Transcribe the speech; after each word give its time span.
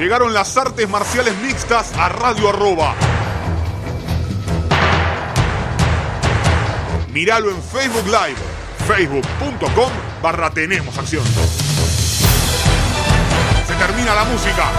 Llegaron 0.00 0.32
las 0.32 0.56
artes 0.56 0.88
marciales 0.88 1.36
mixtas 1.42 1.92
a 1.94 2.08
Radio 2.08 2.48
Arroba. 2.48 2.94
Míralo 7.12 7.50
en 7.50 7.62
Facebook 7.62 8.06
Live, 8.06 8.38
facebook.com 8.88 9.92
barra 10.22 10.48
Tenemos 10.52 10.96
Acción. 10.96 11.22
Se 13.66 13.74
termina 13.74 14.14
la 14.14 14.24
música. 14.24 14.70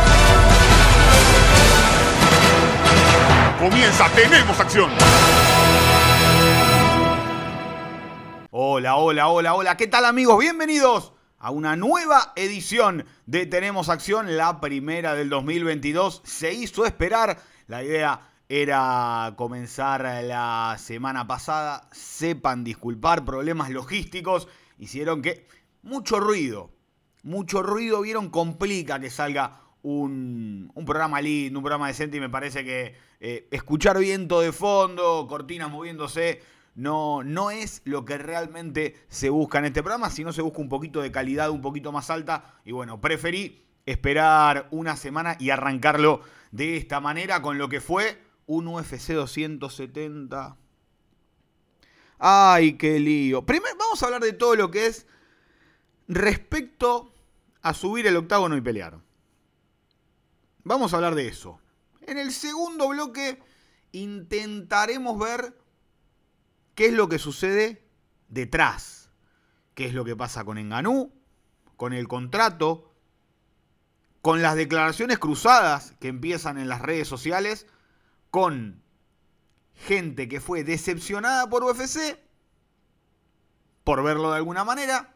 Comienza 3.60 4.10
Tenemos 4.16 4.60
Acción. 4.60 4.90
Hola, 8.50 8.96
hola, 8.96 9.28
hola, 9.28 9.54
hola. 9.54 9.78
¿Qué 9.78 9.86
tal 9.86 10.06
amigos? 10.06 10.40
Bienvenidos 10.40 11.14
a 11.42 11.50
una 11.50 11.76
nueva 11.76 12.34
edición 12.36 13.04
de 13.26 13.48
Tenemos 13.48 13.90
Acción, 13.90 14.38
la 14.38 14.62
primera 14.62 15.16
del 15.16 15.30
2022. 15.30 16.22
Se 16.24 16.54
hizo 16.54 16.86
esperar. 16.86 17.42
La 17.68 17.84
idea 17.84 18.30
era 18.48 19.34
comenzar 19.38 20.02
la 20.24 20.76
semana 20.78 21.26
pasada. 21.26 21.90
Sepan 21.92 22.64
disculpar, 22.64 23.26
problemas 23.26 23.72
logísticos 23.72 24.48
hicieron 24.78 25.24
que 25.24 25.48
mucho 25.82 26.20
ruido, 26.20 26.70
mucho 27.24 27.64
ruido, 27.64 28.02
vieron, 28.02 28.30
complica 28.30 29.00
que 29.00 29.10
salga 29.10 29.62
un, 29.82 30.72
programa 30.86 31.22
lindo, 31.22 31.58
un 31.58 31.64
programa 31.64 31.88
decente 31.88 32.18
y 32.18 32.20
me 32.20 32.30
parece 32.30 32.64
que 32.64 32.96
eh, 33.20 33.48
escuchar 33.50 33.98
viento 33.98 34.42
de 34.42 34.52
fondo, 34.52 35.26
cortinas 35.28 35.72
moviéndose, 35.72 36.44
no, 36.76 37.24
no 37.24 37.52
es 37.52 37.82
lo 37.86 38.06
que 38.06 38.18
realmente 38.18 38.96
se 39.10 39.30
busca 39.30 39.60
en 39.60 39.66
este 39.66 39.84
programa, 39.84 40.10
sino 40.10 40.32
se 40.34 40.42
busca 40.42 40.62
un 40.62 40.70
poquito 40.70 41.02
de 41.02 41.12
calidad 41.12 41.50
un 41.50 41.62
poquito 41.62 41.92
más 41.92 42.10
alta. 42.10 42.56
Y 42.66 42.72
bueno, 42.72 43.02
preferí 43.02 43.66
esperar 43.86 44.68
una 44.72 44.96
semana 44.96 45.36
y 45.40 45.50
arrancarlo 45.50 46.22
de 46.52 46.78
esta 46.78 47.00
manera 47.00 47.42
con 47.42 47.58
lo 47.58 47.70
que 47.70 47.82
fue 47.82 48.22
un 48.46 48.68
UFC 48.68 49.14
270. 49.14 50.58
Ay, 52.20 52.74
qué 52.74 53.00
lío. 53.00 53.46
Primero 53.46 53.76
vamos 53.78 54.02
a 54.02 54.06
hablar 54.06 54.22
de 54.22 54.34
todo 54.34 54.56
lo 54.56 54.70
que 54.70 54.86
es 54.88 55.08
respecto 56.08 57.14
a 57.62 57.74
subir 57.74 58.08
el 58.08 58.18
octágono 58.18 58.56
y 58.56 58.62
pelear. 58.62 59.00
Vamos 60.64 60.94
a 60.94 60.98
hablar 60.98 61.16
de 61.16 61.28
eso. 61.28 61.60
En 62.02 62.18
el 62.18 62.32
segundo 62.32 62.90
bloque 62.90 63.42
intentaremos 63.92 65.18
ver 65.18 65.58
qué 66.82 66.88
es 66.88 66.94
lo 66.94 67.10
que 67.10 67.20
sucede 67.20 67.88
detrás. 68.28 69.12
¿Qué 69.76 69.86
es 69.86 69.94
lo 69.94 70.04
que 70.04 70.16
pasa 70.16 70.44
con 70.44 70.58
Enganú? 70.58 71.14
Con 71.78 71.94
el 71.94 72.08
contrato, 72.08 72.92
con 74.24 74.42
las 74.42 74.56
declaraciones 74.56 75.20
cruzadas 75.20 75.94
que 76.00 76.08
empiezan 76.08 76.58
en 76.58 76.68
las 76.68 76.82
redes 76.82 77.08
sociales, 77.08 77.68
con 78.32 78.82
gente 79.76 80.28
que 80.28 80.42
fue 80.42 80.64
decepcionada 80.64 81.48
por 81.52 81.64
UFC, 81.64 82.18
por 83.84 84.02
verlo 84.02 84.32
de 84.32 84.38
alguna 84.38 84.64
manera, 84.64 85.14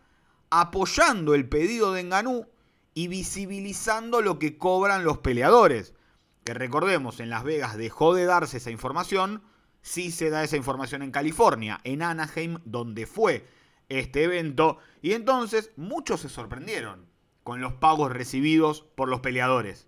apoyando 0.52 1.34
el 1.34 1.50
pedido 1.50 1.94
de 1.94 2.02
Enganú 2.02 2.48
y 2.94 3.08
visibilizando 3.08 4.22
lo 4.22 4.38
que 4.38 4.60
cobran 4.60 5.04
los 5.04 5.18
peleadores. 5.18 5.96
Que 6.44 6.54
recordemos, 6.54 7.20
en 7.20 7.32
Las 7.32 7.44
Vegas 7.44 7.76
dejó 7.76 8.14
de 8.14 8.26
darse 8.26 8.58
esa 8.58 8.70
información, 8.70 9.42
sí 9.86 10.12
se 10.12 10.32
da 10.32 10.44
esa 10.44 10.58
información 10.58 11.04
en 11.04 11.12
California, 11.12 11.80
en 11.84 12.02
Anaheim, 12.02 12.58
donde 12.66 13.06
fue 13.06 13.46
este 13.88 14.24
evento, 14.24 14.80
y 15.04 15.14
entonces 15.14 15.72
muchos 15.78 16.22
se 16.22 16.30
sorprendieron 16.30 17.06
con 17.44 17.62
los 17.62 17.74
pagos 17.74 18.12
recibidos 18.12 18.82
por 18.96 19.08
los 19.08 19.20
peleadores. 19.20 19.88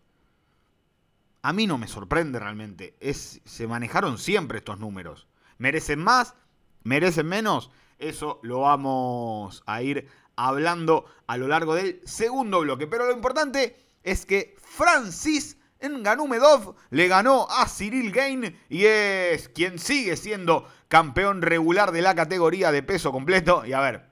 A 1.42 1.52
mí 1.52 1.66
no 1.66 1.80
me 1.80 1.88
sorprende 1.88 2.38
realmente, 2.38 2.96
es, 3.00 3.42
se 3.44 3.66
manejaron 3.66 4.20
siempre 4.20 4.60
estos 4.60 4.80
números. 4.80 5.28
¿Merecen 5.58 6.00
más? 6.00 6.36
¿Merecen 6.84 7.26
menos? 7.26 7.72
Eso 7.98 8.40
lo 8.44 8.60
vamos 8.60 9.64
a 9.66 9.82
ir 9.82 10.08
hablando 10.36 11.06
a 11.26 11.38
lo 11.38 11.48
largo 11.48 11.74
del 11.74 12.02
segundo 12.06 12.60
bloque. 12.60 12.86
Pero 12.86 13.08
lo 13.08 13.14
importante 13.14 13.76
es 14.04 14.28
que 14.28 14.56
Francis 14.60 15.57
Nganumedov 15.82 16.76
le 16.90 17.08
ganó 17.08 17.48
a 17.50 17.68
Cyril 17.68 18.12
Gain 18.12 18.58
y 18.70 18.86
es 18.86 19.50
quien 19.50 19.80
sigue 19.80 20.18
siendo 20.18 20.68
campeón 20.88 21.42
regular 21.42 21.92
de 21.92 22.02
la 22.02 22.16
categoría 22.16 22.72
de 22.72 22.84
peso 22.84 23.12
completo. 23.12 23.66
Y 23.66 23.74
a 23.74 23.82
ver, 23.82 24.06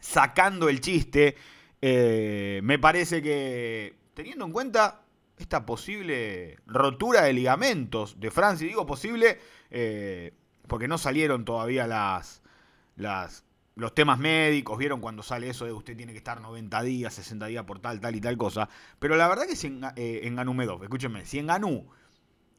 sacando 0.00 0.68
el 0.68 0.80
chiste, 0.80 1.36
eh, 1.80 2.60
me 2.62 2.78
parece 2.78 3.22
que 3.22 3.96
teniendo 4.14 4.44
en 4.44 4.52
cuenta 4.52 5.02
esta 5.38 5.64
posible 5.64 6.58
rotura 6.66 7.22
de 7.22 7.32
ligamentos 7.32 8.20
de 8.20 8.30
Francis, 8.30 8.68
digo 8.68 8.84
posible 8.84 9.38
eh, 9.70 10.34
porque 10.66 10.88
no 10.88 10.98
salieron 10.98 11.44
todavía 11.44 11.86
las, 11.86 12.42
las 12.96 13.44
los 13.80 13.94
temas 13.94 14.18
médicos, 14.18 14.78
vieron 14.78 15.00
cuando 15.00 15.22
sale 15.22 15.48
eso 15.48 15.64
de 15.64 15.72
usted 15.72 15.96
tiene 15.96 16.12
que 16.12 16.18
estar 16.18 16.40
90 16.40 16.82
días, 16.82 17.14
60 17.14 17.46
días 17.46 17.64
por 17.64 17.80
tal, 17.80 17.98
tal 17.98 18.14
y 18.14 18.20
tal 18.20 18.36
cosa. 18.36 18.68
Pero 18.98 19.16
la 19.16 19.26
verdad 19.26 19.46
que 19.46 19.56
si 19.56 19.68
en, 19.68 19.82
eh, 19.96 20.20
en 20.24 20.36
Ganú 20.36 20.54
Medov, 20.54 20.82
escúchenme, 20.82 21.24
si 21.24 21.38
en 21.38 21.46
Ganú 21.46 21.88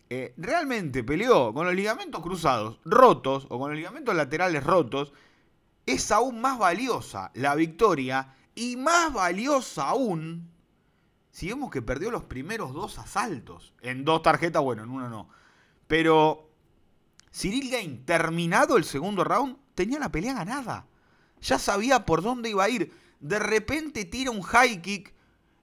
eh, 0.09 0.33
realmente 0.37 1.03
peleó 1.03 1.53
con 1.53 1.65
los 1.65 1.75
ligamentos 1.75 2.21
cruzados 2.21 2.79
rotos 2.83 3.45
o 3.49 3.59
con 3.59 3.69
los 3.69 3.77
ligamentos 3.77 4.15
laterales 4.15 4.63
rotos, 4.63 5.13
es 5.85 6.11
aún 6.11 6.41
más 6.41 6.57
valiosa 6.57 7.31
la 7.35 7.55
victoria 7.55 8.35
y 8.55 8.75
más 8.75 9.13
valiosa 9.13 9.89
aún 9.89 10.49
si 11.29 11.47
vemos 11.47 11.71
que 11.71 11.81
perdió 11.81 12.11
los 12.11 12.23
primeros 12.23 12.73
dos 12.73 12.99
asaltos. 12.99 13.73
En 13.81 14.03
dos 14.03 14.21
tarjetas, 14.21 14.61
bueno, 14.61 14.83
en 14.83 14.89
una 14.89 15.07
no. 15.07 15.29
Pero 15.87 16.49
Cyril 17.31 17.71
Gain, 17.71 18.05
terminado 18.05 18.75
el 18.75 18.83
segundo 18.83 19.23
round, 19.23 19.55
tenía 19.75 19.99
la 19.99 20.11
pelea 20.11 20.33
ganada 20.33 20.87
ya 21.41 21.59
sabía 21.59 22.05
por 22.05 22.21
dónde 22.21 22.49
iba 22.49 22.63
a 22.63 22.69
ir. 22.69 22.93
De 23.19 23.39
repente 23.39 24.05
tira 24.05 24.31
un 24.31 24.41
high 24.41 24.81
kick, 24.81 25.13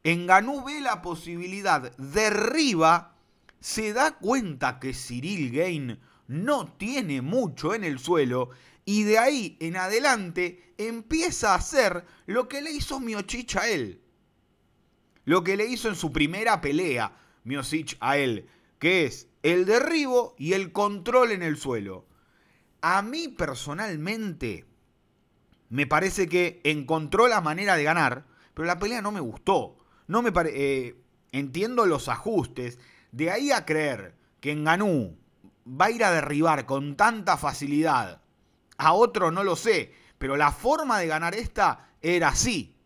Enganú 0.05 0.65
ve 0.65 0.81
la 0.81 1.03
posibilidad, 1.03 1.95
derriba, 1.97 3.17
se 3.61 3.93
da 3.93 4.13
cuenta 4.13 4.79
que 4.79 4.95
Cyril 4.95 5.51
Gain 5.51 5.99
no 6.29 6.73
tiene 6.73 7.21
mucho 7.21 7.75
en 7.75 7.85
el 7.85 7.99
suelo 7.99 8.51
y 8.85 9.03
de 9.03 9.19
ahí 9.19 9.57
en 9.61 9.77
adelante 9.77 10.73
empieza 10.79 11.53
a 11.53 11.57
hacer 11.57 12.05
lo 12.27 12.49
que 12.49 12.63
le 12.63 12.71
hizo 12.71 13.01
Miocic 13.01 13.57
a 13.57 13.69
él. 13.69 14.01
Lo 15.25 15.45
que 15.45 15.57
le 15.57 15.67
hizo 15.67 15.89
en 15.89 15.97
su 15.97 16.13
primera 16.13 16.61
pelea 16.61 17.15
Miocic 17.45 17.97
a 18.01 18.17
él, 18.17 18.49
que 18.79 19.05
es 19.05 19.29
el 19.43 19.67
derribo 19.67 20.35
y 20.39 20.53
el 20.53 20.73
control 20.73 21.33
en 21.33 21.43
el 21.43 21.57
suelo. 21.57 22.07
A 22.81 23.03
mí 23.03 23.29
personalmente 23.29 24.65
me 25.69 25.87
parece 25.87 26.29
que 26.29 26.61
encontró 26.65 27.29
la 27.29 27.41
manera 27.41 27.77
de 27.77 27.85
ganar, 27.85 28.27
pero 28.55 28.67
la 28.67 28.79
pelea 28.79 29.03
no 29.03 29.13
me 29.13 29.21
gustó. 29.21 29.77
No 30.07 30.23
me 30.23 30.33
eh, 30.47 30.97
entiendo 31.33 31.87
los 31.87 32.09
ajustes. 32.09 32.79
De 33.13 33.31
ahí 33.31 33.51
a 33.51 33.65
creer 33.65 34.15
que 34.41 34.53
Enganú 34.53 35.19
va 35.67 35.87
a 35.87 35.91
ir 35.91 36.05
a 36.05 36.11
derribar 36.11 36.67
con 36.67 36.97
tanta 36.97 37.37
facilidad 37.37 38.23
a 38.79 38.93
otro 38.93 39.31
no 39.31 39.45
lo 39.45 39.57
sé, 39.57 39.93
pero 40.19 40.37
la 40.37 40.53
forma 40.53 40.99
de 40.99 41.09
ganar 41.09 41.35
esta 41.35 41.91
era 42.01 42.29
así. 42.29 42.77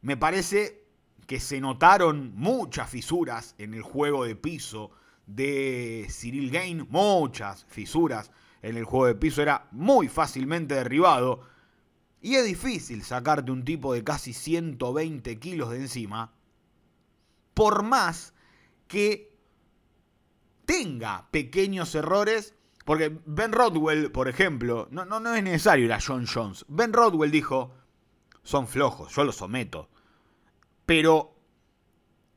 Me 0.00 0.16
parece 0.16 0.84
que 1.26 1.40
se 1.40 1.60
notaron 1.60 2.32
muchas 2.34 2.88
fisuras 2.88 3.54
en 3.58 3.74
el 3.74 3.82
juego 3.82 4.24
de 4.24 4.36
piso 4.36 4.92
de 5.26 6.06
Cyril 6.08 6.50
Gain, 6.50 6.86
muchas 6.88 7.66
fisuras 7.68 8.30
en 8.62 8.76
el 8.76 8.84
juego 8.84 9.06
de 9.06 9.14
piso, 9.16 9.42
era 9.42 9.66
muy 9.72 10.08
fácilmente 10.08 10.76
derribado. 10.76 11.42
Y 12.20 12.34
es 12.34 12.44
difícil 12.44 13.04
sacarte 13.04 13.52
un 13.52 13.64
tipo 13.64 13.94
de 13.94 14.02
casi 14.02 14.32
120 14.32 15.38
kilos 15.38 15.70
de 15.70 15.76
encima, 15.76 16.32
por 17.54 17.82
más 17.82 18.34
que 18.88 19.36
tenga 20.64 21.28
pequeños 21.30 21.94
errores. 21.94 22.54
Porque 22.84 23.20
Ben 23.26 23.52
Rodwell, 23.52 24.10
por 24.10 24.28
ejemplo, 24.28 24.88
no, 24.90 25.04
no, 25.04 25.20
no 25.20 25.34
es 25.34 25.42
necesario 25.42 25.84
ir 25.84 25.92
a 25.92 26.00
John 26.04 26.26
Jones. 26.26 26.64
Ben 26.68 26.92
Rodwell 26.92 27.30
dijo, 27.30 27.74
son 28.42 28.66
flojos, 28.66 29.14
yo 29.14 29.24
los 29.24 29.36
someto. 29.36 29.90
Pero 30.86 31.38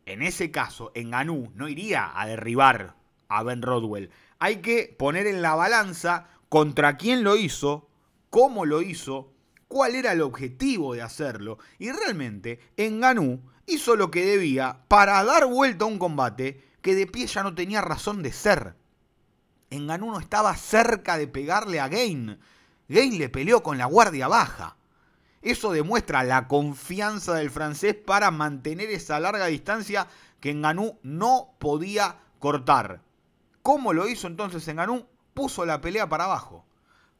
en 0.06 0.22
ese 0.22 0.51
caso, 0.51 0.92
en 0.94 1.12
Ganú 1.12 1.51
no 1.56 1.69
iría 1.69 2.12
a 2.13 2.28
derribar 2.28 2.95
a 3.30 3.44
Ben 3.44 3.62
Rodwell. 3.62 4.12
Hay 4.39 4.57
que 4.57 4.94
poner 4.98 5.25
en 5.25 5.42
la 5.42 5.56
balanza 5.56 6.28
contra 6.50 6.98
quién 6.98 7.24
lo 7.24 7.38
hizo, 7.38 7.88
cómo 8.30 8.66
lo 8.66 8.81
hizo 8.81 9.31
cuál 9.71 9.95
era 9.95 10.12
el 10.12 10.21
objetivo 10.21 10.94
de 10.94 11.01
hacerlo. 11.01 11.57
Y 11.79 11.94
realmente, 11.94 12.59
Enganú 12.75 13.41
hizo 13.65 13.95
lo 13.95 14.12
que 14.12 14.25
debía 14.25 14.83
para 14.89 15.23
dar 15.23 15.45
vuelta 15.45 15.85
a 15.85 15.88
un 15.88 15.97
combate 15.97 16.62
que 16.81 16.94
de 16.94 17.07
pie 17.07 17.25
ya 17.25 17.41
no 17.41 17.56
tenía 17.56 17.79
razón 17.79 18.21
de 18.21 18.33
ser. 18.33 18.75
Enganú 19.69 20.12
no 20.12 20.19
estaba 20.19 20.53
cerca 20.57 21.18
de 21.18 21.27
pegarle 21.27 21.79
a 21.79 21.88
Gain. 21.88 22.38
Gain 22.89 23.18
le 23.18 23.29
peleó 23.29 23.63
con 23.63 23.77
la 23.77 23.85
guardia 23.85 24.27
baja. 24.27 24.75
Eso 25.41 25.71
demuestra 25.71 26.23
la 26.23 26.50
confianza 26.50 27.33
del 27.35 27.50
francés 27.50 27.95
para 27.95 28.29
mantener 28.29 28.89
esa 28.89 29.21
larga 29.21 29.45
distancia 29.45 30.07
que 30.41 30.53
Ngannou 30.53 31.00
no 31.01 31.56
podía 31.59 32.18
cortar. 32.39 33.01
¿Cómo 33.62 33.94
lo 33.94 34.09
hizo 34.09 34.27
entonces 34.27 34.68
Ngannou? 34.68 35.07
Puso 35.33 35.65
la 35.65 35.79
pelea 35.79 36.09
para 36.09 36.25
abajo. 36.25 36.65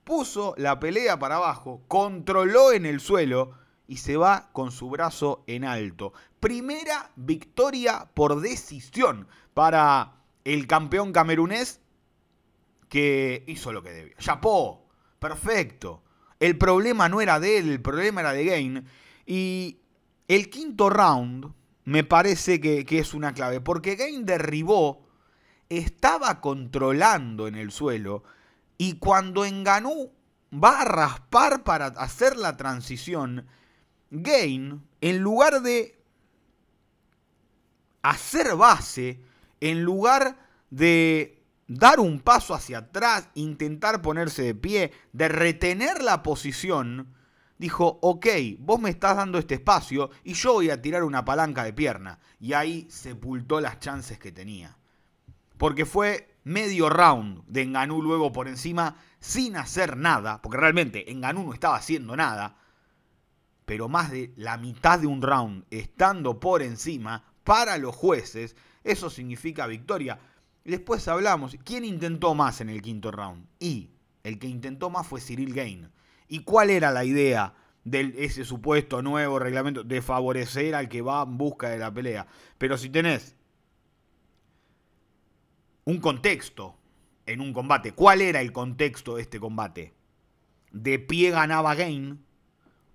Puso 0.04 0.56
la 0.58 0.80
pelea 0.80 1.20
para 1.20 1.36
abajo, 1.38 1.84
controló 1.88 2.72
en 2.72 2.86
el 2.86 3.00
suelo 3.00 3.52
y 3.88 3.98
se 3.98 4.18
va 4.18 4.50
con 4.54 4.72
su 4.72 4.90
brazo 4.90 5.44
en 5.48 5.66
alto. 5.66 6.14
Primera 6.40 7.12
victoria 7.16 8.10
por 8.14 8.42
decisión 8.42 9.28
para 9.54 10.16
el 10.44 10.68
campeón 10.68 11.12
camerunés 11.12 11.82
que 12.90 13.44
hizo 13.48 13.72
lo 13.72 13.84
que 13.84 13.92
debía. 13.92 14.16
Chapó, 14.18 14.88
perfecto. 15.20 16.04
El 16.40 16.58
problema 16.58 17.08
no 17.08 17.22
era 17.22 17.40
de 17.40 17.58
él, 17.58 17.70
el 17.70 17.82
problema 17.82 18.22
era 18.22 18.34
de 18.34 18.46
Gain. 18.46 18.86
Y 19.26 19.80
el 20.28 20.50
quinto 20.50 20.90
round 20.90 21.54
me 21.86 22.04
parece 22.04 22.60
que, 22.60 22.86
es 22.90 23.14
una 23.14 23.34
clave, 23.34 23.62
porque 23.62 23.96
Gain 23.96 24.26
derribó, 24.26 25.08
estaba 25.70 26.42
controlando 26.42 27.48
en 27.48 27.56
el 27.56 27.72
suelo, 27.72 28.24
y 28.82 28.94
cuando 28.94 29.46
Enganú 29.46 30.12
va 30.52 30.82
a 30.82 30.86
raspar 30.86 31.64
para 31.64 31.86
hacer 31.86 32.36
la 32.36 32.58
transición, 32.58 33.46
Gain, 34.10 34.82
en 35.02 35.20
lugar 35.20 35.62
de 35.62 36.02
hacer 38.02 38.56
base, 38.56 39.20
en 39.60 39.84
lugar 39.84 40.36
de 40.72 41.44
dar 41.68 42.00
un 42.00 42.22
paso 42.22 42.56
hacia 42.56 42.80
atrás, 42.80 43.30
intentar 43.36 44.02
ponerse 44.02 44.42
de 44.42 44.56
pie, 44.56 44.92
de 45.14 45.28
retener 45.28 46.02
la 46.02 46.24
posición, 46.24 47.14
dijo, 47.60 48.00
ok, 48.02 48.26
vos 48.58 48.80
me 48.82 48.90
estás 48.90 49.16
dando 49.16 49.38
este 49.38 49.54
espacio 49.54 50.10
y 50.24 50.34
yo 50.34 50.54
voy 50.54 50.72
a 50.72 50.82
tirar 50.82 51.04
una 51.04 51.24
palanca 51.24 51.64
de 51.64 51.74
pierna. 51.74 52.18
Y 52.40 52.54
ahí 52.54 52.88
sepultó 52.90 53.62
las 53.62 53.78
chances 53.78 54.18
que 54.18 54.32
tenía. 54.32 54.76
Porque 55.60 55.86
fue 55.86 56.31
medio 56.44 56.90
round 56.90 57.44
de 57.46 57.62
Enganú 57.62 58.02
luego 58.02 58.32
por 58.32 58.48
encima 58.48 58.96
sin 59.20 59.56
hacer 59.56 59.98
nada, 59.98 60.42
porque 60.42 60.58
realmente 60.58 61.12
Enganú 61.12 61.44
no 61.46 61.54
estaba 61.54 61.76
haciendo 61.76 62.16
nada, 62.16 62.58
pero 63.66 63.88
más 63.88 64.12
de 64.12 64.34
la 64.36 64.58
mitad 64.58 65.00
de 65.00 65.08
un 65.08 65.22
round 65.22 65.66
estando 65.70 66.40
por 66.40 66.62
encima 66.62 67.24
para 67.44 67.78
los 67.78 67.96
jueces, 67.96 68.56
eso 68.84 69.10
significa 69.10 69.68
victoria. 69.68 70.20
Después 70.64 71.08
hablamos, 71.08 71.56
¿quién 71.64 71.86
intentó 71.86 72.36
más 72.36 72.62
en 72.62 72.70
el 72.70 72.82
quinto 72.82 73.12
round? 73.12 73.48
Y 73.60 73.92
el 74.24 74.40
que 74.40 74.48
intentó 74.48 74.90
más 74.90 75.08
fue 75.08 75.22
Cyril 75.22 75.54
Gain. 75.54 75.92
¿Y 76.28 76.44
cuál 76.44 76.70
era 76.70 76.92
la 76.92 77.04
idea 77.04 77.54
de 77.84 78.14
ese 78.18 78.46
supuesto 78.46 79.02
nuevo 79.02 79.40
reglamento? 79.40 79.84
De 79.84 80.02
favorecer 80.02 80.76
al 80.76 80.90
que 80.90 81.02
va 81.02 81.24
en 81.24 81.38
busca 81.38 81.70
de 81.70 81.80
la 81.80 81.94
pelea. 81.94 82.28
Pero 82.58 82.78
si 82.78 82.90
tenés 82.90 83.36
un 85.92 86.00
contexto 86.00 86.78
en 87.26 87.42
un 87.42 87.52
combate, 87.52 87.92
¿cuál 87.92 88.22
era 88.22 88.40
el 88.40 88.54
contexto 88.54 89.18
de 89.18 89.24
este 89.24 89.40
combate? 89.42 89.94
De 90.72 91.00
pie 91.00 91.32
ganaba 91.32 91.76
Gain, 91.76 92.26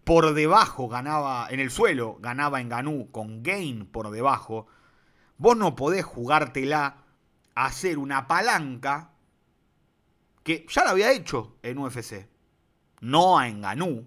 por 0.03 0.33
debajo 0.33 0.89
ganaba, 0.89 1.47
en 1.51 1.61
el 1.61 1.71
suelo 1.71 2.17
ganaba 2.21 2.61
en 2.61 2.71
Ganú, 2.71 3.11
con 3.11 3.43
Gain 3.43 3.87
por 3.87 4.11
debajo. 4.11 4.67
Vos 5.37 5.57
no 5.59 5.77
podés 5.77 6.05
jugártela 6.05 7.05
hacer 7.55 7.99
una 7.99 8.27
palanca 8.27 9.13
que 10.43 10.65
ya 10.69 10.85
lo 10.85 10.91
había 10.91 11.13
hecho 11.13 11.59
en 11.63 11.79
UFC. 11.79 12.29
No 13.01 13.39
a 13.39 13.49
Enganú. 13.49 14.07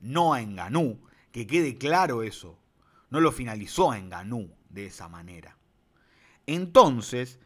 No 0.00 0.34
a 0.34 0.40
Enganú. 0.40 1.00
Que 1.30 1.46
quede 1.46 1.78
claro 1.78 2.24
eso. 2.24 2.58
No 3.10 3.20
lo 3.20 3.30
finalizó 3.30 3.92
a 3.92 3.98
Enganú 3.98 4.52
de 4.68 4.86
esa 4.86 5.08
manera. 5.08 5.59
Entonces, 6.54 7.38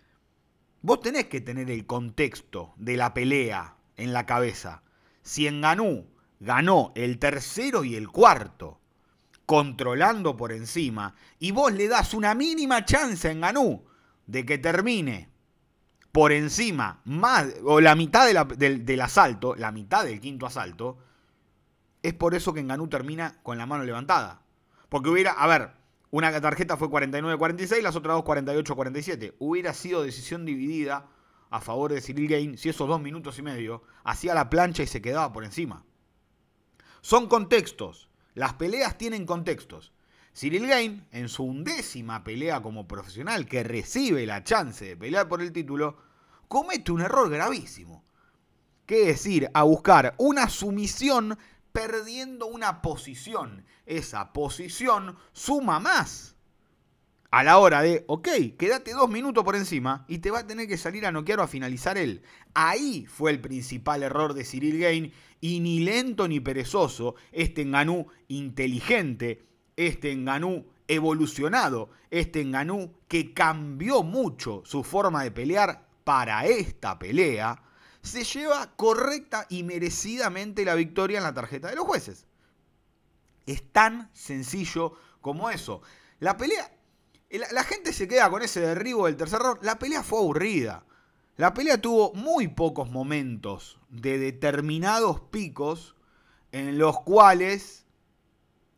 vos 0.80 1.02
tenés 1.02 1.26
que 1.26 1.42
tener 1.42 1.70
el 1.70 1.84
contexto 1.84 2.72
de 2.78 2.96
la 2.96 3.12
pelea 3.12 3.76
en 3.98 4.14
la 4.14 4.24
cabeza. 4.24 4.82
Si 5.20 5.46
Enganú 5.46 6.06
ganó 6.40 6.90
el 6.94 7.18
tercero 7.18 7.84
y 7.84 7.96
el 7.96 8.08
cuarto, 8.08 8.80
controlando 9.44 10.38
por 10.38 10.52
encima, 10.52 11.14
y 11.38 11.50
vos 11.50 11.70
le 11.74 11.86
das 11.86 12.14
una 12.14 12.34
mínima 12.34 12.86
chance 12.86 13.28
a 13.28 13.32
Enganú 13.32 13.84
de 14.26 14.46
que 14.46 14.56
termine 14.56 15.28
por 16.10 16.32
encima 16.32 17.02
más 17.04 17.48
o 17.62 17.82
la 17.82 17.94
mitad 17.96 18.26
del, 18.26 19.00
asalto, 19.02 19.54
la 19.54 19.70
mitad 19.70 20.06
del 20.06 20.18
quinto 20.18 20.46
asalto, 20.46 20.96
es 22.02 22.14
por 22.14 22.34
eso 22.34 22.54
que 22.54 22.60
Enganú 22.60 22.88
termina 22.88 23.38
con 23.42 23.58
la 23.58 23.66
mano 23.66 23.84
levantada. 23.84 24.40
Porque 24.88 25.10
hubiera, 25.10 25.32
a 25.32 25.46
ver, 25.46 25.83
una 26.16 26.40
tarjeta 26.40 26.76
fue 26.76 26.88
49-46, 26.88 27.82
las 27.82 27.96
otras 27.96 28.14
dos 28.14 28.24
48-47. 28.24 29.34
Hubiera 29.40 29.74
sido 29.74 30.04
decisión 30.04 30.44
dividida 30.44 31.08
a 31.50 31.60
favor 31.60 31.92
de 31.92 32.00
Cyril 32.00 32.28
Gain 32.28 32.56
si 32.56 32.68
esos 32.68 32.86
dos 32.86 33.00
minutos 33.00 33.36
y 33.40 33.42
medio 33.42 33.82
hacía 34.04 34.32
la 34.32 34.48
plancha 34.48 34.84
y 34.84 34.86
se 34.86 35.02
quedaba 35.02 35.32
por 35.32 35.42
encima. 35.42 35.84
Son 37.00 37.26
contextos. 37.26 38.08
Las 38.34 38.54
peleas 38.54 38.96
tienen 38.96 39.26
contextos. 39.26 39.92
Cyril 40.32 40.68
Gain, 40.68 41.04
en 41.10 41.28
su 41.28 41.42
undécima 41.42 42.22
pelea 42.22 42.62
como 42.62 42.86
profesional 42.86 43.46
que 43.46 43.64
recibe 43.64 44.24
la 44.24 44.44
chance 44.44 44.84
de 44.84 44.96
pelear 44.96 45.26
por 45.26 45.42
el 45.42 45.50
título, 45.50 45.96
comete 46.46 46.92
un 46.92 47.00
error 47.00 47.28
gravísimo. 47.28 48.04
Que 48.86 49.10
es 49.10 49.26
ir 49.26 49.50
a 49.52 49.64
buscar 49.64 50.14
una 50.18 50.48
sumisión 50.48 51.36
perdiendo 51.74 52.46
una 52.46 52.80
posición. 52.80 53.66
Esa 53.84 54.32
posición 54.32 55.18
suma 55.34 55.78
más. 55.78 56.36
A 57.30 57.44
la 57.44 57.58
hora 57.58 57.82
de, 57.82 58.04
ok, 58.06 58.28
quédate 58.56 58.92
dos 58.92 59.10
minutos 59.10 59.44
por 59.44 59.56
encima 59.56 60.06
y 60.08 60.18
te 60.18 60.30
va 60.30 60.38
a 60.38 60.46
tener 60.46 60.68
que 60.68 60.78
salir 60.78 61.04
a 61.04 61.12
noquear 61.12 61.40
o 61.40 61.42
a 61.42 61.48
finalizar 61.48 61.98
él. 61.98 62.22
Ahí 62.54 63.04
fue 63.06 63.32
el 63.32 63.40
principal 63.40 64.02
error 64.02 64.32
de 64.32 64.44
Cyril 64.44 64.78
Gain 64.78 65.12
y 65.42 65.60
ni 65.60 65.80
lento 65.80 66.28
ni 66.28 66.40
perezoso, 66.40 67.16
este 67.32 67.62
enganú 67.62 68.06
inteligente 68.28 69.44
este 69.76 70.12
Enganú 70.12 70.66
evolucionado, 70.88 71.90
este 72.10 72.40
Enganú 72.40 72.94
que 73.08 73.32
cambió 73.32 74.02
mucho 74.02 74.62
su 74.64 74.84
forma 74.84 75.22
de 75.22 75.30
pelear 75.30 75.88
para 76.04 76.46
esta 76.46 76.98
pelea, 76.98 77.62
se 78.04 78.22
lleva 78.22 78.70
correcta 78.76 79.46
y 79.48 79.62
merecidamente 79.62 80.64
la 80.64 80.74
victoria 80.74 81.18
en 81.18 81.24
la 81.24 81.34
tarjeta 81.34 81.68
de 81.68 81.76
los 81.76 81.86
jueces. 81.86 82.26
Es 83.46 83.72
tan 83.72 84.10
sencillo 84.12 84.92
como 85.22 85.50
eso. 85.50 85.80
La 86.20 86.36
pelea, 86.36 86.70
la, 87.30 87.64
gente 87.64 87.94
se 87.94 88.06
queda 88.06 88.30
con 88.30 88.42
ese 88.42 88.60
derribo 88.60 89.06
del 89.06 89.16
tercer 89.16 89.40
round. 89.40 89.62
La 89.62 89.78
pelea 89.78 90.02
fue 90.02 90.18
aburrida. 90.18 90.84
La 91.36 91.54
pelea 91.54 91.80
tuvo 91.80 92.12
muy 92.12 92.48
pocos 92.48 92.90
momentos 92.90 93.80
de 93.88 94.18
determinados 94.18 95.20
picos 95.20 95.96
en 96.52 96.78
los 96.78 97.00
cuales 97.00 97.86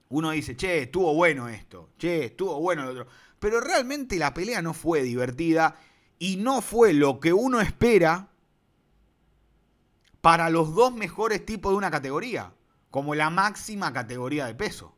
uno 0.09 0.31
dice, 0.31 0.57
che, 0.57 0.83
estuvo 0.83 1.13
bueno 1.15 1.49
esto, 1.49 1.91
che, 1.99 2.27
estuvo 2.27 2.61
bueno 2.61 2.85
lo 2.85 2.93
otro. 2.93 3.07
Pero 3.41 3.61
realmente 3.61 4.17
la 4.17 4.33
pelea 4.33 4.63
no 4.63 4.73
fue 4.73 5.03
divertida 5.03 5.77
y 6.19 6.37
no 6.37 6.63
fue 6.63 6.93
lo 6.93 7.19
que 7.19 7.33
uno 7.33 7.61
espera 7.61 8.31
para 10.21 10.51
los 10.51 10.75
dos 10.75 10.95
mejores 10.95 11.45
tipos 11.45 11.73
de 11.73 11.79
una 11.79 11.91
categoría, 11.91 12.53
como 12.91 13.15
la 13.15 13.31
máxima 13.31 13.93
categoría 13.93 14.47
de 14.47 14.55
peso. 14.55 14.97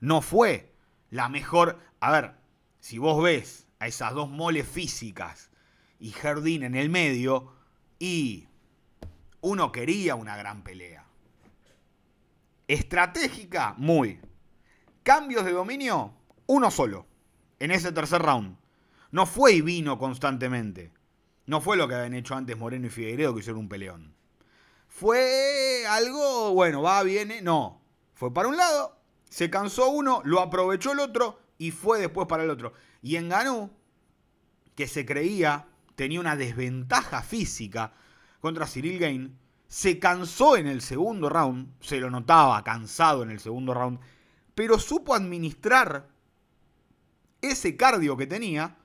No 0.00 0.22
fue 0.22 0.74
la 1.10 1.28
mejor... 1.28 1.78
A 2.00 2.12
ver, 2.12 2.34
si 2.80 2.98
vos 2.98 3.22
ves 3.22 3.66
a 3.78 3.86
esas 3.86 4.14
dos 4.14 4.30
moles 4.30 4.66
físicas 4.66 5.50
y 5.98 6.10
Jardín 6.10 6.62
en 6.62 6.74
el 6.74 6.90
medio, 6.90 7.52
y 7.98 8.48
uno 9.40 9.72
quería 9.72 10.14
una 10.14 10.36
gran 10.36 10.62
pelea. 10.62 11.06
Estratégica, 12.68 13.74
muy. 13.78 14.20
Cambios 15.02 15.44
de 15.44 15.52
dominio, 15.52 16.14
uno 16.46 16.70
solo. 16.70 17.06
En 17.58 17.70
ese 17.70 17.92
tercer 17.92 18.22
round. 18.22 18.56
No 19.10 19.26
fue 19.26 19.54
y 19.54 19.60
vino 19.62 19.98
constantemente. 19.98 20.92
No 21.46 21.60
fue 21.60 21.76
lo 21.76 21.88
que 21.88 21.94
habían 21.94 22.14
hecho 22.14 22.34
antes 22.34 22.58
Moreno 22.58 22.86
y 22.86 22.90
Figueiredo 22.90 23.32
que 23.32 23.40
hicieron 23.40 23.60
un 23.60 23.68
peleón. 23.68 24.14
Fue 24.88 25.84
algo, 25.88 26.52
bueno, 26.52 26.82
va, 26.82 27.02
viene. 27.02 27.40
No. 27.40 27.80
Fue 28.14 28.34
para 28.34 28.48
un 28.48 28.56
lado, 28.56 28.98
se 29.30 29.48
cansó 29.48 29.90
uno, 29.90 30.22
lo 30.24 30.40
aprovechó 30.40 30.92
el 30.92 30.98
otro 30.98 31.38
y 31.56 31.70
fue 31.70 32.00
después 32.00 32.26
para 32.26 32.42
el 32.42 32.50
otro. 32.50 32.72
Y 33.00 33.14
en 33.14 33.28
Ganú, 33.28 33.70
que 34.74 34.88
se 34.88 35.06
creía 35.06 35.66
tenía 35.94 36.20
una 36.20 36.36
desventaja 36.36 37.22
física 37.22 37.92
contra 38.40 38.66
Cyril 38.66 38.98
Gain, 38.98 39.38
se 39.66 39.98
cansó 39.98 40.56
en 40.56 40.66
el 40.66 40.80
segundo 40.80 41.28
round, 41.28 41.74
se 41.80 41.98
lo 41.98 42.08
notaba 42.08 42.62
cansado 42.62 43.24
en 43.24 43.30
el 43.30 43.40
segundo 43.40 43.74
round, 43.74 43.98
pero 44.54 44.78
supo 44.78 45.14
administrar 45.14 46.08
ese 47.40 47.76
cardio 47.76 48.16
que 48.16 48.26
tenía 48.26 48.76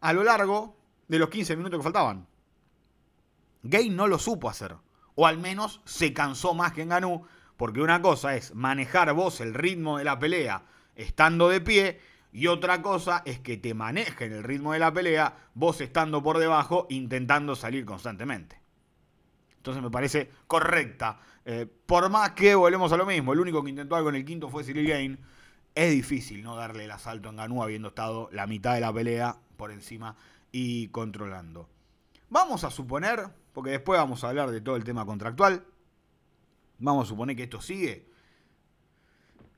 a 0.00 0.12
lo 0.12 0.22
largo 0.22 0.76
de 1.08 1.18
los 1.18 1.28
15 1.28 1.56
minutos 1.56 1.78
que 1.78 1.84
faltaban. 1.84 2.26
Gay 3.64 3.90
no 3.90 4.06
lo 4.06 4.18
supo 4.18 4.48
hacer, 4.48 4.76
o 5.14 5.26
al 5.26 5.38
menos 5.38 5.80
se 5.84 6.12
cansó 6.12 6.54
más 6.54 6.72
que 6.72 6.82
en 6.82 6.88
Ganú, 6.90 7.26
porque 7.56 7.80
una 7.80 8.02
cosa 8.02 8.34
es 8.36 8.54
manejar 8.54 9.12
vos 9.12 9.40
el 9.40 9.54
ritmo 9.54 9.98
de 9.98 10.04
la 10.04 10.18
pelea 10.18 10.64
estando 10.96 11.48
de 11.48 11.60
pie, 11.60 12.00
Y 12.32 12.48
otra 12.48 12.82
cosa 12.82 13.22
es 13.24 13.38
que 13.38 13.56
te 13.56 13.74
manejen 13.74 14.32
el 14.32 14.42
ritmo 14.42 14.72
de 14.72 14.80
la 14.80 14.92
pelea, 14.92 15.36
vos 15.54 15.80
estando 15.80 16.20
por 16.20 16.38
debajo, 16.38 16.88
intentando 16.90 17.54
salir 17.54 17.84
constantemente. 17.84 18.58
Entonces 19.56 19.80
me 19.80 19.90
parece 19.90 20.30
correcta. 20.48 21.20
Eh, 21.44 21.64
por 21.86 22.10
más 22.10 22.32
que 22.32 22.56
volvemos 22.56 22.92
a 22.92 22.96
lo 22.96 23.06
mismo, 23.06 23.32
el 23.32 23.38
único 23.38 23.62
que 23.62 23.70
intentó 23.70 23.94
algo 23.94 24.08
en 24.08 24.16
el 24.16 24.24
quinto 24.24 24.48
fue 24.48 24.64
Cyril 24.64 24.88
Gain. 24.88 25.18
Es 25.76 25.92
difícil 25.92 26.42
no 26.42 26.56
darle 26.56 26.86
el 26.86 26.90
asalto 26.90 27.28
en 27.28 27.36
Ganú 27.36 27.62
habiendo 27.62 27.88
estado 27.88 28.28
la 28.32 28.48
mitad 28.48 28.74
de 28.74 28.80
la 28.80 28.92
pelea 28.92 29.36
por 29.56 29.70
encima 29.70 30.16
y 30.50 30.88
controlando. 30.88 31.68
Vamos 32.30 32.64
a 32.64 32.70
suponer, 32.72 33.28
porque 33.54 33.70
después 33.70 33.98
vamos 33.98 34.22
a 34.22 34.28
hablar 34.28 34.50
de 34.50 34.60
todo 34.60 34.76
el 34.76 34.84
tema 34.84 35.06
contractual, 35.06 35.64
vamos 36.78 37.06
a 37.06 37.08
suponer 37.08 37.36
que 37.36 37.44
esto 37.44 37.62
sigue. 37.62 38.10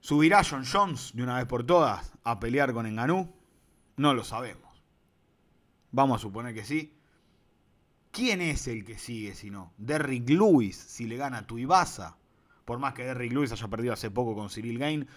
¿Subirá 0.00 0.44
John 0.48 0.64
Jones 0.64 1.10
de 1.14 1.24
una 1.24 1.38
vez 1.38 1.46
por 1.46 1.64
todas 1.64 2.12
a 2.22 2.38
pelear 2.38 2.72
con 2.72 2.86
Enganú? 2.86 3.34
No 3.96 4.14
lo 4.14 4.22
sabemos. 4.22 4.62
Vamos 5.90 6.20
a 6.20 6.22
suponer 6.22 6.54
que 6.54 6.64
sí. 6.64 6.92
¿Quién 8.12 8.40
es 8.40 8.68
el 8.68 8.84
que 8.84 8.98
sigue 8.98 9.34
si 9.34 9.50
no? 9.50 9.72
Derrick 9.78 10.28
Lewis, 10.28 10.76
si 10.76 11.06
le 11.06 11.16
gana 11.16 11.38
a 11.38 11.46
Tuibasa. 11.46 12.16
Por 12.64 12.78
más 12.78 12.94
que 12.94 13.04
Derrick 13.04 13.32
Lewis 13.32 13.52
haya 13.52 13.68
perdido 13.68 13.94
hace 13.94 14.10
poco 14.10 14.34
con 14.34 14.50
Cyril 14.50 14.78
Gain. 14.78 15.08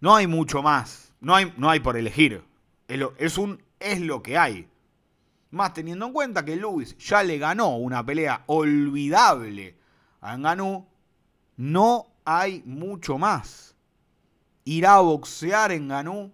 No 0.00 0.14
hay 0.14 0.26
mucho 0.26 0.62
más. 0.62 1.12
No 1.20 1.34
hay, 1.34 1.52
no 1.56 1.70
hay 1.70 1.80
por 1.80 1.96
elegir. 1.96 2.44
Es, 2.86 3.38
un, 3.38 3.62
es 3.78 4.00
lo 4.00 4.22
que 4.22 4.36
hay. 4.36 4.68
Más 5.50 5.74
teniendo 5.74 6.06
en 6.06 6.12
cuenta 6.12 6.44
que 6.44 6.56
Lewis 6.56 6.96
ya 6.98 7.22
le 7.22 7.38
ganó 7.38 7.76
una 7.76 8.04
pelea 8.04 8.44
olvidable 8.46 9.76
a 10.20 10.36
Ngannou, 10.36 10.86
no 11.56 12.06
hay 12.24 12.62
mucho 12.64 13.18
más. 13.18 13.74
Irá 14.64 14.94
a 14.94 15.00
boxear 15.00 15.76
Ganú. 15.86 16.32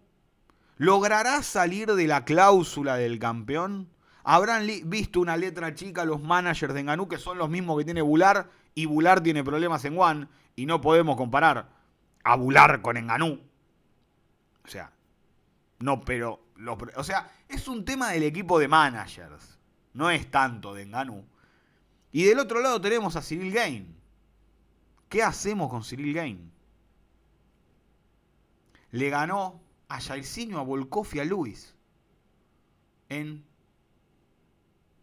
¿Logrará 0.76 1.42
salir 1.42 1.94
de 1.94 2.06
la 2.06 2.24
cláusula 2.24 2.96
del 2.96 3.18
campeón? 3.18 3.88
¿Habrán 4.24 4.66
visto 4.84 5.20
una 5.20 5.36
letra 5.36 5.74
chica 5.74 6.04
los 6.04 6.20
managers 6.20 6.74
de 6.74 6.82
Ganú 6.82 7.08
que 7.08 7.16
son 7.16 7.38
los 7.38 7.48
mismos 7.48 7.78
que 7.78 7.84
tiene 7.84 8.02
Bular 8.02 8.50
y 8.74 8.84
Bular 8.84 9.22
tiene 9.22 9.42
problemas 9.42 9.84
en 9.86 9.98
One 9.98 10.28
y 10.54 10.66
no 10.66 10.80
podemos 10.80 11.16
comparar 11.16 11.70
a 12.24 12.36
Bular 12.36 12.82
con 12.82 12.96
Enganú? 12.96 13.40
O 14.64 14.68
sea, 14.68 14.92
no, 15.78 16.02
pero 16.02 16.40
o 16.96 17.04
sea, 17.04 17.30
es 17.48 17.68
un 17.68 17.84
tema 17.84 18.10
del 18.10 18.24
equipo 18.24 18.58
de 18.58 18.68
managers. 18.68 19.58
No 19.92 20.10
es 20.10 20.30
tanto 20.30 20.74
de 20.74 20.82
Enganú. 20.82 21.24
Y 22.12 22.24
del 22.24 22.38
otro 22.38 22.60
lado 22.60 22.80
tenemos 22.80 23.16
a 23.16 23.22
Cyril 23.22 23.52
Gain. 23.52 23.96
¿Qué 25.08 25.22
hacemos 25.22 25.70
con 25.70 25.84
Cyril 25.84 26.12
Gain? 26.12 26.52
Le 28.90 29.10
ganó 29.10 29.60
a 29.88 30.00
Jairzinho, 30.00 30.58
a 30.58 30.62
Volkov 30.62 31.08
y 31.14 31.18
a 31.20 31.24
Luis. 31.24 31.74
En 33.08 33.44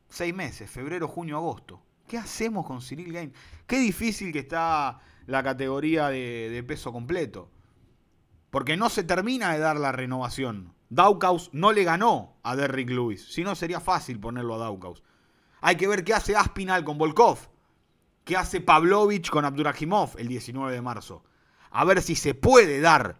seis 0.10 0.34
meses, 0.34 0.70
febrero, 0.70 1.08
junio, 1.08 1.38
agosto. 1.38 1.82
¿Qué 2.08 2.18
hacemos 2.18 2.66
con 2.66 2.82
Cyril 2.82 3.14
Gain? 3.14 3.34
Qué 3.66 3.80
difícil 3.80 4.34
que 4.34 4.40
está 4.40 5.00
la 5.26 5.42
categoría 5.42 6.10
de, 6.10 6.50
de 6.50 6.64
peso 6.64 6.92
completo. 6.92 7.50
Porque 8.50 8.78
no 8.78 8.90
se 8.90 9.04
termina 9.04 9.54
de 9.54 9.60
dar 9.60 9.78
la 9.78 9.92
renovación. 9.92 10.74
Daukaus 10.94 11.50
no 11.54 11.72
le 11.72 11.84
ganó 11.84 12.38
a 12.44 12.56
Derrick 12.56 12.92
Lewis, 12.92 13.26
si 13.28 13.44
no 13.44 13.56
sería 13.56 13.80
fácil 13.80 14.20
ponerlo 14.20 14.54
a 14.54 14.60
Daukaus. 14.60 15.02
Hay 15.60 15.76
que 15.76 15.88
ver 15.88 16.04
qué 16.04 16.14
hace 16.14 16.36
Aspinal 16.36 16.84
con 16.84 17.00
Volkov, 17.00 17.40
qué 18.24 18.38
hace 18.38 18.62
Pavlovich 18.62 19.32
con 19.32 19.44
Abduragimov 19.44 20.12
el 20.20 20.28
19 20.28 20.72
de 20.72 20.82
marzo. 20.82 21.24
A 21.72 21.84
ver 21.84 22.04
si 22.04 22.14
se 22.14 22.36
puede 22.36 22.80
dar 22.80 23.18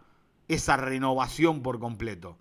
esa 0.48 0.78
renovación 0.78 1.64
por 1.64 1.80
completo. 1.80 2.38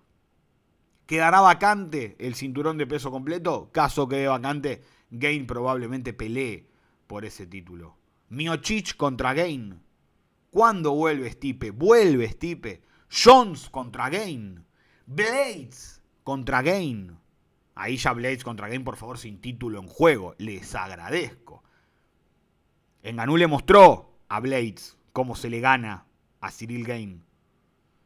¿Quedará 1.07 1.41
vacante 1.41 2.15
el 2.19 2.35
cinturón 2.35 2.77
de 2.77 2.85
peso 2.85 3.09
completo? 3.09 3.71
Caso 3.71 4.07
quede 4.07 4.27
vacante, 4.27 4.83
Gain 5.09 5.47
probablemente 5.47 6.13
pelee 6.13 6.69
por 7.07 7.25
ese 7.25 7.47
título. 7.47 7.97
Miochich 8.29 8.95
contra 8.97 9.33
Gain. 9.33 9.81
¿Cuándo 10.51 10.91
vuelve 10.91 11.31
Stipe? 11.31 11.71
Vuelve 11.71 12.29
Stipe. 12.29 12.83
Jones 13.09 13.69
contra 13.71 14.09
Gain. 14.11 14.63
Blades 15.05 16.01
contra 16.23 16.61
Gain. 16.61 17.17
Ahí 17.75 17.97
ya 17.97 18.13
Blades 18.13 18.43
contra 18.43 18.67
Gain, 18.67 18.83
por 18.83 18.95
favor, 18.95 19.17
sin 19.17 19.41
título 19.41 19.79
en 19.79 19.87
juego. 19.87 20.35
Les 20.37 20.75
agradezco. 20.75 21.63
Enganú 23.01 23.37
le 23.37 23.47
mostró 23.47 24.11
a 24.29 24.39
Blades 24.39 24.97
cómo 25.11 25.35
se 25.35 25.49
le 25.49 25.59
gana 25.59 26.05
a 26.39 26.51
Cyril 26.51 26.85
Gain. 26.85 27.23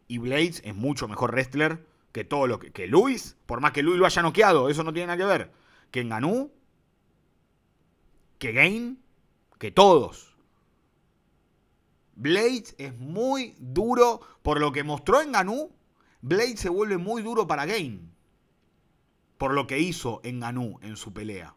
Y 0.08 0.18
Blades 0.18 0.62
es 0.64 0.76
mucho 0.76 1.08
mejor 1.08 1.32
wrestler 1.32 1.86
que 2.12 2.24
todo 2.24 2.48
lo 2.48 2.60
que, 2.60 2.72
que 2.72 2.88
Luis. 2.88 3.38
Por 3.46 3.62
más 3.62 3.74
que 3.74 3.84
Luis 3.84 4.00
lo 4.00 4.06
haya 4.06 4.22
noqueado, 4.22 4.70
eso 4.70 4.84
no 4.84 4.94
tiene 4.94 5.08
nada 5.08 5.18
que 5.18 5.26
ver. 5.26 5.52
Que 5.92 6.02
Enganú, 6.02 6.52
que 8.40 8.54
Gain, 8.54 9.00
que 9.60 9.72
todos. 9.72 10.36
Blades 12.16 12.74
es 12.80 12.98
muy 12.98 13.56
duro 13.60 14.22
por 14.42 14.60
lo 14.60 14.72
que 14.72 14.84
mostró 14.84 15.22
en 15.22 15.34
Ganú 15.34 15.77
Blade 16.22 16.58
se 16.58 16.70
vuelve 16.70 16.98
muy 16.98 17.22
duro 17.22 17.48
para 17.48 17.66
Gain. 17.66 18.12
Por 19.38 19.54
lo 19.54 19.68
que 19.68 19.80
hizo 19.80 20.20
en 20.24 20.40
Ganú 20.40 20.80
en 20.82 20.98
su 20.98 21.14
pelea. 21.14 21.56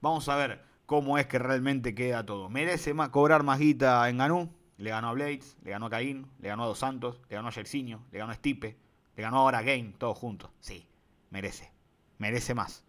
Vamos 0.00 0.28
a 0.28 0.36
ver 0.36 0.64
cómo 0.86 1.18
es 1.18 1.26
que 1.26 1.38
realmente 1.38 1.94
queda 1.94 2.26
todo. 2.26 2.48
¿Merece 2.48 2.94
más, 2.94 3.10
cobrar 3.10 3.42
más 3.42 3.58
guita 3.58 4.08
en 4.08 4.18
Ganú? 4.18 4.52
Le 4.78 4.90
ganó 4.90 5.08
a 5.08 5.12
Blades, 5.12 5.56
le 5.62 5.70
ganó 5.70 5.86
a 5.86 5.90
Caín, 5.90 6.26
le 6.40 6.48
ganó 6.48 6.64
a 6.64 6.66
Dos 6.66 6.80
Santos, 6.80 7.20
le 7.28 7.36
ganó 7.36 7.48
a 7.48 7.52
Jercinho, 7.52 8.02
le 8.12 8.18
ganó 8.18 8.32
a 8.32 8.34
Stipe, 8.34 8.76
le 9.16 9.22
ganó 9.22 9.38
ahora 9.38 9.58
a 9.58 9.62
Gain, 9.62 9.94
todos 9.94 10.18
juntos. 10.18 10.50
Sí, 10.60 10.86
merece. 11.30 11.70
Merece 12.18 12.54
más. 12.54 12.84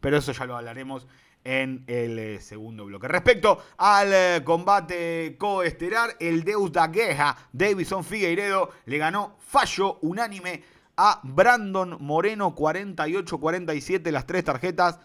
Pero 0.00 0.16
eso 0.16 0.32
ya 0.32 0.46
lo 0.46 0.56
hablaremos 0.56 1.06
en 1.46 1.84
el 1.86 2.18
eh, 2.18 2.40
segundo 2.40 2.84
bloque. 2.84 3.06
Respecto 3.06 3.62
al 3.78 4.12
eh, 4.12 4.42
combate 4.44 5.36
coestelar, 5.38 6.16
el 6.18 6.42
Deus 6.42 6.72
da 6.72 6.88
Guerra, 6.88 7.36
Davison 7.52 8.02
Figueiredo, 8.02 8.70
le 8.84 8.98
ganó 8.98 9.36
fallo 9.38 9.98
unánime 10.02 10.64
a 10.96 11.20
Brandon 11.22 11.98
Moreno, 12.00 12.56
48-47, 12.56 14.10
las 14.10 14.26
tres 14.26 14.42
tarjetas. 14.42 14.98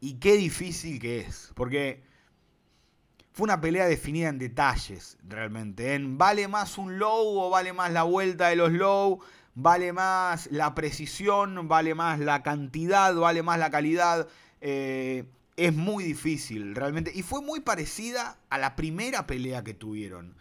Y 0.00 0.18
qué 0.18 0.34
difícil 0.36 1.00
que 1.00 1.20
es, 1.20 1.50
porque 1.54 2.02
fue 3.32 3.44
una 3.44 3.60
pelea 3.60 3.86
definida 3.86 4.28
en 4.28 4.38
detalles, 4.38 5.16
realmente. 5.26 5.94
En 5.94 6.18
vale 6.18 6.46
más 6.46 6.76
un 6.76 6.98
low 6.98 7.40
o 7.40 7.48
vale 7.48 7.72
más 7.72 7.90
la 7.90 8.02
vuelta 8.02 8.48
de 8.48 8.56
los 8.56 8.72
low, 8.72 9.20
vale 9.54 9.94
más 9.94 10.50
la 10.50 10.74
precisión, 10.74 11.68
vale 11.68 11.94
más 11.94 12.18
la 12.18 12.42
cantidad, 12.42 13.14
vale 13.14 13.42
más 13.42 13.58
la 13.58 13.70
calidad. 13.70 14.28
Eh, 14.64 15.24
es 15.56 15.74
muy 15.74 16.04
difícil, 16.04 16.74
realmente. 16.74 17.10
Y 17.14 17.22
fue 17.22 17.42
muy 17.42 17.60
parecida 17.60 18.38
a 18.48 18.58
la 18.58 18.76
primera 18.76 19.26
pelea 19.26 19.64
que 19.64 19.74
tuvieron. 19.74 20.36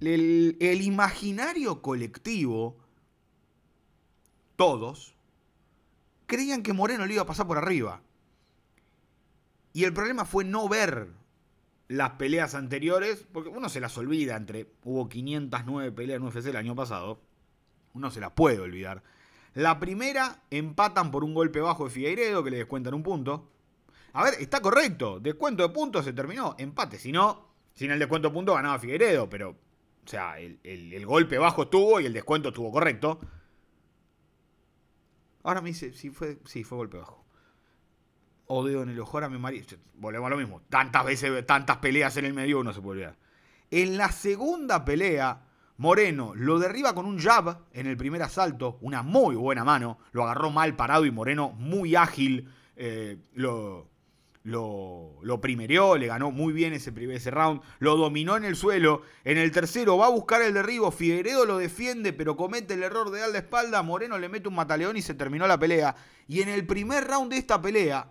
El, 0.00 0.56
el 0.60 0.82
imaginario 0.82 1.82
colectivo, 1.82 2.76
todos, 4.54 5.14
creían 6.26 6.62
que 6.62 6.72
Moreno 6.72 7.06
le 7.06 7.14
iba 7.14 7.24
a 7.24 7.26
pasar 7.26 7.46
por 7.46 7.58
arriba. 7.58 8.02
Y 9.72 9.84
el 9.84 9.92
problema 9.92 10.24
fue 10.24 10.44
no 10.44 10.68
ver 10.68 11.08
las 11.88 12.12
peleas 12.12 12.54
anteriores, 12.54 13.26
porque 13.32 13.50
uno 13.50 13.68
se 13.68 13.80
las 13.80 13.98
olvida 13.98 14.36
entre. 14.36 14.70
Hubo 14.84 15.08
509 15.08 15.92
peleas 15.92 16.18
en 16.18 16.22
UFC 16.22 16.46
el 16.46 16.56
año 16.56 16.76
pasado. 16.76 17.20
Uno 17.94 18.12
se 18.12 18.20
las 18.20 18.30
puede 18.30 18.60
olvidar. 18.60 19.02
La 19.54 19.80
primera 19.80 20.42
empatan 20.50 21.10
por 21.10 21.24
un 21.24 21.34
golpe 21.34 21.60
bajo 21.60 21.84
de 21.84 21.90
Figueiredo, 21.90 22.44
que 22.44 22.50
le 22.50 22.58
descuentan 22.58 22.94
un 22.94 23.02
punto. 23.02 23.50
A 24.16 24.24
ver, 24.24 24.34
está 24.40 24.62
correcto. 24.62 25.20
Descuento 25.20 25.62
de 25.62 25.68
puntos 25.68 26.02
se 26.02 26.14
terminó. 26.14 26.54
Empate. 26.58 26.98
Si 26.98 27.12
no, 27.12 27.50
sin 27.74 27.90
el 27.90 27.98
descuento 27.98 28.28
de 28.28 28.34
puntos 28.34 28.54
ganaba 28.56 28.78
Figueredo. 28.78 29.28
Pero, 29.28 29.50
o 29.50 30.08
sea, 30.08 30.38
el, 30.38 31.04
golpe 31.04 31.36
bajo 31.36 31.64
estuvo 31.64 32.00
y 32.00 32.06
el 32.06 32.14
descuento 32.14 32.48
estuvo 32.48 32.72
correcto. 32.72 33.20
Ahora 35.42 35.60
me 35.60 35.68
dice, 35.68 35.92
sí 35.92 36.08
fue, 36.08 36.38
sí, 36.46 36.64
fue 36.64 36.78
golpe 36.78 36.96
bajo. 36.96 37.26
Odio 38.46 38.82
en 38.84 38.88
el 38.88 38.98
ojo, 38.98 39.18
ahora 39.18 39.28
me 39.28 39.38
maría. 39.38 39.62
Volvemos 39.96 40.28
a 40.28 40.30
lo 40.30 40.38
mismo. 40.38 40.62
Tantas 40.70 41.04
veces, 41.04 41.44
tantas 41.44 41.76
peleas 41.76 42.16
en 42.16 42.24
el 42.24 42.32
medio 42.32 42.64
no 42.64 42.72
se 42.72 42.80
puede 42.80 43.02
olvidar. 43.02 43.18
En 43.70 43.98
la 43.98 44.10
segunda 44.12 44.82
pelea, 44.86 45.42
Moreno 45.76 46.32
lo 46.34 46.58
derriba 46.58 46.94
con 46.94 47.04
un 47.04 47.18
jab 47.18 47.66
en 47.70 47.86
el 47.86 47.98
primer 47.98 48.22
asalto. 48.22 48.78
Una 48.80 49.02
muy 49.02 49.36
buena 49.36 49.62
mano. 49.62 49.98
Lo 50.12 50.24
agarró 50.24 50.50
mal 50.50 50.74
parado 50.74 51.04
y 51.04 51.10
Moreno 51.10 51.50
muy 51.50 51.96
ágil. 51.96 52.50
Eh, 52.76 53.18
lo, 53.34 53.90
lo, 54.46 55.18
lo 55.22 55.40
le 55.96 56.06
ganó 56.06 56.30
muy 56.30 56.52
bien 56.52 56.72
ese, 56.72 56.92
ese 57.12 57.30
round, 57.32 57.62
lo 57.80 57.96
dominó 57.96 58.36
en 58.36 58.44
el 58.44 58.54
suelo. 58.54 59.02
En 59.24 59.38
el 59.38 59.50
tercero 59.50 59.98
va 59.98 60.06
a 60.06 60.10
buscar 60.10 60.40
el 60.40 60.54
derribo, 60.54 60.92
Figueredo 60.92 61.44
lo 61.46 61.58
defiende, 61.58 62.12
pero 62.12 62.36
comete 62.36 62.74
el 62.74 62.84
error 62.84 63.10
de 63.10 63.18
dar 63.18 63.30
la 63.30 63.38
espalda. 63.38 63.82
Moreno 63.82 64.18
le 64.18 64.28
mete 64.28 64.46
un 64.46 64.54
mataleón 64.54 64.96
y 64.96 65.02
se 65.02 65.14
terminó 65.14 65.48
la 65.48 65.58
pelea. 65.58 65.96
Y 66.28 66.42
en 66.42 66.48
el 66.48 66.64
primer 66.64 67.08
round 67.08 67.32
de 67.32 67.38
esta 67.38 67.60
pelea 67.60 68.08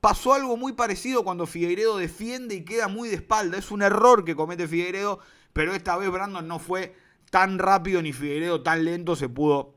pasó 0.00 0.34
algo 0.34 0.56
muy 0.56 0.72
parecido 0.72 1.24
cuando 1.24 1.48
Figueiredo 1.48 1.98
defiende 1.98 2.54
y 2.54 2.64
queda 2.64 2.86
muy 2.86 3.08
de 3.08 3.16
espalda. 3.16 3.58
Es 3.58 3.72
un 3.72 3.82
error 3.82 4.24
que 4.24 4.36
comete 4.36 4.68
Figueiredo, 4.68 5.18
pero 5.52 5.74
esta 5.74 5.96
vez 5.96 6.12
Brandon 6.12 6.46
no 6.46 6.60
fue 6.60 6.94
tan 7.32 7.58
rápido 7.58 8.00
ni 8.02 8.12
Figueiredo 8.12 8.62
tan 8.62 8.84
lento 8.84 9.16
se 9.16 9.28
pudo 9.28 9.74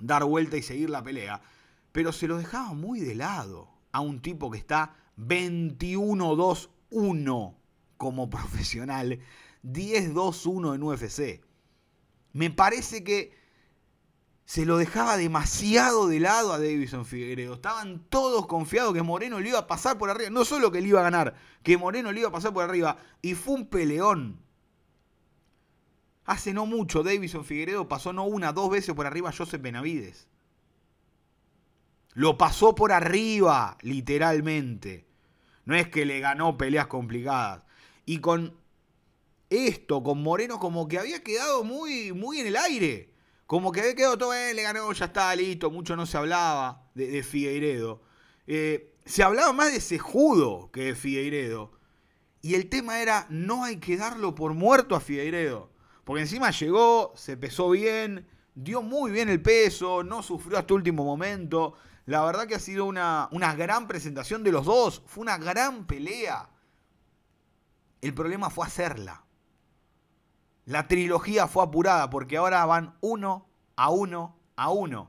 dar 0.00 0.24
vuelta 0.24 0.56
y 0.56 0.62
seguir 0.62 0.90
la 0.90 1.04
pelea. 1.04 1.40
Pero 1.92 2.10
se 2.10 2.26
lo 2.26 2.36
dejaba 2.36 2.72
muy 2.72 2.98
de 2.98 3.14
lado 3.14 3.68
a 3.92 4.00
un 4.00 4.20
tipo 4.20 4.50
que 4.50 4.58
está 4.58 4.96
21-2-1 5.26 7.54
como 7.96 8.30
profesional, 8.30 9.20
10-2-1 9.62 10.74
en 10.74 10.82
UFC. 10.82 11.40
Me 12.32 12.50
parece 12.50 13.04
que 13.04 13.38
se 14.50 14.66
lo 14.66 14.78
dejaba 14.78 15.16
demasiado 15.16 16.08
de 16.08 16.18
lado 16.18 16.52
a 16.52 16.58
Davison 16.58 17.04
Figueiredo. 17.04 17.54
Estaban 17.54 18.00
todos 18.08 18.46
confiados 18.46 18.94
que 18.94 19.02
Moreno 19.02 19.38
le 19.38 19.50
iba 19.50 19.60
a 19.60 19.66
pasar 19.66 19.98
por 19.98 20.10
arriba. 20.10 20.30
No 20.30 20.44
solo 20.44 20.72
que 20.72 20.80
le 20.80 20.88
iba 20.88 21.00
a 21.00 21.04
ganar, 21.04 21.36
que 21.62 21.76
Moreno 21.76 22.10
le 22.10 22.20
iba 22.20 22.30
a 22.30 22.32
pasar 22.32 22.52
por 22.52 22.64
arriba. 22.64 22.96
Y 23.22 23.34
fue 23.34 23.54
un 23.54 23.68
peleón. 23.68 24.40
Hace 26.24 26.52
no 26.52 26.66
mucho, 26.66 27.02
Davison 27.02 27.44
Figueiredo 27.44 27.88
pasó 27.88 28.12
no 28.12 28.24
una, 28.24 28.52
dos 28.52 28.70
veces 28.70 28.94
por 28.94 29.06
arriba 29.06 29.28
a 29.28 29.32
Joseph 29.32 29.62
Benavides. 29.62 30.26
Lo 32.14 32.36
pasó 32.36 32.74
por 32.74 32.92
arriba, 32.92 33.78
literalmente. 33.82 35.06
No 35.70 35.76
es 35.76 35.86
que 35.86 36.04
le 36.04 36.18
ganó 36.18 36.58
peleas 36.58 36.88
complicadas. 36.88 37.64
Y 38.04 38.18
con 38.18 38.56
esto, 39.50 40.02
con 40.02 40.20
Moreno, 40.20 40.58
como 40.58 40.88
que 40.88 40.98
había 40.98 41.22
quedado 41.22 41.62
muy, 41.62 42.12
muy 42.12 42.40
en 42.40 42.48
el 42.48 42.56
aire. 42.56 43.14
Como 43.46 43.70
que 43.70 43.78
había 43.78 43.94
quedado 43.94 44.18
todo 44.18 44.32
bien, 44.32 44.56
le 44.56 44.62
ganó, 44.62 44.92
ya 44.92 45.04
está, 45.04 45.32
listo. 45.36 45.70
Mucho 45.70 45.94
no 45.94 46.06
se 46.06 46.16
hablaba 46.16 46.90
de, 46.96 47.22
Figueiredo. 47.22 48.02
Eh, 48.48 48.96
se 49.04 49.22
hablaba 49.22 49.52
más 49.52 49.72
de 49.72 49.80
Sejudo 49.80 50.72
que 50.72 50.86
de 50.86 50.94
Figueiredo. 50.96 51.70
Y 52.42 52.56
el 52.56 52.68
tema 52.68 53.00
era, 53.00 53.28
no 53.30 53.62
hay 53.62 53.76
que 53.76 53.96
darlo 53.96 54.34
por 54.34 54.54
muerto 54.54 54.96
a 54.96 55.00
Figueiredo. 55.00 55.70
Porque 56.02 56.22
encima 56.22 56.50
llegó, 56.50 57.12
se 57.14 57.36
pesó 57.36 57.70
bien, 57.70 58.26
dio 58.56 58.82
muy 58.82 59.12
bien 59.12 59.28
el 59.28 59.40
peso, 59.40 60.02
no 60.02 60.24
sufrió 60.24 60.58
hasta 60.58 60.74
último 60.74 61.04
momento. 61.04 61.74
La 62.10 62.24
verdad 62.24 62.48
que 62.48 62.56
ha 62.56 62.58
sido 62.58 62.86
una, 62.86 63.28
una 63.30 63.54
gran 63.54 63.86
presentación 63.86 64.42
de 64.42 64.50
los 64.50 64.64
dos. 64.64 65.00
Fue 65.06 65.22
una 65.22 65.38
gran 65.38 65.86
pelea. 65.86 66.48
El 68.00 68.14
problema 68.14 68.50
fue 68.50 68.66
hacerla. 68.66 69.22
La 70.64 70.88
trilogía 70.88 71.46
fue 71.46 71.62
apurada 71.62 72.10
porque 72.10 72.36
ahora 72.36 72.66
van 72.66 72.96
uno 73.00 73.46
a 73.76 73.90
uno 73.90 74.36
a 74.56 74.70
uno. 74.70 75.08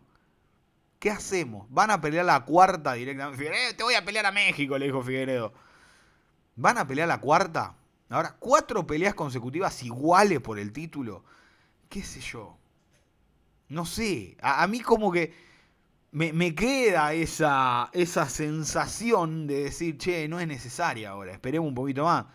¿Qué 1.00 1.10
hacemos? 1.10 1.66
¿Van 1.72 1.90
a 1.90 2.00
pelear 2.00 2.24
la 2.24 2.46
cuarta 2.46 2.94
directamente? 2.94 3.46
Figueredo, 3.46 3.76
te 3.76 3.82
voy 3.82 3.96
a 3.96 4.06
pelear 4.06 4.28
a 4.28 4.32
México, 4.32 4.78
le 4.78 4.86
dijo 4.86 5.02
Figueredo. 5.02 5.54
¿Van 6.56 6.78
a 6.78 6.86
pelear 6.86 7.08
la 7.08 7.20
cuarta? 7.20 7.74
Ahora, 8.12 8.36
cuatro 8.38 8.86
peleas 8.86 9.16
consecutivas 9.16 9.82
iguales 9.82 10.40
por 10.40 10.60
el 10.60 10.72
título. 10.72 11.24
¿Qué 11.90 12.04
sé 12.04 12.22
yo? 12.22 12.60
No 13.70 13.88
sé. 13.88 14.38
A, 14.40 14.62
a 14.62 14.68
mí 14.68 14.82
como 14.82 15.12
que 15.12 15.50
me, 16.12 16.56
queda 16.56 17.14
esa, 17.14 17.90
esa 17.94 18.28
sensación 18.28 19.48
de 19.48 19.64
decir, 19.64 19.98
che, 19.98 20.28
no 20.28 20.40
es 20.40 20.48
necesaria 20.48 21.12
ahora, 21.12 21.32
esperemos 21.32 21.68
un 21.68 21.76
poquito 21.76 22.04
más. 22.04 22.26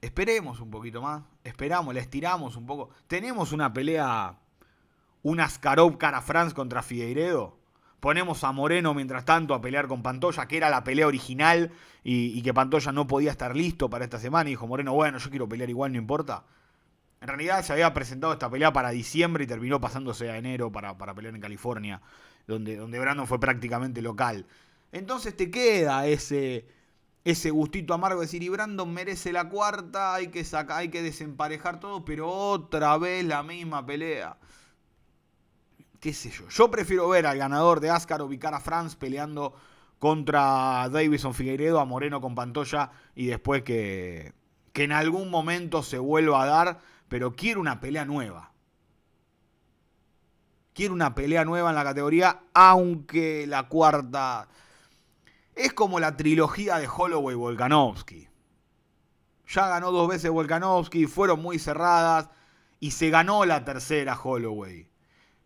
Esperemos 0.00 0.60
un 0.60 0.70
poquito 0.70 1.02
más, 1.02 1.22
esperamos, 1.42 1.94
la 1.94 2.00
estiramos 2.00 2.56
un 2.56 2.66
poco. 2.66 2.90
Tenemos 3.06 3.52
una 3.52 3.72
pelea, 3.72 4.38
un 5.22 5.40
Askarov 5.40 5.98
cara 5.98 6.22
France 6.22 6.54
contra 6.54 6.82
Figueiredo. 6.82 7.58
Ponemos 8.00 8.44
a 8.44 8.52
Moreno 8.52 8.94
mientras 8.94 9.24
tanto 9.24 9.52
a 9.54 9.60
pelear 9.60 9.88
con 9.88 10.02
Pantoya, 10.02 10.46
que 10.46 10.58
era 10.58 10.70
la 10.70 10.84
pelea 10.84 11.06
original 11.06 11.72
y, 12.04 12.38
y 12.38 12.42
que 12.42 12.54
Pantoya 12.54 12.92
no 12.92 13.06
podía 13.06 13.30
estar 13.30 13.56
listo 13.56 13.90
para 13.90 14.04
esta 14.04 14.20
semana. 14.20 14.48
Y 14.48 14.52
dijo 14.52 14.66
Moreno, 14.66 14.92
bueno, 14.92 15.18
yo 15.18 15.30
quiero 15.30 15.48
pelear 15.48 15.70
igual, 15.70 15.92
no 15.92 15.98
importa. 15.98 16.44
En 17.20 17.28
realidad 17.28 17.64
se 17.64 17.72
había 17.72 17.92
presentado 17.94 18.32
esta 18.32 18.50
pelea 18.50 18.72
para 18.72 18.90
diciembre 18.90 19.44
y 19.44 19.46
terminó 19.46 19.80
pasándose 19.80 20.30
a 20.30 20.36
enero 20.36 20.70
para, 20.70 20.96
pelear 20.96 21.34
en 21.34 21.40
California, 21.40 22.00
donde, 22.46 22.76
donde 22.76 22.98
Brandon 22.98 23.26
fue 23.26 23.40
prácticamente 23.40 24.02
local. 24.02 24.46
Entonces 24.92 25.36
te 25.36 25.50
queda 25.50 26.06
ese, 26.06 26.66
ese 27.24 27.50
gustito 27.50 27.92
amargo 27.92 28.20
de 28.20 28.26
decir, 28.26 28.42
y 28.42 28.48
Brandon 28.48 28.92
merece 28.92 29.32
la 29.32 29.48
cuarta, 29.48 30.14
hay 30.14 30.28
que, 30.28 30.44
sacar, 30.44 30.78
hay 30.78 30.90
que 30.90 31.02
desemparejar 31.02 31.80
todo, 31.80 32.04
pero 32.04 32.28
otra 32.30 32.96
vez 32.98 33.24
la 33.24 33.42
misma 33.42 33.84
pelea. 33.84 34.36
¿Qué 35.98 36.12
sé 36.12 36.30
yo? 36.30 36.48
Yo 36.48 36.70
prefiero 36.70 37.08
ver 37.08 37.26
al 37.26 37.38
ganador 37.38 37.80
de 37.80 37.90
Ascar 37.90 38.22
o 38.22 38.28
Vicara 38.28 38.60
France 38.60 38.96
peleando 38.96 39.54
contra 39.98 40.88
Davison 40.88 41.34
Figueiredo, 41.34 41.80
a 41.80 41.84
Moreno 41.84 42.20
con 42.20 42.34
Pantoya 42.34 42.92
y 43.14 43.26
después 43.26 43.62
que, 43.62 44.32
que 44.72 44.84
en 44.84 44.92
algún 44.92 45.28
momento 45.28 45.82
se 45.82 45.98
vuelva 45.98 46.42
a 46.42 46.46
dar 46.46 46.80
pero 47.08 47.34
quiero 47.34 47.60
una 47.60 47.80
pelea 47.80 48.04
nueva. 48.04 48.52
Quiero 50.74 50.92
una 50.92 51.14
pelea 51.14 51.44
nueva 51.44 51.70
en 51.70 51.76
la 51.76 51.84
categoría, 51.84 52.40
aunque 52.52 53.46
la 53.46 53.68
cuarta 53.68 54.48
es 55.54 55.72
como 55.72 55.98
la 55.98 56.16
trilogía 56.16 56.78
de 56.78 56.86
Holloway 56.86 57.34
Volkanovski. 57.34 58.28
Ya 59.48 59.68
ganó 59.68 59.90
dos 59.90 60.08
veces 60.08 60.30
Volkanovski, 60.30 61.06
fueron 61.06 61.40
muy 61.40 61.58
cerradas 61.58 62.28
y 62.78 62.90
se 62.90 63.10
ganó 63.10 63.44
la 63.46 63.64
tercera 63.64 64.20
Holloway. 64.22 64.88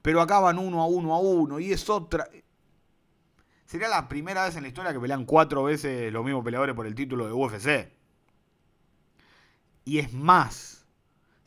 Pero 0.02 0.20
acaban 0.20 0.58
uno 0.58 0.82
a 0.82 0.86
uno 0.86 1.14
a 1.14 1.20
uno 1.20 1.60
y 1.60 1.72
es 1.72 1.88
otra. 1.88 2.28
Sería 3.66 3.88
la 3.88 4.08
primera 4.08 4.44
vez 4.44 4.56
en 4.56 4.62
la 4.62 4.68
historia 4.68 4.92
que 4.92 4.98
pelean 4.98 5.24
cuatro 5.24 5.62
veces 5.62 6.12
los 6.12 6.24
mismos 6.24 6.44
peleadores 6.44 6.74
por 6.74 6.86
el 6.88 6.94
título 6.96 7.26
de 7.26 7.32
UFC. 7.32 7.92
Y 9.84 9.98
es 9.98 10.12
más, 10.12 10.79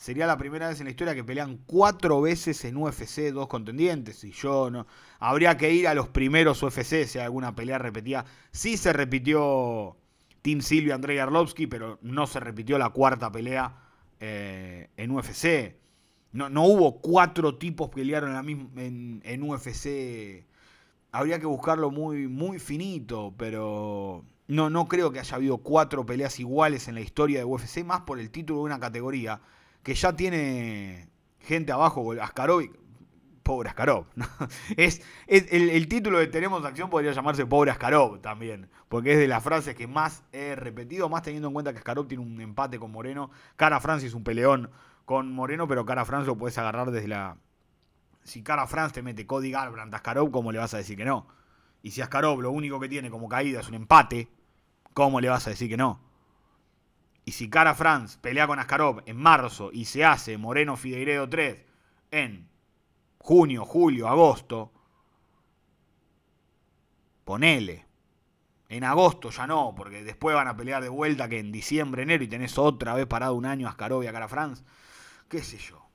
Sería 0.03 0.27
la 0.27 0.37
primera 0.37 0.67
vez 0.67 0.81
en 0.81 0.87
la 0.87 0.91
historia 0.91 1.15
que 1.15 1.23
pelean 1.23 1.59
cuatro 1.65 2.19
veces 2.19 2.65
en 2.65 2.75
UFC 2.75 3.31
dos 3.31 3.47
contendientes. 3.47 4.25
Y 4.25 4.33
yo 4.33 4.69
no. 4.69 4.85
Habría 5.17 5.55
que 5.55 5.71
ir 5.71 5.87
a 5.87 5.93
los 5.93 6.09
primeros 6.09 6.61
UFC 6.61 7.05
si 7.05 7.19
alguna 7.19 7.55
pelea 7.55 7.77
repetida. 7.77 8.25
Sí 8.51 8.75
se 8.75 8.91
repitió 8.91 9.95
Tim 10.41 10.59
Silvio, 10.59 10.93
Andrei 10.93 11.19
Arlovsky, 11.19 11.67
pero 11.67 11.99
no 12.01 12.27
se 12.27 12.41
repitió 12.41 12.77
la 12.77 12.89
cuarta 12.89 13.31
pelea 13.31 13.77
eh, 14.19 14.89
en 14.97 15.11
UFC. 15.11 15.77
No, 16.33 16.49
no, 16.49 16.65
hubo 16.65 16.99
cuatro 16.99 17.55
tipos 17.55 17.87
que 17.87 18.01
pelearon 18.01 18.31
en, 18.31 18.35
la 18.35 18.43
misma, 18.43 18.69
en, 18.75 19.41
UFC. 19.41 20.45
Habría 21.13 21.39
que 21.39 21.45
buscarlo 21.45 21.91
muy, 21.91 22.27
muy 22.27 22.59
finito, 22.59 23.33
pero 23.37 24.25
no, 24.49 24.69
no 24.69 24.85
creo 24.89 25.13
que 25.13 25.19
haya 25.21 25.37
habido 25.37 25.59
cuatro 25.59 26.05
peleas 26.05 26.41
iguales 26.41 26.89
en 26.89 26.95
la 26.95 27.01
historia 27.01 27.39
de 27.39 27.45
UFC, 27.45 27.85
más 27.85 28.01
por 28.01 28.19
el 28.19 28.31
título 28.31 28.59
de 28.59 28.65
una 28.65 28.81
categoría 28.81 29.39
que 29.83 29.93
ya 29.93 30.15
tiene 30.15 31.09
gente 31.39 31.71
abajo, 31.71 32.13
Askarov, 32.13 32.63
pobre 33.43 33.69
Askarov. 33.69 34.05
Es, 34.77 35.01
el, 35.27 35.87
título 35.87 36.19
de 36.19 36.27
Tenemos 36.27 36.65
Acción 36.65 36.89
podría 36.89 37.11
llamarse 37.11 37.45
Pobre 37.45 37.71
Askarov 37.71 38.19
también, 38.21 38.69
porque 38.87 39.13
es 39.13 39.19
de 39.19 39.27
las 39.27 39.43
frases 39.43 39.75
que 39.75 39.85
más 39.85 40.23
he 40.31 40.55
repetido, 40.55 41.09
más 41.09 41.21
teniendo 41.21 41.49
en 41.49 41.53
cuenta 41.53 41.73
que 41.73 41.79
Askarov 41.79 42.07
tiene 42.07 42.23
un 42.23 42.39
empate 42.41 42.79
con 42.79 42.91
Moreno. 42.91 43.29
Cara 43.57 43.79
France 43.79 44.07
es 44.07 44.13
un 44.13 44.23
peleón 44.23 44.71
con 45.05 45.31
Moreno, 45.33 45.67
pero 45.67 45.85
Cara 45.85 46.05
France 46.05 46.27
lo 46.27 46.37
puedes 46.37 46.57
agarrar 46.57 46.91
desde 46.91 47.09
la... 47.09 47.37
Si 48.23 48.41
Cara 48.41 48.65
France 48.67 48.93
te 48.93 49.01
mete 49.01 49.27
Cody 49.27 49.51
Garbrandt 49.51 49.93
a 49.93 49.97
Askarov, 49.97 50.31
¿cómo 50.31 50.53
le 50.53 50.59
vas 50.59 50.73
a 50.73 50.77
decir 50.77 50.97
que 50.97 51.05
no? 51.05 51.27
Y 51.81 51.91
si 51.91 52.01
Askarov 52.01 52.41
lo 52.41 52.51
único 52.51 52.79
que 52.79 52.87
tiene 52.87 53.09
como 53.09 53.27
caída 53.27 53.59
es 53.59 53.67
un 53.67 53.73
empate, 53.73 54.29
¿cómo 54.93 55.19
le 55.19 55.27
vas 55.27 55.45
a 55.45 55.49
decir 55.49 55.67
que 55.67 55.75
no? 55.75 55.99
Y 57.25 57.31
si 57.31 57.49
Cara 57.49 57.73
France 57.73 58.17
pelea 58.19 58.47
con 58.47 58.59
Askarov 58.59 59.01
en 59.05 59.17
marzo 59.17 59.69
y 59.71 59.85
se 59.85 60.03
hace 60.03 60.37
Moreno 60.37 60.75
Figueiredo 60.75 61.29
3 61.29 61.65
en 62.11 62.49
junio, 63.17 63.65
julio, 63.65 64.07
agosto, 64.07 64.71
ponele. 67.23 67.85
En 68.69 68.83
agosto 68.83 69.29
ya 69.29 69.47
no, 69.47 69.73
porque 69.75 70.03
después 70.03 70.35
van 70.35 70.47
a 70.47 70.57
pelear 70.57 70.81
de 70.81 70.89
vuelta 70.89 71.29
que 71.29 71.39
en 71.39 71.51
diciembre, 71.51 72.03
enero 72.03 72.23
y 72.23 72.27
tenés 72.27 72.57
otra 72.57 72.95
vez 72.95 73.05
parado 73.05 73.35
un 73.35 73.45
año 73.45 73.67
Askarov 73.67 74.03
y 74.03 74.07
a 74.07 74.13
Cara 74.13 74.27
France. 74.27 74.63
¿Qué 75.29 75.41
sé 75.43 75.57
yo? 75.57 75.87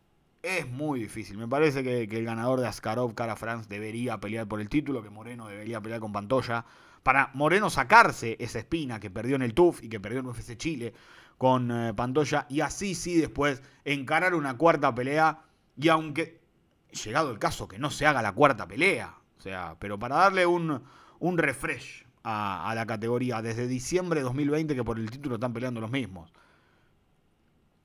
Es 0.42 0.68
muy 0.68 1.00
difícil. 1.00 1.36
Me 1.36 1.48
parece 1.48 1.82
que, 1.82 2.04
el 2.04 2.24
ganador 2.24 2.60
de 2.60 2.68
Askarov, 2.68 3.14
Cara 3.14 3.36
France, 3.36 3.68
debería 3.68 4.18
pelear 4.18 4.46
por 4.46 4.60
el 4.60 4.68
título, 4.68 5.02
que 5.02 5.10
Moreno 5.10 5.48
debería 5.48 5.80
pelear 5.80 6.00
con 6.00 6.12
Pantoya 6.12 6.64
para 7.08 7.30
Moreno 7.32 7.70
sacarse 7.70 8.36
esa 8.38 8.58
espina 8.58 9.00
que 9.00 9.08
perdió 9.08 9.36
en 9.36 9.40
el 9.40 9.54
TUF 9.54 9.82
y 9.82 9.88
que 9.88 9.98
perdió 9.98 10.20
en 10.20 10.26
UFC 10.26 10.58
Chile 10.58 10.92
con 11.38 11.70
eh, 11.70 11.94
Pantoya 11.94 12.44
y 12.50 12.60
así 12.60 12.94
sí 12.94 13.16
después 13.16 13.62
encarar 13.86 14.34
una 14.34 14.58
cuarta 14.58 14.94
pelea 14.94 15.38
y 15.74 15.88
aunque 15.88 16.42
llegado 17.02 17.30
el 17.30 17.38
caso 17.38 17.66
que 17.66 17.78
no 17.78 17.88
se 17.88 18.04
haga 18.04 18.20
la 18.20 18.32
cuarta 18.32 18.68
pelea, 18.68 19.14
o 19.38 19.40
sea, 19.40 19.76
pero 19.78 19.98
para 19.98 20.16
darle 20.16 20.44
un, 20.44 20.82
un 21.18 21.38
refresh 21.38 22.04
a, 22.24 22.74
la 22.74 22.84
categoría 22.84 23.40
desde 23.40 23.66
diciembre 23.66 24.20
de 24.20 24.24
2020 24.24 24.74
que 24.74 24.84
por 24.84 24.98
el 24.98 25.10
título 25.10 25.36
están 25.36 25.54
peleando 25.54 25.80
los 25.80 25.90
mismos. 25.90 26.30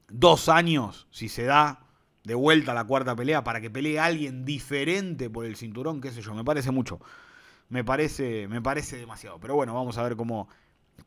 Dos 0.09 0.49
años, 0.49 1.07
si 1.12 1.29
se 1.29 1.43
da, 1.43 1.86
de 2.25 2.36
vuelta 2.36 2.73
la 2.73 2.83
cuarta 2.83 3.15
pelea 3.15 3.41
para 3.41 3.62
que 3.62 3.69
pelee 3.69 4.01
alguien 4.01 4.43
diferente 4.43 5.29
por 5.29 5.45
el 5.45 5.55
cinturón, 5.55 6.01
qué 6.01 6.12
sé 6.12 6.21
yo, 6.21 6.33
me 6.33 6.43
parece 6.43 6.71
mucho 6.71 6.99
me 7.73 7.83
parece, 7.83 8.47
me 8.47 8.62
parece 8.62 8.97
demasiado. 8.97 9.39
Pero 9.39 9.55
bueno, 9.55 9.73
vamos 9.73 9.97
a 9.97 10.03
ver 10.03 10.15
cómo 10.15 10.47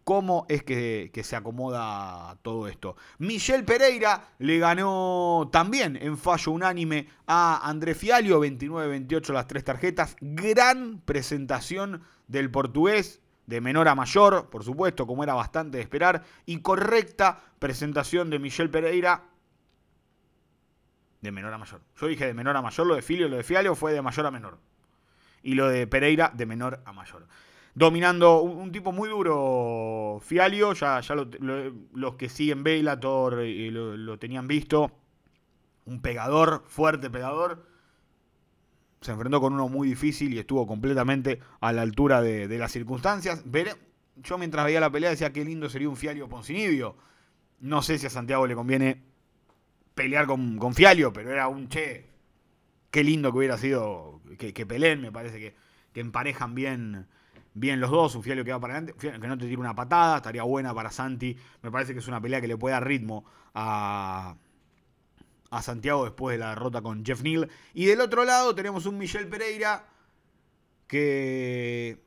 cómo 0.03 0.47
es 0.49 0.65
que, 0.65 1.11
se 1.23 1.37
acomoda 1.37 2.37
todo 2.43 2.67
esto. 2.67 2.97
Michel 3.19 3.65
Pereira 3.65 4.31
le 4.39 4.59
ganó 4.59 5.49
también 5.53 5.97
en 6.01 6.19
fallo 6.19 6.51
unánime 6.51 7.09
a 7.29 7.69
André 7.69 7.95
Fialio, 7.95 8.41
29-28 8.45 9.33
las 9.33 9.47
tres 9.47 9.63
tarjetas. 9.63 10.17
Gran 10.21 11.01
presentación 11.05 12.03
del 12.27 12.51
portugués, 12.51 13.21
de 13.47 13.61
menor 13.61 13.87
a 13.87 13.95
mayor, 13.95 14.51
por 14.51 14.65
supuesto, 14.65 15.07
como 15.07 15.23
era 15.23 15.35
bastante 15.35 15.79
de 15.79 15.85
esperar. 15.85 16.25
Y 16.47 16.59
correcta 16.63 17.41
presentación 17.61 18.29
de 18.29 18.41
Michel 18.41 18.71
Pereira. 18.71 19.23
De 21.21 21.31
menor 21.31 21.55
a 21.55 21.59
mayor. 21.59 21.81
Yo 21.97 22.09
dije 22.09 22.27
de 22.27 22.35
menor 22.35 22.57
a 22.57 22.63
mayor, 22.63 22.89
lo 22.89 22.97
de 22.97 23.03
Filio, 23.03 23.29
lo 23.29 23.37
de 23.37 23.45
Fialio 23.45 23.77
fue 23.77 23.93
de 23.93 24.03
mayor 24.03 24.27
a 24.27 24.33
menor. 24.33 24.59
Y 25.47 25.55
lo 25.55 25.69
de 25.69 25.87
Pereira 25.87 26.33
de 26.35 26.45
menor 26.45 26.83
a 26.85 26.93
mayor 26.93 27.29
dominando 27.77 28.41
un, 28.41 28.73
tipo 28.73 28.91
muy 28.91 29.11
duro, 29.11 30.19
Fialio, 30.23 30.73
ya, 30.73 30.99
ya 31.03 31.15
los 31.15 32.15
que 32.17 32.31
siguen 32.31 32.65
Bellator 32.65 33.45
y 33.45 33.71
lo, 33.71 34.19
tenían 34.19 34.49
visto, 34.49 34.91
un 35.85 36.01
pegador, 36.01 36.65
fuerte 36.67 37.11
pegador, 37.11 37.69
se 39.03 39.13
enfrentó 39.13 39.43
con 39.43 39.53
uno 39.53 39.69
muy 39.69 39.89
difícil 39.89 40.33
y 40.33 40.39
estuvo 40.39 40.67
completamente 40.67 41.41
a 41.61 41.71
la 41.75 41.83
altura 41.83 42.23
de, 42.23 42.49
las 42.59 42.73
circunstancias. 42.73 43.45
yo 44.17 44.39
mientras 44.39 44.65
veía 44.65 44.81
la 44.81 44.91
pelea 44.91 45.11
decía 45.11 45.35
qué 45.35 45.45
lindo 45.45 45.69
sería 45.69 45.91
un 45.91 45.99
Fialio 45.99 46.31
Poncinibio. 46.31 46.97
No 47.61 47.83
sé 47.83 47.99
si 47.99 48.07
a 48.07 48.11
Santiago 48.11 48.47
le 48.47 48.55
conviene 48.55 49.03
pelear 49.95 50.27
con, 50.27 50.57
con 50.57 50.75
Fialio, 50.75 51.13
pero 51.13 51.31
era 51.31 51.47
un 51.49 51.69
che. 51.69 52.16
Qué 52.97 53.05
lindo 53.05 53.31
que 53.31 53.37
hubiera 53.37 53.59
sido 53.59 54.23
que, 54.39 54.65
peleen, 54.65 55.03
me 55.03 55.13
parece 55.13 55.39
que, 55.39 55.55
que 55.93 56.01
emparejan 56.01 56.55
bien 56.55 57.07
bien 57.53 57.79
los 57.79 57.91
dos, 57.91 58.15
un 58.15 58.23
Fialio 58.23 58.43
que 58.43 58.53
va 58.53 58.59
para 58.59 58.79
adelante, 58.79 58.95
que 58.99 59.19
no 59.19 59.37
te 59.37 59.45
tire 59.45 59.59
una 59.59 59.75
patada, 59.75 60.17
estaría 60.17 60.45
buena 60.45 60.73
para 60.73 60.91
Santi. 60.91 61.37
Me 61.61 61.71
parece 61.71 61.93
que 61.93 61.99
es 61.99 62.09
una 62.09 62.23
pelea 62.23 62.41
que 62.41 62.49
le 62.49 62.57
puede 62.57 62.73
dar 62.73 62.87
ritmo 62.87 63.27
a, 63.53 64.37
a 65.51 65.63
Santiago 65.63 66.05
después 66.05 66.39
de 66.39 66.39
la 66.39 66.49
derrota 66.55 66.81
con 66.81 67.05
Jeff 67.05 67.23
Neal. 67.23 67.51
Y 67.75 67.85
del 67.85 68.01
otro 68.01 68.25
lado 68.25 68.55
tenemos 68.55 68.87
un 68.87 68.97
Michel 68.97 69.29
Pereira 69.29 69.91
que 70.87 72.03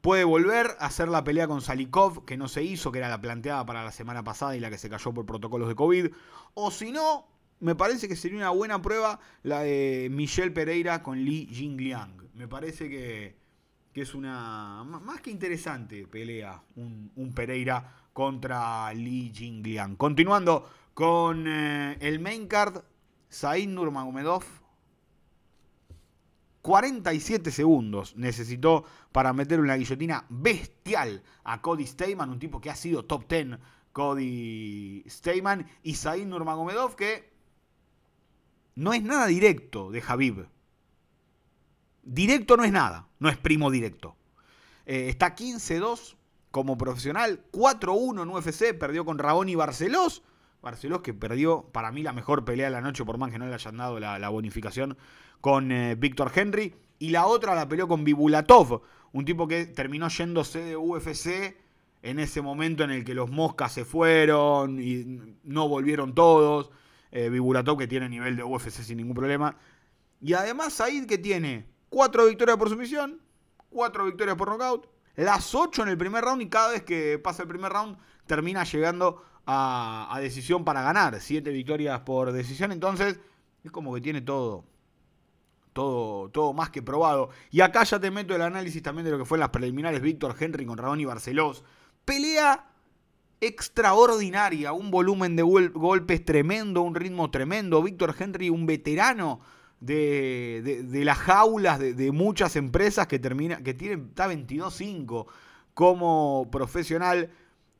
puede 0.00 0.24
volver 0.24 0.68
a 0.78 0.86
hacer 0.86 1.08
la 1.08 1.22
pelea 1.22 1.48
con 1.48 1.60
Salikov, 1.60 2.24
que 2.24 2.38
no 2.38 2.48
se 2.48 2.62
hizo, 2.62 2.90
que 2.92 3.00
era 3.00 3.10
la 3.10 3.20
planteada 3.20 3.66
para 3.66 3.84
la 3.84 3.92
semana 3.92 4.24
pasada 4.24 4.56
y 4.56 4.60
la 4.60 4.70
que 4.70 4.78
se 4.78 4.88
cayó 4.88 5.12
por 5.12 5.26
protocolos 5.26 5.68
de 5.68 5.74
COVID. 5.74 6.06
O 6.54 6.70
si 6.70 6.92
no, 6.92 7.28
me 7.60 7.74
parece 7.74 8.08
que 8.08 8.16
sería 8.16 8.38
una 8.38 8.50
buena 8.50 8.82
prueba 8.82 9.20
la 9.42 9.60
de 9.60 10.08
Michel 10.10 10.52
Pereira 10.52 11.02
con 11.02 11.18
Li 11.24 11.46
Jingliang. 11.46 12.30
Me 12.34 12.48
parece 12.48 12.88
que 12.88 13.40
que 13.92 14.02
es 14.02 14.14
una 14.14 14.84
más 14.84 15.20
que 15.20 15.30
interesante 15.30 16.06
pelea, 16.06 16.62
un, 16.76 17.32
Pereira 17.34 18.08
contra 18.12 18.92
Li 18.92 19.32
Jingliang. 19.34 19.96
Continuando 19.96 20.68
con 20.94 21.46
eh, 21.46 21.96
el 22.00 22.20
main 22.20 22.46
card, 22.46 22.82
Said 23.28 23.68
Nurmagomedov. 23.68 24.44
47 26.62 27.50
segundos 27.50 28.14
necesitó 28.16 28.84
para 29.12 29.32
meter 29.32 29.60
una 29.60 29.76
guillotina 29.76 30.26
bestial 30.28 31.22
a 31.42 31.62
Cody 31.62 31.86
Steyman, 31.86 32.28
un 32.28 32.38
tipo 32.38 32.60
que 32.60 32.68
ha 32.68 32.76
sido 32.76 33.06
top 33.06 33.26
10, 33.28 33.58
Cody 33.92 35.02
Steyman, 35.08 35.66
y 35.82 35.94
Said 35.94 36.26
Nurmagomedov, 36.26 36.96
que 36.96 37.29
no 38.80 38.94
es 38.94 39.02
nada 39.02 39.26
directo 39.26 39.90
de 39.90 40.00
Javib. 40.00 40.46
Directo 42.02 42.56
no 42.56 42.64
es 42.64 42.72
nada, 42.72 43.08
no 43.18 43.28
es 43.28 43.36
primo 43.36 43.70
directo. 43.70 44.16
Eh, 44.86 45.10
está 45.10 45.36
15-2 45.36 46.16
como 46.50 46.78
profesional, 46.78 47.44
4-1 47.52 48.22
en 48.22 48.28
UFC, 48.30 48.78
perdió 48.78 49.04
con 49.04 49.18
Raboni 49.18 49.54
Barcelos. 49.54 50.22
Barcelos 50.62 51.02
que 51.02 51.12
perdió 51.12 51.68
para 51.72 51.92
mí 51.92 52.02
la 52.02 52.14
mejor 52.14 52.46
pelea 52.46 52.68
de 52.68 52.72
la 52.72 52.80
noche, 52.80 53.04
por 53.04 53.18
más 53.18 53.30
que 53.30 53.38
no 53.38 53.46
le 53.46 53.54
hayan 53.54 53.76
dado 53.76 54.00
la, 54.00 54.28
bonificación 54.30 54.96
con 55.42 55.72
eh, 55.72 55.94
Víctor 55.94 56.32
Henry. 56.34 56.74
Y 56.98 57.10
la 57.10 57.26
otra 57.26 57.54
la 57.54 57.68
peleó 57.68 57.86
con 57.86 58.02
Bibulatov, 58.02 58.80
un 59.12 59.24
tipo 59.26 59.46
que 59.46 59.66
terminó 59.66 60.08
yéndose 60.08 60.60
de 60.60 60.76
UFC 60.78 61.54
en 62.00 62.18
ese 62.18 62.40
momento 62.40 62.84
en 62.84 62.92
el 62.92 63.04
que 63.04 63.12
los 63.12 63.30
moscas 63.30 63.72
se 63.72 63.84
fueron 63.84 64.80
y 64.80 65.36
no 65.44 65.68
volvieron 65.68 66.14
todos. 66.14 66.70
Eh, 67.12 67.30
que 67.78 67.86
tiene 67.88 68.08
nivel 68.08 68.36
de 68.36 68.44
UFC 68.44 68.70
sin 68.70 68.98
ningún 68.98 69.14
problema. 69.14 69.56
Y 70.20 70.34
además 70.34 70.74
Said 70.74 71.06
que 71.06 71.18
tiene 71.18 71.66
Cuatro 71.90 72.26
victorias 72.26 72.56
por 72.56 72.68
sumisión, 72.68 73.20
cuatro 73.68 74.06
victorias 74.06 74.36
por 74.36 74.48
knockout, 74.48 74.88
las 75.16 75.56
ocho 75.56 75.82
en 75.82 75.88
el 75.88 75.98
primer 75.98 76.24
round 76.24 76.40
y 76.40 76.48
cada 76.48 76.70
vez 76.70 76.84
que 76.84 77.18
pasa 77.18 77.42
el 77.42 77.48
primer 77.48 77.72
round 77.72 77.98
termina 78.26 78.62
llegando 78.62 79.24
a, 79.44 80.16
decisión 80.20 80.64
para 80.64 80.82
ganar. 80.82 81.20
Siete 81.20 81.50
victorias 81.50 82.00
por 82.02 82.30
decisión, 82.30 82.70
entonces 82.70 83.18
es 83.64 83.70
como 83.72 83.92
que 83.92 84.00
tiene 84.00 84.20
todo, 84.20 84.64
todo, 85.72 86.28
todo 86.28 86.52
más 86.52 86.70
que 86.70 86.80
probado. 86.80 87.30
Y 87.50 87.60
acá 87.60 87.82
ya 87.82 87.98
te 87.98 88.12
meto 88.12 88.36
el 88.36 88.42
análisis 88.42 88.84
también 88.84 89.04
de 89.04 89.10
lo 89.10 89.18
que 89.18 89.24
fue 89.24 89.36
en 89.36 89.40
las 89.40 89.50
preliminares 89.50 90.00
Víctor 90.00 90.36
Henry 90.38 90.64
con 90.64 90.78
Rabón 90.78 91.00
y 91.00 91.06
Barcelos. 91.06 91.64
Pelea 92.04 92.69
extraordinaria, 93.40 94.72
un 94.72 94.90
volumen 94.90 95.36
de 95.36 95.42
golpes 95.42 96.24
tremendo, 96.24 96.82
un 96.82 96.94
ritmo 96.94 97.30
tremendo. 97.30 97.82
Víctor 97.82 98.14
Henry, 98.18 98.50
un 98.50 98.66
veterano 98.66 99.40
de, 99.80 100.88
las 101.04 101.18
jaulas 101.18 101.78
de, 101.78 102.12
muchas 102.12 102.56
empresas 102.56 103.06
que 103.06 103.18
termina, 103.18 103.62
que 103.62 103.74
tienen, 103.74 104.08
está 104.08 104.28
22-5 104.28 105.26
como 105.74 106.48
profesional. 106.50 107.30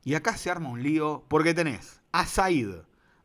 Y 0.03 0.15
acá 0.15 0.35
se 0.35 0.49
arma 0.49 0.69
un 0.69 0.81
lío 0.81 1.25
porque 1.27 1.53
tenés 1.53 2.01
a 2.11 2.25
Said, 2.25 2.73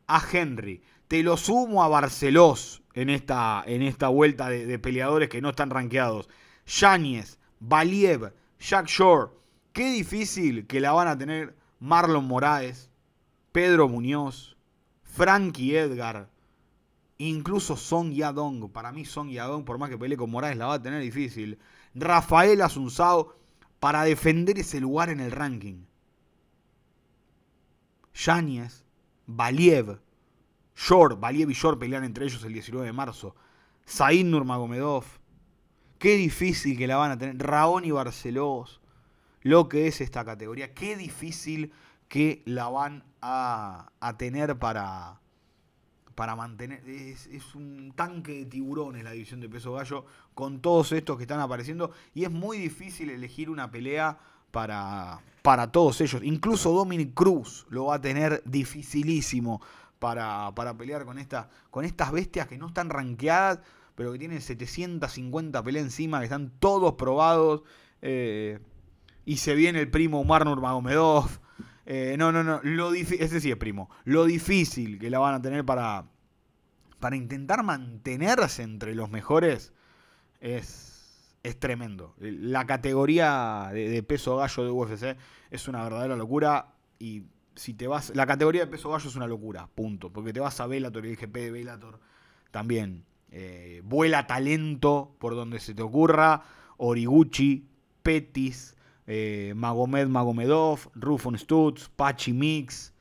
a 0.07 0.23
Henry, 0.31 0.83
te 1.07 1.23
lo 1.23 1.37
sumo 1.37 1.83
a 1.83 1.87
Barcelos 1.87 2.83
en 2.93 3.09
esta, 3.09 3.63
en 3.65 3.81
esta 3.81 4.09
vuelta 4.09 4.49
de, 4.49 4.79
peleadores 4.79 5.29
que 5.29 5.41
no 5.41 5.49
están 5.49 5.69
rankeados. 5.69 6.29
Yáñez, 6.65 7.39
Valiev, 7.59 8.33
Jack 8.59 8.87
Shore. 8.87 9.31
Qué 9.73 9.91
difícil 9.91 10.67
que 10.67 10.79
la 10.79 10.91
van 10.91 11.07
a 11.07 11.17
tener 11.17 11.55
Marlon 11.79 12.25
Moraes, 12.25 12.89
Pedro 13.51 13.87
Muñoz, 13.87 14.57
Frankie 15.03 15.75
Edgar, 15.75 16.29
Incluso 17.19 17.75
Song 17.75 18.11
Yadong, 18.11 18.69
para 18.69 18.91
mí 18.91 19.03
Song 19.03 19.29
Yadong, 19.29 19.65
por 19.65 19.79
más 19.79 19.89
que 19.89 19.97
pelee 19.97 20.17
con 20.17 20.29
Morales, 20.29 20.57
la 20.57 20.67
va 20.67 20.75
a 20.75 20.81
tener 20.81 21.01
difícil. 21.01 21.57
Rafael 21.95 22.61
Asunzao 22.61 23.33
para 23.79 24.03
defender 24.03 24.59
ese 24.59 24.79
lugar 24.79 25.09
en 25.09 25.19
el 25.19 25.31
ranking. 25.31 25.85
Yáñez, 28.13 28.83
Valiev, 29.25 29.99
Shor, 30.75 31.19
Valiev 31.19 31.49
y 31.49 31.53
Shor 31.53 31.79
pelean 31.79 32.03
entre 32.03 32.25
ellos 32.25 32.43
el 32.43 32.53
19 32.53 32.85
de 32.85 32.93
marzo. 32.93 33.35
Said 33.85 34.25
Nurmagomedov. 34.25 35.05
Qué 35.97 36.15
difícil 36.17 36.77
que 36.77 36.85
la 36.85 36.97
van 36.97 37.11
a 37.11 37.17
tener. 37.17 37.37
Raón 37.39 37.83
y 37.83 37.91
Barcelos. 37.91 38.79
Lo 39.47 39.69
que 39.69 39.87
es 39.87 40.01
esta 40.01 40.25
categoría. 40.25 40.73
Qué 40.73 40.97
difícil 40.97 41.71
que 42.09 42.43
la 42.43 42.67
van 42.67 43.05
a, 43.21 43.93
a 44.01 44.17
tener 44.17 44.59
para, 44.59 45.21
para 46.15 46.35
mantener. 46.35 46.83
Es, 46.89 47.55
un 47.55 47.93
tanque 47.95 48.39
de 48.39 48.45
tiburones 48.47 49.05
la 49.05 49.11
división 49.11 49.39
de 49.39 49.47
peso 49.47 49.71
gallo 49.71 50.03
con 50.33 50.59
todos 50.59 50.91
estos 50.91 51.15
que 51.15 51.23
están 51.23 51.39
apareciendo. 51.39 51.91
Y 52.13 52.25
es 52.25 52.29
muy 52.29 52.57
difícil 52.57 53.09
elegir 53.09 53.49
una 53.49 53.71
pelea 53.71 54.19
para, 54.51 55.21
para 55.43 55.71
todos 55.71 56.01
ellos. 56.01 56.21
Incluso 56.25 56.73
Dominic 56.73 57.13
Cruz 57.13 57.65
lo 57.69 57.85
va 57.85 57.95
a 57.95 58.01
tener 58.01 58.43
dificilísimo 58.43 59.61
para, 59.97 60.51
para 60.55 60.75
pelear 60.77 61.05
con, 61.05 61.19
esta, 61.19 61.49
con 61.71 61.85
estas 61.85 62.11
bestias 62.11 62.49
que 62.49 62.57
no 62.57 62.67
están 62.67 62.89
rankeadas, 62.89 63.61
pero 63.95 64.11
que 64.11 64.19
tienen 64.19 64.41
750 64.41 65.63
peleas 65.63 65.85
encima, 65.85 66.19
que 66.19 66.25
están 66.25 66.51
todos 66.59 66.95
probados. 66.95 67.61
Eh, 68.01 68.59
y 69.27 69.37
se 69.37 69.55
viene 69.55 69.81
el 69.81 69.91
primo 69.91 70.21
Umar 70.21 70.45
Nurmagomedov. 70.45 71.27
Eh, 71.85 72.15
no, 72.17 72.31
no, 72.31 72.45
no. 72.45 72.61
Lo 72.63 72.93
ese 72.93 73.41
sí 73.41 73.51
es 73.51 73.57
primo. 73.57 73.89
Lo 74.05 74.23
difícil 74.23 74.97
que 74.97 75.09
la 75.09 75.19
van 75.19 75.35
a 75.35 75.41
tener 75.41 75.65
para, 75.65 76.05
para 77.01 77.17
intentar 77.17 77.61
mantenerse 77.61 78.63
entre 78.63 78.95
los 78.95 79.09
mejores 79.09 79.73
es, 80.39 81.35
es 81.43 81.59
tremendo. 81.59 82.15
La 82.19 82.65
categoría 82.65 83.69
de, 83.73 84.01
peso 84.01 84.37
gallo 84.37 84.63
de 84.63 84.71
UFC 84.71 85.17
es 85.51 85.67
una 85.67 85.83
verdadera 85.83 86.15
locura. 86.15 86.75
Y 86.97 87.23
si 87.55 87.73
te 87.73 87.85
vas. 87.87 88.13
La 88.15 88.25
categoría 88.25 88.61
de 88.61 88.71
peso 88.71 88.89
gallo 88.91 89.09
es 89.09 89.15
una 89.17 89.27
locura, 89.27 89.67
punto. 89.75 90.09
Porque 90.09 90.31
te 90.31 90.39
vas 90.39 90.57
a 90.61 90.67
Bellator 90.67 91.05
y 91.05 91.09
el 91.09 91.17
GP 91.17 91.33
de 91.35 91.51
Bellator 91.51 91.99
también. 92.51 93.03
Eh, 93.29 93.81
vuela 93.83 94.25
talento 94.25 95.17
por 95.19 95.35
donde 95.35 95.59
se 95.59 95.73
te 95.73 95.81
ocurra. 95.81 96.43
Origuchi, 96.77 97.67
Petis, 98.03 98.76
eh, 99.09 99.53
Magomed 99.55 100.07
Magomedov, 100.07 100.89
Rufon 100.95 101.37
Stutz, 101.37 101.89
Pachi 101.95 102.33
Mix, 102.33 102.91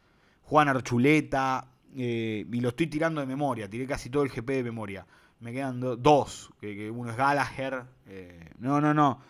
Juan 0.45 0.69
Archuleta, 0.69 1.67
eh, 1.97 2.47
y 2.51 2.61
lo 2.61 2.69
estoy 2.69 2.87
tirando 2.87 3.21
de 3.21 3.27
memoria, 3.27 3.69
tiré 3.69 3.87
casi 3.87 4.09
todo 4.09 4.23
el 4.23 4.31
GP 4.31 4.49
de 4.51 4.63
memoria. 4.63 5.07
Me 5.41 5.53
quedan 5.53 5.81
dos, 5.81 6.51
que, 6.61 6.91
uno 6.91 7.11
es 7.11 7.17
Gallagher, 7.17 7.83
eh, 8.07 8.51
no, 8.61 8.81
no, 8.81 8.95
no. 8.95 9.21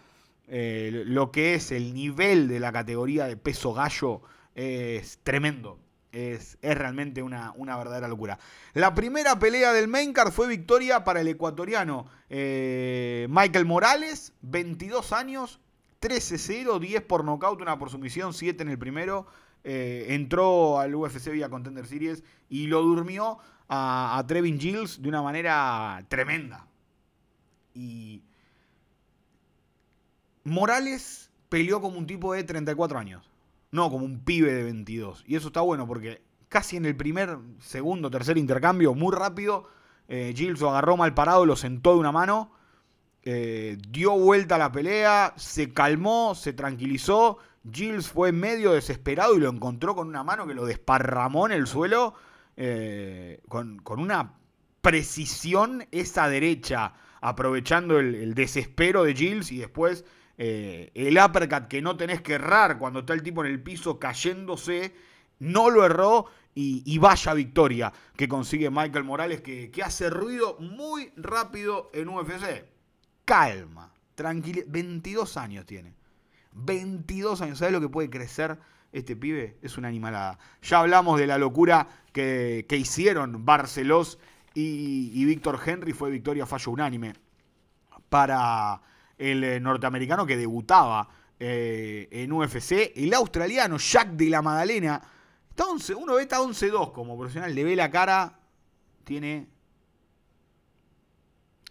lo 0.49 1.33
que 1.33 1.55
es 1.55 1.73
el 1.73 1.95
nivel 1.95 2.47
de 2.47 2.61
la 2.61 2.71
categoría 2.73 3.27
de 3.27 3.37
peso 3.37 3.73
gallo 3.73 4.21
es 4.55 5.19
tremendo. 5.23 5.81
Es, 6.13 6.57
realmente 6.63 7.23
una, 7.23 7.53
verdadera 7.59 8.09
locura. 8.09 8.39
La 8.73 8.95
primera 8.95 9.39
pelea 9.39 9.73
del 9.73 9.89
main 9.89 10.13
card 10.13 10.31
fue 10.31 10.47
victoria 10.47 11.05
para 11.05 11.21
el 11.21 11.29
ecuatoriano 11.29 12.07
Michael 12.31 13.67
Morales, 13.67 14.33
22 14.43 15.13
años, 15.13 15.61
13-0, 16.01 16.79
10 16.79 17.03
por 17.03 17.25
nocaut, 17.25 17.61
una 17.61 17.79
por 17.79 17.91
sumisión, 17.91 18.35
7 18.35 18.63
en 18.63 18.69
el 18.69 18.79
primero. 18.79 19.27
Eh, 19.65 20.15
entró 20.15 20.79
al 20.79 20.95
UFC 20.95 21.31
vía 21.33 21.49
Contender 21.49 21.87
Series 21.87 22.23
y 22.49 22.69
lo 22.69 22.83
durmió 22.83 23.39
a, 23.69 24.23
Trevin 24.29 24.61
Gilles 24.61 25.03
de 25.03 25.09
una 25.09 25.23
manera 25.23 26.05
tremenda. 26.09 26.69
Y 27.75 28.23
Morales 30.45 31.31
peleó 31.49 31.81
como 31.81 31.99
un 31.99 32.07
tipo 32.07 32.33
de 32.33 32.45
34 32.45 32.99
años. 32.99 33.29
No, 33.73 33.91
como 33.91 34.05
un 34.05 34.21
pibe 34.21 34.55
de 34.55 34.63
22. 34.63 35.25
Y 35.27 35.37
eso 35.37 35.49
está 35.49 35.61
bueno 35.63 35.87
porque 35.87 36.23
casi 36.49 36.77
en 36.77 36.87
el 36.87 36.97
primer, 36.97 37.37
segundo, 37.61 38.11
tercer 38.11 38.39
intercambio, 38.39 38.95
muy 38.95 39.15
rápido, 39.15 39.69
eh, 40.09 40.33
Gilles 40.37 40.61
lo 40.61 40.71
agarró 40.71 40.97
mal 40.97 41.13
parado, 41.15 41.45
lo 41.45 41.57
sentó 41.57 41.95
de 41.95 41.99
una 41.99 42.13
mano, 42.13 42.53
eh, 43.29 43.77
dio 43.89 44.13
vuelta 44.13 44.55
a 44.55 44.59
la 44.59 44.71
pelea, 44.71 45.35
se 45.37 45.73
calmó, 45.73 46.37
se 46.37 46.53
tranquilizó. 46.53 47.39
Gilles 47.69 48.07
fue 48.07 48.31
medio 48.31 48.73
desesperado 48.73 49.35
y 49.35 49.41
lo 49.41 49.51
encontró 49.51 49.97
con 49.97 50.07
una 50.07 50.23
mano 50.23 50.47
que 50.47 50.55
lo 50.55 50.65
desparramó 50.65 51.47
en 51.47 51.53
el 51.53 51.67
suelo 51.67 52.15
eh, 52.57 53.41
con, 53.49 53.83
una 53.89 54.35
precisión 54.81 55.89
esa 55.91 56.29
derecha, 56.29 56.95
aprovechando 57.21 57.99
el, 57.99 58.33
desespero 58.35 59.03
de 59.03 59.17
Gilles 59.17 59.51
y 59.51 59.59
después 59.59 60.05
eh, 60.39 60.93
el 60.95 61.19
uppercut 61.19 61.67
que 61.67 61.83
no 61.83 61.97
tenés 61.97 62.21
que 62.21 62.35
errar 62.35 62.79
cuando 62.79 63.01
está 63.01 63.13
el 63.13 63.25
tipo 63.25 63.45
en 63.45 63.51
el 63.51 63.61
piso 63.61 63.99
cayéndose, 63.99 64.95
no 65.41 65.69
lo 65.69 65.85
erró 65.85 66.27
y, 66.55 66.97
vaya 66.99 67.35
victoria 67.35 67.93
que 68.17 68.29
consigue 68.29 68.71
Michael 68.71 69.03
Morales 69.03 69.41
que, 69.41 69.73
hace 69.85 70.11
ruido 70.11 70.57
muy 70.61 71.13
rápido 71.17 71.91
en 71.93 72.09
UFC. 72.09 72.76
Calma, 73.27 73.93
tranquilidad, 74.15 74.65
22 74.69 75.37
años 75.37 75.67
tiene. 75.67 75.95
22 76.53 77.43
años, 77.43 77.59
¿sabes 77.59 77.75
lo 77.75 77.81
que 77.83 77.91
puede 77.91 78.09
crecer 78.09 78.59
este 78.93 79.17
pibe? 79.17 79.59
Es 79.61 79.77
una 79.77 79.89
animalada. 79.89 80.39
Ya 80.63 80.79
hablamos 80.79 81.19
de 81.19 81.27
la 81.27 81.37
locura 81.37 81.87
que, 82.13 82.65
hicieron 82.71 83.45
Barcelos 83.45 84.19
y, 84.55 85.11
y 85.13 85.25
Víctor 85.27 85.61
Henry, 85.67 85.93
fue 85.93 86.11
victoria 86.11 86.47
fallo 86.47 86.73
unánime 86.73 87.13
para 88.09 88.81
el 89.19 89.45
eh, 89.45 89.61
norteamericano 89.61 90.27
que 90.27 90.37
debutaba 90.37 91.09
eh, 91.39 92.09
en 92.11 92.33
UFC, 92.33 92.93
el 92.95 93.13
australiano 93.15 93.77
Jack 93.79 94.11
de 94.11 94.31
la 94.31 94.43
Madalena. 94.43 95.03
Está 95.51 95.67
11, 95.67 95.95
uno 95.95 96.15
ve 96.15 96.23
está 96.23 96.39
11-2 96.39 96.93
como 96.93 97.17
profesional, 97.17 97.55
le 97.55 97.65
ve 97.65 97.77
la 97.77 97.91
cara, 97.91 98.39
tiene 99.05 99.49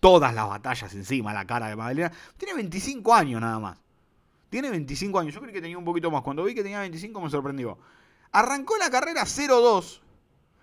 todas 0.05 0.35
las 0.35 0.47
batallas 0.47 0.93
encima, 0.93 1.33
la 1.33 1.47
cara 1.47 1.67
de 1.67 1.75
Madalena. 1.75 2.11
Tiene 2.37 2.53
25 2.53 3.11
años 3.11 3.41
nada 3.41 3.57
más. 3.57 3.79
Tiene 4.51 4.69
25 4.69 5.17
años. 5.19 5.33
Yo 5.33 5.41
creí 5.41 5.51
que 5.51 5.61
tenía 5.61 5.79
un 5.79 5.83
poquito 5.83 6.11
más. 6.11 6.21
Cuando 6.21 6.43
vi 6.43 6.53
que 6.53 6.61
tenía 6.61 6.81
25 6.81 7.19
me 7.21 7.29
sorprendió. 7.31 7.79
Arrancó 8.31 8.77
la 8.77 8.91
carrera 8.91 9.23
0-2 9.23 10.01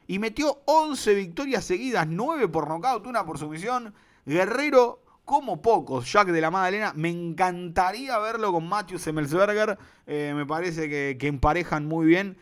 y 0.07 0.21
metió 0.21 0.63
11 0.67 1.15
victorias 1.15 1.65
seguidas, 1.65 2.07
9 2.07 2.47
por 2.47 2.69
nocaut, 2.69 3.05
una 3.05 3.27
por 3.27 3.37
sumisión. 3.37 3.93
Guerrero 4.25 5.03
como 5.25 5.61
pocos, 5.61 6.13
Jack 6.13 6.29
de 6.29 6.41
la 6.41 6.53
Madalena. 6.53 6.93
Me 6.95 7.11
encantaría 7.11 8.21
verlo 8.21 8.53
con 8.53 8.69
Matthew 8.69 9.01
Semmelsberger. 9.01 9.77
Eh, 10.07 10.35
me 10.37 10.47
parece 10.47 10.89
que, 10.89 11.27
emparejan 11.27 11.85
muy 11.87 12.07
bien. 12.07 12.37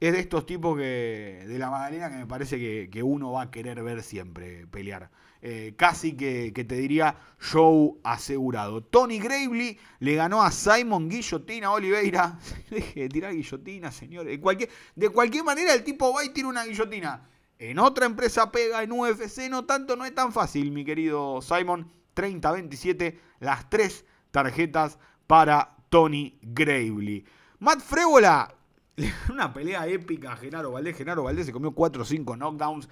Es 0.00 0.14
de 0.14 0.20
estos 0.20 0.46
tipos 0.46 0.78
que, 0.78 1.44
de 1.46 1.58
la 1.58 1.68
Madalena 1.68 2.08
que 2.08 2.16
me 2.16 2.26
parece 2.26 2.88
que, 2.88 3.02
uno 3.02 3.32
va 3.32 3.42
a 3.42 3.50
querer 3.50 3.82
ver 3.82 4.02
siempre 4.02 4.66
pelear. 4.68 5.10
Eh, 5.40 5.74
casi 5.76 6.16
que, 6.16 6.50
te 6.52 6.74
diría 6.74 7.16
show 7.40 8.00
asegurado. 8.02 8.82
Tony 8.82 9.20
Gravely 9.20 9.78
le 10.00 10.14
ganó 10.16 10.42
a 10.42 10.50
Simon 10.50 11.08
Guillotina 11.08 11.72
Oliveira. 11.72 12.38
Deje 12.70 13.02
de 13.02 13.08
tirar 13.08 13.32
guillotina, 13.32 13.92
señores. 13.92 14.32
De 14.32 14.40
cualquier, 14.40 14.68
de 14.96 15.08
cualquier 15.10 15.44
manera, 15.44 15.74
el 15.74 15.84
tipo 15.84 16.12
va 16.12 16.24
y 16.24 16.30
tira 16.30 16.48
una 16.48 16.64
guillotina. 16.64 17.28
En 17.58 17.78
otra 17.78 18.06
empresa 18.06 18.50
pega, 18.50 18.82
en 18.82 18.92
UFC 18.92 19.48
no 19.48 19.64
tanto, 19.64 19.96
no 19.96 20.04
es 20.04 20.14
tan 20.14 20.32
fácil, 20.32 20.70
mi 20.72 20.84
querido 20.84 21.40
Simon. 21.42 21.90
30-27, 22.18 23.16
las 23.38 23.70
tres 23.70 24.04
tarjetas 24.32 24.98
para 25.28 25.76
Tony 25.88 26.36
Gravely. 26.42 27.24
Matt 27.60 27.80
Frébola, 27.80 28.52
una 29.30 29.52
pelea 29.52 29.86
épica 29.86 30.36
Genaro 30.36 30.72
Valdés. 30.72 30.96
Genaro 30.96 31.22
Valdés 31.22 31.46
se 31.46 31.52
comió 31.52 31.70
4 31.72 32.02
o 32.02 32.04
5 32.04 32.36
knockdowns. 32.36 32.88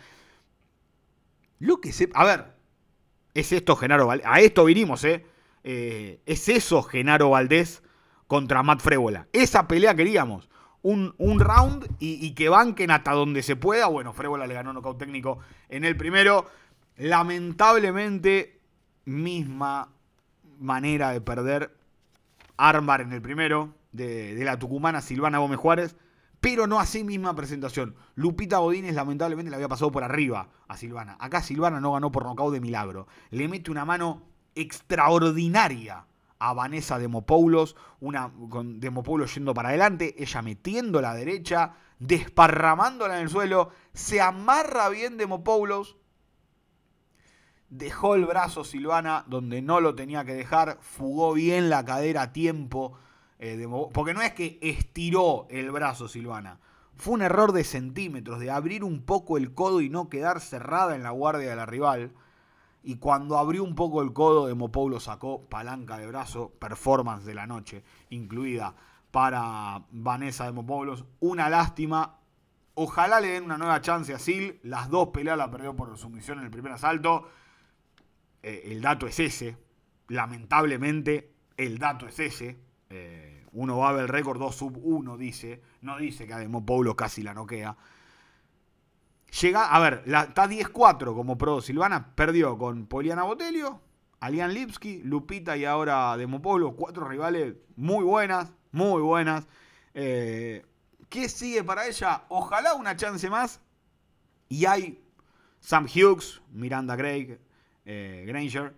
Lo 1.58 1.80
que 1.80 1.92
se. 1.92 2.10
A 2.14 2.24
ver, 2.24 2.54
es 3.34 3.52
esto 3.52 3.76
Genaro 3.76 4.06
Valdés. 4.06 4.26
A 4.28 4.40
esto 4.40 4.64
vinimos, 4.64 5.04
¿eh? 5.04 5.24
¿eh? 5.64 6.20
es 6.26 6.48
eso 6.48 6.82
Genaro 6.82 7.30
Valdés 7.30 7.82
contra 8.26 8.62
Matt 8.62 8.80
Frébola. 8.80 9.28
Esa 9.32 9.68
pelea 9.68 9.94
queríamos. 9.94 10.48
Un, 10.82 11.14
round 11.18 11.96
y, 11.98 12.32
que 12.36 12.48
banquen 12.48 12.92
hasta 12.92 13.10
donde 13.10 13.42
se 13.42 13.56
pueda. 13.56 13.88
Bueno, 13.88 14.12
Frébola 14.12 14.46
le 14.46 14.54
ganó 14.54 14.72
nocaut 14.72 14.96
técnico 14.96 15.40
en 15.68 15.84
el 15.84 15.96
primero. 15.96 16.46
Lamentablemente 16.96 18.60
misma 19.04 19.88
manera 20.58 21.10
de 21.10 21.20
perder 21.20 21.76
Armbar 22.56 23.00
en 23.00 23.12
el 23.12 23.20
primero, 23.20 23.74
de, 23.92 24.34
la 24.44 24.58
tucumana 24.58 25.00
Silvana 25.00 25.38
Gómez 25.38 25.58
Juárez, 25.58 25.96
pero 26.46 26.68
no 26.68 26.78
así 26.78 27.02
misma 27.02 27.34
presentación. 27.34 27.96
Lupita 28.14 28.58
Godínez 28.58 28.94
lamentablemente 28.94 29.50
le 29.50 29.56
había 29.56 29.66
pasado 29.66 29.90
por 29.90 30.04
arriba 30.04 30.48
a 30.68 30.76
Silvana. 30.76 31.16
Acá 31.18 31.42
Silvana 31.42 31.80
no 31.80 31.94
ganó 31.94 32.12
por 32.12 32.24
nocaut 32.24 32.54
de 32.54 32.60
milagro. 32.60 33.08
Le 33.30 33.48
mete 33.48 33.72
una 33.72 33.84
mano 33.84 34.22
extraordinaria 34.54 36.06
a 36.38 36.54
Vanessa 36.54 37.00
Demopoulos, 37.00 37.74
una 37.98 38.30
con 38.48 38.78
Demopoulos 38.78 39.34
yendo 39.34 39.54
para 39.54 39.70
adelante, 39.70 40.14
ella 40.22 40.40
metiendo 40.40 41.00
la 41.00 41.14
derecha, 41.14 41.74
desparramándola 41.98 43.16
en 43.16 43.22
el 43.24 43.28
suelo, 43.28 43.70
se 43.92 44.20
amarra 44.20 44.88
bien 44.88 45.16
Demopoulos, 45.16 45.96
dejó 47.70 48.14
el 48.14 48.24
brazo 48.24 48.62
Silvana 48.62 49.24
donde 49.26 49.62
no 49.62 49.80
lo 49.80 49.96
tenía 49.96 50.24
que 50.24 50.34
dejar, 50.34 50.78
fugó 50.80 51.32
bien 51.32 51.70
la 51.70 51.84
cadera 51.84 52.22
a 52.22 52.32
tiempo, 52.32 52.96
eh, 53.38 53.66
porque 53.92 54.14
no 54.14 54.22
es 54.22 54.32
que 54.32 54.58
estiró 54.62 55.46
el 55.50 55.70
brazo 55.70 56.08
Silvana, 56.08 56.58
fue 56.96 57.14
un 57.14 57.22
error 57.22 57.52
de 57.52 57.64
centímetros, 57.64 58.40
de 58.40 58.50
abrir 58.50 58.82
un 58.82 59.02
poco 59.02 59.36
el 59.36 59.52
codo 59.52 59.80
y 59.80 59.90
no 59.90 60.08
quedar 60.08 60.40
cerrada 60.40 60.96
en 60.96 61.02
la 61.02 61.10
guardia 61.10 61.50
de 61.50 61.56
la 61.56 61.66
rival. 61.66 62.12
Y 62.82 62.96
cuando 62.96 63.36
abrió 63.36 63.64
un 63.64 63.74
poco 63.74 64.00
el 64.00 64.12
codo, 64.12 64.46
Demopoulos 64.46 65.04
sacó 65.04 65.42
palanca 65.42 65.98
de 65.98 66.06
brazo, 66.06 66.52
performance 66.58 67.24
de 67.24 67.34
la 67.34 67.46
noche, 67.46 67.84
incluida 68.10 68.74
para 69.10 69.84
Vanessa 69.90 70.44
Demopoulos. 70.44 71.04
Una 71.20 71.50
lástima. 71.50 72.18
Ojalá 72.74 73.20
le 73.20 73.28
den 73.28 73.44
una 73.44 73.58
nueva 73.58 73.80
chance 73.80 74.14
a 74.14 74.18
Sil. 74.20 74.60
Las 74.62 74.88
dos 74.88 75.08
peleas 75.08 75.36
la 75.36 75.50
perdió 75.50 75.74
por 75.74 75.96
sumisión 75.98 76.38
en 76.38 76.44
el 76.44 76.50
primer 76.50 76.72
asalto. 76.72 77.28
Eh, 78.42 78.62
el 78.66 78.80
dato 78.80 79.06
es 79.06 79.18
ese. 79.20 79.58
Lamentablemente, 80.08 81.34
el 81.56 81.78
dato 81.78 82.06
es 82.06 82.18
ese. 82.20 82.65
Eh, 82.96 83.46
uno 83.52 83.78
va 83.78 83.90
a 83.90 83.92
ver 83.92 84.02
el 84.02 84.08
récord 84.08 84.38
2 84.38 84.54
sub 84.54 84.78
1, 84.82 85.16
dice. 85.16 85.62
No 85.82 85.98
dice 85.98 86.26
que 86.26 86.32
a 86.32 86.38
Demopoulos 86.38 86.94
casi 86.94 87.22
la 87.22 87.34
noquea. 87.34 87.76
Llega, 89.40 89.66
a 89.66 89.78
ver, 89.80 90.02
la, 90.06 90.22
está 90.22 90.48
10-4 90.48 91.14
como 91.14 91.36
pro 91.36 91.60
Silvana. 91.60 92.14
Perdió 92.14 92.56
con 92.56 92.86
Poliana 92.86 93.24
Botelio, 93.24 93.80
Alian 94.20 94.54
Lipski, 94.54 95.02
Lupita 95.02 95.56
y 95.56 95.64
ahora 95.64 96.16
Demopoulos. 96.16 96.74
Cuatro 96.76 97.06
rivales 97.06 97.54
muy 97.76 98.04
buenas, 98.04 98.52
muy 98.72 99.02
buenas. 99.02 99.46
Eh, 99.94 100.64
¿Qué 101.08 101.28
sigue 101.28 101.62
para 101.64 101.86
ella? 101.86 102.24
Ojalá 102.28 102.74
una 102.74 102.96
chance 102.96 103.28
más. 103.28 103.60
Y 104.48 104.64
hay 104.66 105.02
Sam 105.60 105.86
Hughes, 105.86 106.40
Miranda 106.52 106.96
Craig, 106.96 107.38
eh, 107.84 108.24
Granger, 108.26 108.74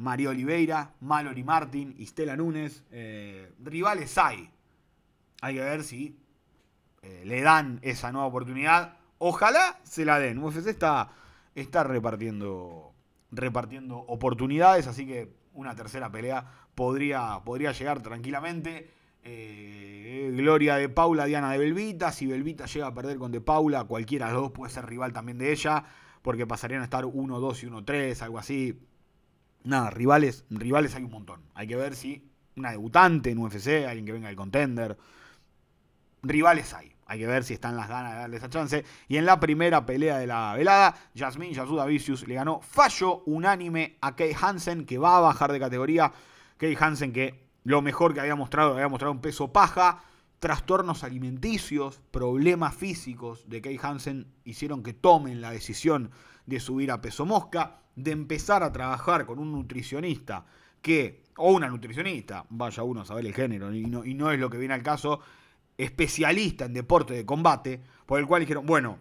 Mario 0.00 0.30
Oliveira, 0.30 0.94
Mallory 1.00 1.44
Martin, 1.44 1.94
Istela 1.98 2.36
Núñez. 2.36 2.84
Eh, 2.90 3.52
rivales 3.62 4.16
hay. 4.16 4.50
Hay 5.42 5.54
que 5.54 5.60
ver 5.60 5.84
si 5.84 6.18
le 7.24 7.40
dan 7.42 7.78
esa 7.82 8.12
nueva 8.12 8.26
oportunidad. 8.26 8.96
Ojalá 9.18 9.78
se 9.82 10.04
la 10.04 10.18
den. 10.18 10.38
UFC 10.38 10.66
está, 10.66 11.12
está 11.54 11.84
repartiendo, 11.84 12.92
repartiendo 13.30 13.98
oportunidades, 13.98 14.86
así 14.86 15.06
que 15.06 15.32
una 15.54 15.74
tercera 15.74 16.10
pelea 16.10 16.44
podría, 16.74 17.40
podría 17.44 17.72
llegar 17.72 18.02
tranquilamente. 18.02 18.90
Gloria 19.22 20.76
de 20.76 20.88
Paula, 20.88 21.26
Diana 21.26 21.52
de 21.52 21.58
Belvita. 21.58 22.12
Si 22.12 22.26
Belvita 22.26 22.66
llega 22.66 22.86
a 22.86 22.94
perder 22.94 23.18
con 23.18 23.32
De 23.32 23.40
Paula, 23.40 23.84
cualquiera 23.84 24.28
de 24.28 24.32
los 24.32 24.42
dos 24.42 24.52
puede 24.52 24.72
ser 24.72 24.86
rival 24.86 25.12
también 25.12 25.38
de 25.38 25.52
ella 25.52 25.84
porque 26.22 26.46
pasarían 26.46 26.82
a 26.82 26.84
estar 26.84 27.04
1-2 27.04 27.62
y 27.62 27.66
1-3, 27.66 28.22
algo 28.22 28.38
así. 28.38 28.78
Nada, 29.64 29.90
rivales, 29.90 30.44
rivales 30.50 30.94
hay 30.94 31.04
un 31.04 31.10
montón. 31.10 31.42
Hay 31.54 31.66
que 31.66 31.76
ver 31.76 31.94
si 31.94 32.30
una 32.56 32.70
debutante 32.70 33.30
en 33.30 33.38
UFC, 33.38 33.86
alguien 33.86 34.06
que 34.06 34.12
venga 34.12 34.28
del 34.28 34.36
contender. 34.36 34.96
Rivales 36.22 36.72
hay. 36.74 36.94
Hay 37.06 37.18
que 37.18 37.26
ver 37.26 37.42
si 37.42 37.54
están 37.54 37.76
las 37.76 37.88
ganas 37.88 38.12
de 38.12 38.18
darle 38.20 38.36
esa 38.36 38.48
chance. 38.48 38.84
Y 39.08 39.16
en 39.16 39.26
la 39.26 39.40
primera 39.40 39.84
pelea 39.84 40.18
de 40.18 40.28
la 40.28 40.54
velada, 40.54 40.94
Jasmine 41.16 41.52
Yasuda 41.52 41.84
Vicious 41.84 42.26
le 42.28 42.34
ganó 42.34 42.60
fallo 42.60 43.24
unánime 43.26 43.98
a 44.00 44.14
Kay 44.14 44.32
Hansen, 44.40 44.86
que 44.86 44.96
va 44.96 45.16
a 45.16 45.20
bajar 45.20 45.50
de 45.50 45.58
categoría. 45.58 46.12
Kay 46.56 46.76
Hansen, 46.78 47.12
que 47.12 47.48
lo 47.64 47.82
mejor 47.82 48.14
que 48.14 48.20
había 48.20 48.36
mostrado, 48.36 48.74
había 48.74 48.86
mostrado 48.88 49.12
un 49.12 49.20
peso 49.20 49.52
paja. 49.52 50.04
Trastornos 50.38 51.02
alimenticios, 51.02 52.00
problemas 52.12 52.74
físicos 52.74 53.48
de 53.48 53.60
Kay 53.60 53.78
Hansen 53.82 54.32
hicieron 54.44 54.84
que 54.84 54.94
tomen 54.94 55.40
la 55.40 55.50
decisión 55.50 56.12
de 56.46 56.60
subir 56.60 56.92
a 56.92 57.00
peso 57.00 57.26
mosca, 57.26 57.79
de 58.02 58.12
empezar 58.12 58.62
a 58.62 58.72
trabajar 58.72 59.26
con 59.26 59.38
un 59.38 59.52
nutricionista 59.52 60.44
que, 60.82 61.24
o 61.36 61.52
una 61.52 61.68
nutricionista, 61.68 62.44
vaya 62.50 62.82
uno 62.82 63.02
a 63.02 63.04
saber 63.04 63.26
el 63.26 63.34
género, 63.34 63.72
y 63.74 63.86
no, 63.86 64.04
y 64.04 64.14
no 64.14 64.30
es 64.30 64.38
lo 64.38 64.50
que 64.50 64.58
viene 64.58 64.74
al 64.74 64.82
caso, 64.82 65.20
especialista 65.76 66.66
en 66.66 66.74
deporte 66.74 67.14
de 67.14 67.24
combate, 67.24 67.80
por 68.06 68.18
el 68.18 68.26
cual 68.26 68.40
dijeron, 68.40 68.66
bueno, 68.66 68.98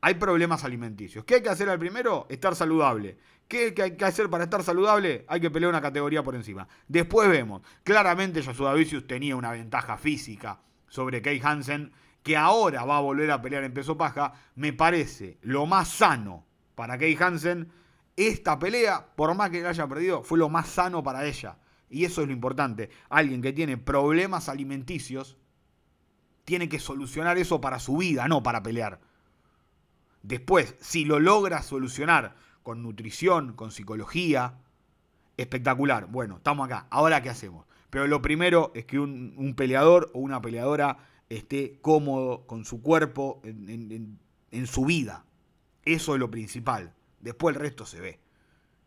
hay 0.00 0.14
problemas 0.14 0.64
alimenticios. 0.64 1.24
¿Qué 1.24 1.36
hay 1.36 1.42
que 1.42 1.48
hacer 1.48 1.68
al 1.68 1.78
primero? 1.78 2.26
Estar 2.28 2.54
saludable. 2.54 3.18
¿Qué 3.48 3.74
hay 3.82 3.96
que 3.96 4.04
hacer 4.04 4.28
para 4.28 4.44
estar 4.44 4.62
saludable? 4.62 5.24
Hay 5.26 5.40
que 5.40 5.50
pelear 5.50 5.70
una 5.70 5.80
categoría 5.80 6.22
por 6.22 6.34
encima. 6.34 6.68
Después 6.86 7.28
vemos, 7.28 7.62
claramente 7.82 8.42
Yasuda 8.42 8.74
Vicious 8.74 9.06
tenía 9.06 9.36
una 9.36 9.52
ventaja 9.52 9.96
física 9.96 10.60
sobre 10.88 11.22
Kay 11.22 11.40
Hansen, 11.42 11.92
que 12.22 12.36
ahora 12.36 12.84
va 12.84 12.98
a 12.98 13.00
volver 13.00 13.30
a 13.30 13.40
pelear 13.40 13.64
en 13.64 13.72
peso 13.72 13.96
paja. 13.96 14.34
Me 14.54 14.72
parece 14.72 15.38
lo 15.42 15.66
más 15.66 15.88
sano 15.88 16.47
para 16.78 16.96
Kay 16.96 17.16
Hansen. 17.18 17.72
Esta 18.14 18.56
pelea, 18.60 19.08
por 19.16 19.34
más 19.34 19.50
que 19.50 19.66
haya 19.66 19.88
perdido, 19.88 20.22
fue 20.22 20.38
lo 20.38 20.48
más 20.48 20.68
sano 20.68 21.02
para 21.02 21.26
ella. 21.26 21.58
Y 21.90 22.04
eso 22.04 22.22
es 22.22 22.28
lo 22.28 22.32
importante. 22.32 22.88
Alguien 23.08 23.42
que 23.42 23.52
tiene 23.52 23.76
problemas 23.76 24.48
alimenticios 24.48 25.36
tiene 26.44 26.68
que 26.68 26.78
solucionar 26.78 27.36
eso 27.36 27.60
para 27.60 27.80
su 27.80 27.96
vida, 27.96 28.28
no 28.28 28.44
para 28.44 28.62
pelear. 28.62 29.00
Después, 30.22 30.76
si 30.78 31.04
lo 31.04 31.18
logra 31.18 31.62
solucionar 31.62 32.36
con 32.62 32.80
nutrición, 32.80 33.54
con 33.54 33.72
psicología, 33.72 34.54
espectacular. 35.36 36.06
Bueno, 36.06 36.36
estamos 36.36 36.66
acá. 36.66 36.86
Ahora, 36.90 37.24
¿qué 37.24 37.30
hacemos? 37.30 37.66
Pero 37.90 38.06
lo 38.06 38.22
primero 38.22 38.70
es 38.76 38.84
que 38.84 39.00
un, 39.00 39.54
peleador 39.56 40.12
o 40.14 40.20
una 40.20 40.40
peleadora 40.40 40.98
esté 41.28 41.80
cómodo 41.80 42.46
con 42.46 42.64
su 42.64 42.82
cuerpo 42.82 43.42
en 43.42 44.66
su 44.68 44.84
vida. 44.84 45.24
Eso 45.88 46.12
es 46.14 46.20
lo 46.20 46.30
principal. 46.30 46.92
Después 47.18 47.56
el 47.56 47.62
resto 47.62 47.86
se 47.86 47.98
ve. 47.98 48.20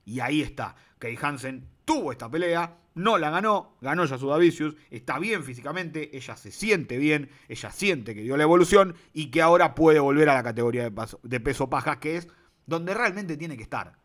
Y 0.05 0.19
ahí 0.19 0.41
está. 0.41 0.75
Kay 0.99 1.17
Hansen 1.19 1.67
tuvo 1.83 2.11
esta 2.11 2.29
pelea, 2.29 2.77
no 2.93 3.17
la 3.17 3.31
ganó, 3.31 3.75
ganó 3.81 4.05
Yasuda 4.05 4.37
Vicious, 4.37 4.75
está 4.91 5.17
bien 5.17 5.43
físicamente, 5.43 6.15
ella 6.15 6.35
se 6.35 6.51
siente 6.51 6.99
bien, 6.99 7.29
ella 7.47 7.71
siente 7.71 8.13
que 8.13 8.21
dio 8.21 8.37
la 8.37 8.43
evolución 8.43 8.95
y 9.13 9.31
que 9.31 9.41
ahora 9.41 9.73
puede 9.73 9.99
volver 9.99 10.29
a 10.29 10.35
la 10.35 10.43
categoría 10.43 10.91
de, 11.23 11.39
peso 11.39 11.71
paja, 11.71 11.99
que 11.99 12.17
es 12.17 12.27
donde 12.67 12.93
realmente 12.93 13.35
tiene 13.35 13.57
que 13.57 13.63
estar. 13.63 13.97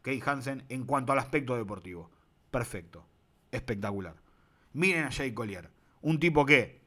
Kay 0.00 0.22
Hansen 0.24 0.64
en 0.70 0.84
cuanto 0.84 1.12
al 1.12 1.18
aspecto 1.18 1.54
deportivo. 1.54 2.10
Perfecto, 2.50 3.04
espectacular. 3.50 4.16
Miren 4.72 5.04
a 5.04 5.10
Jay 5.10 5.34
Collier, 5.34 5.68
un 6.00 6.18
tipo 6.18 6.46
que 6.46 6.77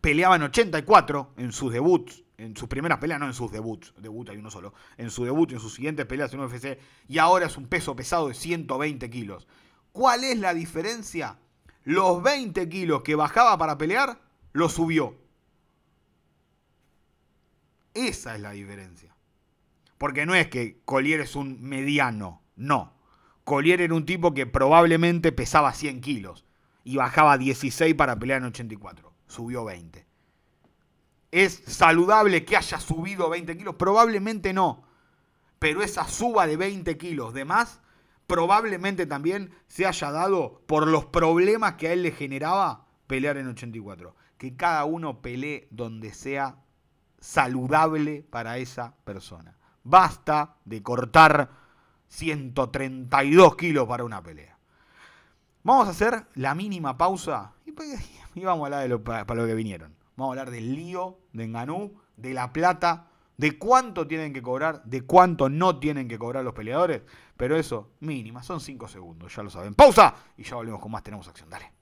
peleaba 0.00 0.36
en 0.36 0.42
84 0.42 1.34
en 1.36 1.52
sus 1.52 1.72
debuts, 1.72 2.24
en 2.38 2.56
sus 2.56 2.68
primeras 2.68 2.98
peleas, 2.98 3.20
no 3.20 3.26
en 3.26 3.34
sus 3.34 3.52
debuts, 3.52 3.92
debut 3.98 4.28
hay 4.30 4.38
uno 4.38 4.50
solo, 4.50 4.72
en 4.96 5.10
su 5.10 5.24
debut 5.24 5.52
en 5.52 5.60
sus 5.60 5.74
siguientes 5.74 6.06
peleas 6.06 6.32
en 6.32 6.40
UFC, 6.40 6.78
y 7.08 7.18
ahora 7.18 7.46
es 7.46 7.56
un 7.56 7.66
peso 7.66 7.94
pesado 7.94 8.28
de 8.28 8.34
120 8.34 9.10
kilos. 9.10 9.46
¿Cuál 9.92 10.24
es 10.24 10.38
la 10.38 10.54
diferencia? 10.54 11.38
Los 11.84 12.22
20 12.22 12.68
kilos 12.68 13.02
que 13.02 13.14
bajaba 13.14 13.58
para 13.58 13.76
pelear, 13.76 14.20
lo 14.52 14.68
subió. 14.68 15.16
Esa 17.94 18.34
es 18.34 18.40
la 18.40 18.52
diferencia. 18.52 19.14
Porque 19.98 20.24
no 20.24 20.34
es 20.34 20.48
que 20.48 20.80
Collier 20.84 21.20
es 21.20 21.36
un 21.36 21.60
mediano, 21.60 22.42
no. 22.56 22.94
Collier 23.44 23.80
era 23.80 23.94
un 23.94 24.06
tipo 24.06 24.32
que 24.32 24.46
probablemente 24.46 25.32
pesaba 25.32 25.74
100 25.74 26.00
kilos 26.00 26.46
y 26.84 26.96
bajaba 26.96 27.36
16 27.36 27.94
para 27.94 28.18
pelear 28.18 28.40
en 28.40 28.48
84. 28.48 29.09
Subió 29.30 29.64
20. 29.64 30.04
¿Es 31.30 31.62
saludable 31.66 32.44
que 32.44 32.56
haya 32.56 32.80
subido 32.80 33.30
20 33.30 33.56
kilos? 33.56 33.76
Probablemente 33.76 34.52
no. 34.52 34.82
Pero 35.60 35.82
esa 35.82 36.04
suba 36.08 36.48
de 36.48 36.56
20 36.56 36.98
kilos 36.98 37.32
de 37.32 37.44
más 37.44 37.80
probablemente 38.26 39.06
también 39.06 39.52
se 39.68 39.86
haya 39.86 40.10
dado 40.10 40.62
por 40.66 40.88
los 40.88 41.04
problemas 41.04 41.74
que 41.74 41.88
a 41.88 41.92
él 41.92 42.02
le 42.02 42.10
generaba 42.10 42.86
pelear 43.06 43.36
en 43.36 43.48
84. 43.48 44.16
Que 44.36 44.56
cada 44.56 44.84
uno 44.84 45.22
pelee 45.22 45.68
donde 45.70 46.12
sea 46.12 46.56
saludable 47.20 48.26
para 48.30 48.58
esa 48.58 48.94
persona. 49.04 49.56
Basta 49.84 50.56
de 50.64 50.82
cortar 50.82 51.50
132 52.08 53.56
kilos 53.56 53.86
para 53.86 54.02
una 54.02 54.22
pelea. 54.22 54.58
Vamos 55.62 55.86
a 55.86 55.90
hacer 55.90 56.26
la 56.34 56.54
mínima 56.54 56.96
pausa 56.96 57.52
y, 57.64 57.72
pues, 58.32 58.44
vamos 58.44 58.62
a 58.62 58.66
hablar 58.66 58.82
de 58.82 58.88
lo, 58.88 59.02
para 59.02 59.34
lo 59.34 59.46
que 59.46 59.54
vinieron. 59.54 59.94
Vamos 60.16 60.36
a 60.36 60.40
hablar 60.40 60.52
del 60.52 60.74
lío 60.74 61.18
de 61.32 61.44
Enganú, 61.44 61.94
de 62.16 62.34
La 62.34 62.52
Plata, 62.52 63.06
de 63.36 63.56
cuánto 63.58 64.06
tienen 64.06 64.34
que 64.34 64.42
cobrar, 64.42 64.84
de 64.84 65.02
cuánto 65.02 65.48
no 65.48 65.78
tienen 65.78 66.08
que 66.08 66.18
cobrar 66.18 66.44
los 66.44 66.52
peleadores. 66.52 67.02
Pero 67.36 67.56
eso, 67.56 67.92
mínima, 68.00 68.42
son 68.42 68.60
5 68.60 68.86
segundos, 68.86 69.34
ya 69.34 69.42
lo 69.42 69.48
saben. 69.48 69.74
Pausa 69.74 70.14
y 70.36 70.42
ya 70.42 70.56
volvemos 70.56 70.80
con 70.80 70.92
más 70.92 71.02
Tenemos 71.02 71.26
Acción. 71.26 71.48
Dale. 71.48 71.72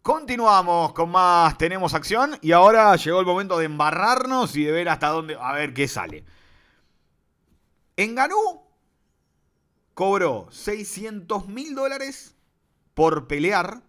Continuamos 0.00 0.92
con 0.92 1.10
más 1.10 1.58
Tenemos 1.58 1.92
Acción 1.92 2.38
y 2.40 2.52
ahora 2.52 2.94
llegó 2.94 3.18
el 3.18 3.26
momento 3.26 3.58
de 3.58 3.64
embarrarnos 3.64 4.54
y 4.54 4.62
de 4.62 4.70
ver 4.70 4.88
hasta 4.88 5.08
dónde, 5.08 5.36
a 5.40 5.52
ver 5.52 5.74
qué 5.74 5.88
sale. 5.88 6.24
Enganú 7.96 8.62
cobró 9.94 10.46
600 10.52 11.48
mil 11.48 11.74
dólares 11.74 12.35
por 12.96 13.26
pelear 13.26 13.82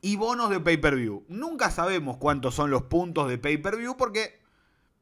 y 0.00 0.16
bonos 0.16 0.50
de 0.50 0.58
pay-per-view. 0.58 1.24
Nunca 1.28 1.70
sabemos 1.70 2.16
cuántos 2.16 2.56
son 2.56 2.72
los 2.72 2.82
puntos 2.82 3.28
de 3.28 3.38
pay-per-view 3.38 3.96
porque 3.96 4.40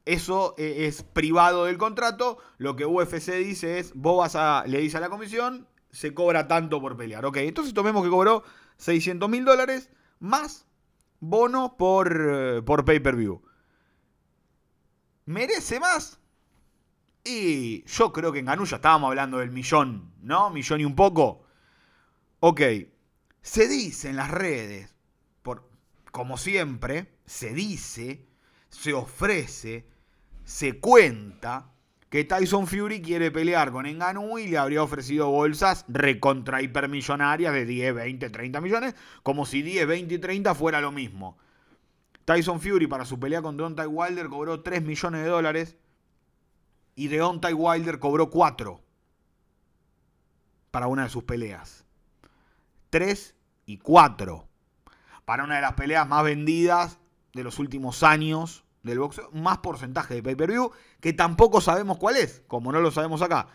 eso 0.05 0.53
eh, 0.59 0.85
es 0.85 1.01
privado 1.01 1.65
del 1.65 1.79
contrato. 1.79 2.37
Lo 2.59 2.75
que 2.75 2.85
UFC 2.85 3.31
dice 3.31 3.79
es, 3.79 3.95
vos 3.95 4.19
vas 4.19 4.35
a, 4.35 4.63
le 4.67 4.77
dices 4.77 4.97
a 4.97 4.99
la 4.99 5.09
comisión, 5.09 5.67
se 5.89 6.13
cobra 6.13 6.47
tanto 6.47 6.79
por 6.79 6.95
pelear. 6.95 7.25
Ok, 7.25 7.37
entonces 7.37 7.73
tomemos 7.73 8.03
que 8.03 8.11
cobró 8.11 8.43
600 8.77 9.27
mil 9.27 9.43
dólares 9.43 9.89
más 10.19 10.67
bono 11.19 11.77
por, 11.77 12.15
eh, 12.31 12.61
por 12.61 12.85
pay-per-view. 12.85 13.41
¿Merece 15.25 15.79
más? 15.79 16.19
Y 17.23 17.83
yo 17.85 18.13
creo 18.13 18.31
que 18.31 18.37
en 18.37 18.45
Ganú 18.45 18.65
ya 18.65 18.75
estábamos 18.75 19.07
hablando 19.07 19.39
del 19.39 19.49
millón, 19.49 20.13
¿no? 20.21 20.51
Millón 20.51 20.81
y 20.81 20.85
un 20.85 20.95
poco. 20.95 21.47
Ok, 22.43 22.59
se 23.43 23.67
dice 23.67 24.09
en 24.09 24.15
las 24.15 24.31
redes, 24.31 24.95
por, 25.43 25.69
como 26.11 26.37
siempre, 26.37 27.13
se 27.23 27.53
dice, 27.53 28.25
se 28.67 28.93
ofrece, 28.95 29.85
se 30.43 30.79
cuenta 30.79 31.71
que 32.09 32.23
Tyson 32.23 32.65
Fury 32.65 33.03
quiere 33.03 33.29
pelear 33.29 33.71
con 33.71 33.85
Enganú 33.85 34.39
y 34.39 34.47
le 34.47 34.57
habría 34.57 34.81
ofrecido 34.81 35.29
bolsas 35.29 35.85
recontra 35.87 36.63
hipermillonarias 36.63 37.53
de 37.53 37.65
10, 37.67 37.93
20, 37.93 38.29
30 38.31 38.59
millones, 38.59 38.95
como 39.21 39.45
si 39.45 39.61
10, 39.61 39.85
20 39.85 40.15
y 40.15 40.17
30 40.17 40.55
fuera 40.55 40.81
lo 40.81 40.91
mismo. 40.91 41.37
Tyson 42.25 42.59
Fury 42.59 42.87
para 42.87 43.05
su 43.05 43.19
pelea 43.19 43.43
con 43.43 43.55
Deontay 43.55 43.85
Wilder 43.85 44.29
cobró 44.29 44.61
3 44.61 44.81
millones 44.81 45.21
de 45.21 45.29
dólares 45.29 45.77
y 46.95 47.07
Deontay 47.07 47.53
Wilder 47.53 47.99
cobró 47.99 48.31
4 48.31 48.81
para 50.71 50.87
una 50.87 51.03
de 51.03 51.09
sus 51.09 51.23
peleas. 51.23 51.85
3 52.91 53.35
y 53.65 53.77
4. 53.79 54.47
Para 55.25 55.43
una 55.43 55.55
de 55.55 55.61
las 55.61 55.73
peleas 55.73 56.07
más 56.07 56.23
vendidas 56.23 56.99
de 57.33 57.43
los 57.43 57.57
últimos 57.57 58.03
años 58.03 58.63
del 58.83 58.99
boxeo, 58.99 59.31
más 59.31 59.59
porcentaje 59.59 60.15
de 60.15 60.23
pay-per-view, 60.23 60.71
que 60.99 61.13
tampoco 61.13 61.61
sabemos 61.61 61.97
cuál 61.97 62.17
es, 62.17 62.43
como 62.47 62.71
no 62.71 62.79
lo 62.81 62.91
sabemos 62.91 63.21
acá. 63.21 63.47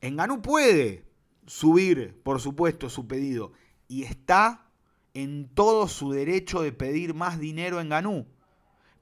Enganú 0.00 0.42
puede 0.42 1.04
subir, 1.46 2.20
por 2.22 2.40
supuesto, 2.40 2.90
su 2.90 3.06
pedido 3.06 3.52
y 3.88 4.04
está 4.04 4.66
en 5.14 5.48
todo 5.54 5.88
su 5.88 6.12
derecho 6.12 6.60
de 6.62 6.72
pedir 6.72 7.14
más 7.14 7.38
dinero 7.38 7.80
en 7.80 7.88
Ganú. 7.88 8.26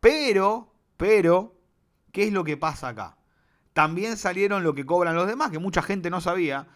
Pero, 0.00 0.72
pero, 0.96 1.56
¿qué 2.12 2.24
es 2.24 2.32
lo 2.32 2.44
que 2.44 2.56
pasa 2.56 2.88
acá? 2.88 3.16
También 3.72 4.16
salieron 4.16 4.62
lo 4.62 4.74
que 4.74 4.86
cobran 4.86 5.16
los 5.16 5.26
demás, 5.26 5.50
que 5.50 5.58
mucha 5.58 5.82
gente 5.82 6.10
no 6.10 6.20
sabía, 6.20 6.68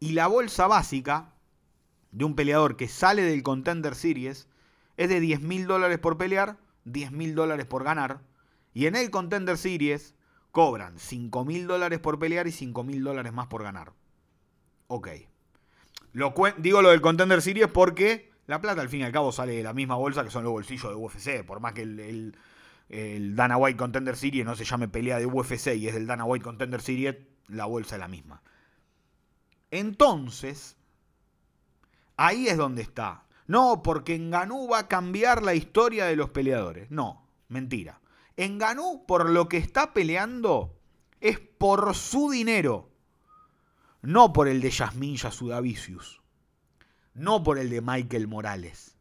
y 0.00 0.12
la 0.12 0.26
bolsa 0.26 0.66
básica 0.66 1.32
de 2.12 2.24
un 2.24 2.34
peleador 2.34 2.76
que 2.76 2.88
sale 2.88 3.22
del 3.22 3.42
Contender 3.42 3.94
Series 3.94 4.48
es 4.96 5.08
de 5.08 5.20
10 5.20 5.42
mil 5.42 5.66
dólares 5.66 5.98
por 5.98 6.16
pelear, 6.16 6.58
10 6.84 7.12
mil 7.12 7.34
dólares 7.34 7.66
por 7.66 7.84
ganar. 7.84 8.20
Y 8.74 8.86
en 8.86 8.96
el 8.96 9.10
Contender 9.10 9.56
Series 9.58 10.14
cobran 10.52 10.98
5 10.98 11.44
mil 11.44 11.66
dólares 11.66 11.98
por 11.98 12.18
pelear 12.18 12.46
y 12.46 12.52
5 12.52 12.84
mil 12.84 13.02
dólares 13.02 13.32
más 13.32 13.46
por 13.46 13.62
ganar. 13.62 13.92
Ok. 14.88 15.08
Lo 16.12 16.34
digo 16.58 16.82
lo 16.82 16.90
del 16.90 17.00
Contender 17.00 17.42
Series 17.42 17.68
porque 17.68 18.32
la 18.46 18.60
plata 18.60 18.80
al 18.80 18.88
fin 18.88 19.00
y 19.00 19.04
al 19.04 19.12
cabo 19.12 19.30
sale 19.30 19.52
de 19.52 19.62
la 19.62 19.74
misma 19.74 19.96
bolsa 19.96 20.24
que 20.24 20.30
son 20.30 20.42
los 20.42 20.52
bolsillos 20.52 20.90
de 20.90 20.94
UFC. 20.94 21.46
Por 21.46 21.60
más 21.60 21.74
que 21.74 21.82
el, 21.82 22.34
el, 22.88 23.36
Dana 23.36 23.58
White 23.58 23.76
Contender 23.76 24.16
Series 24.16 24.46
no 24.46 24.56
se 24.56 24.64
llame 24.64 24.88
pelea 24.88 25.18
de 25.18 25.26
UFC 25.26 25.74
y 25.76 25.86
es 25.86 25.94
el 25.94 26.06
Dana 26.06 26.24
White 26.24 26.44
Contender 26.44 26.80
Series, 26.80 27.16
la 27.48 27.66
bolsa 27.66 27.96
es 27.96 28.00
la 28.00 28.08
misma. 28.08 28.42
Entonces, 29.70 30.76
ahí 32.16 32.48
es 32.48 32.56
donde 32.56 32.82
está. 32.82 33.24
No, 33.46 33.82
porque 33.82 34.14
en 34.14 34.30
Ganú 34.30 34.68
va 34.68 34.80
a 34.80 34.88
cambiar 34.88 35.42
la 35.42 35.54
historia 35.54 36.06
de 36.06 36.16
los 36.16 36.30
peleadores. 36.30 36.90
No, 36.90 37.28
mentira. 37.48 38.00
En 38.36 38.58
Ganú, 38.58 39.04
por 39.06 39.30
lo 39.30 39.48
que 39.48 39.56
está 39.56 39.92
peleando, 39.92 40.78
es 41.20 41.40
por 41.40 41.94
su 41.94 42.30
dinero. 42.30 42.90
No 44.02 44.32
por 44.32 44.48
el 44.48 44.60
de 44.60 44.70
Yasmin 44.70 45.16
Yasudavicius. 45.16 46.20
No 47.14 47.42
por 47.42 47.58
el 47.58 47.70
de 47.70 47.80
Michael 47.80 48.28
Morales. 48.28 48.96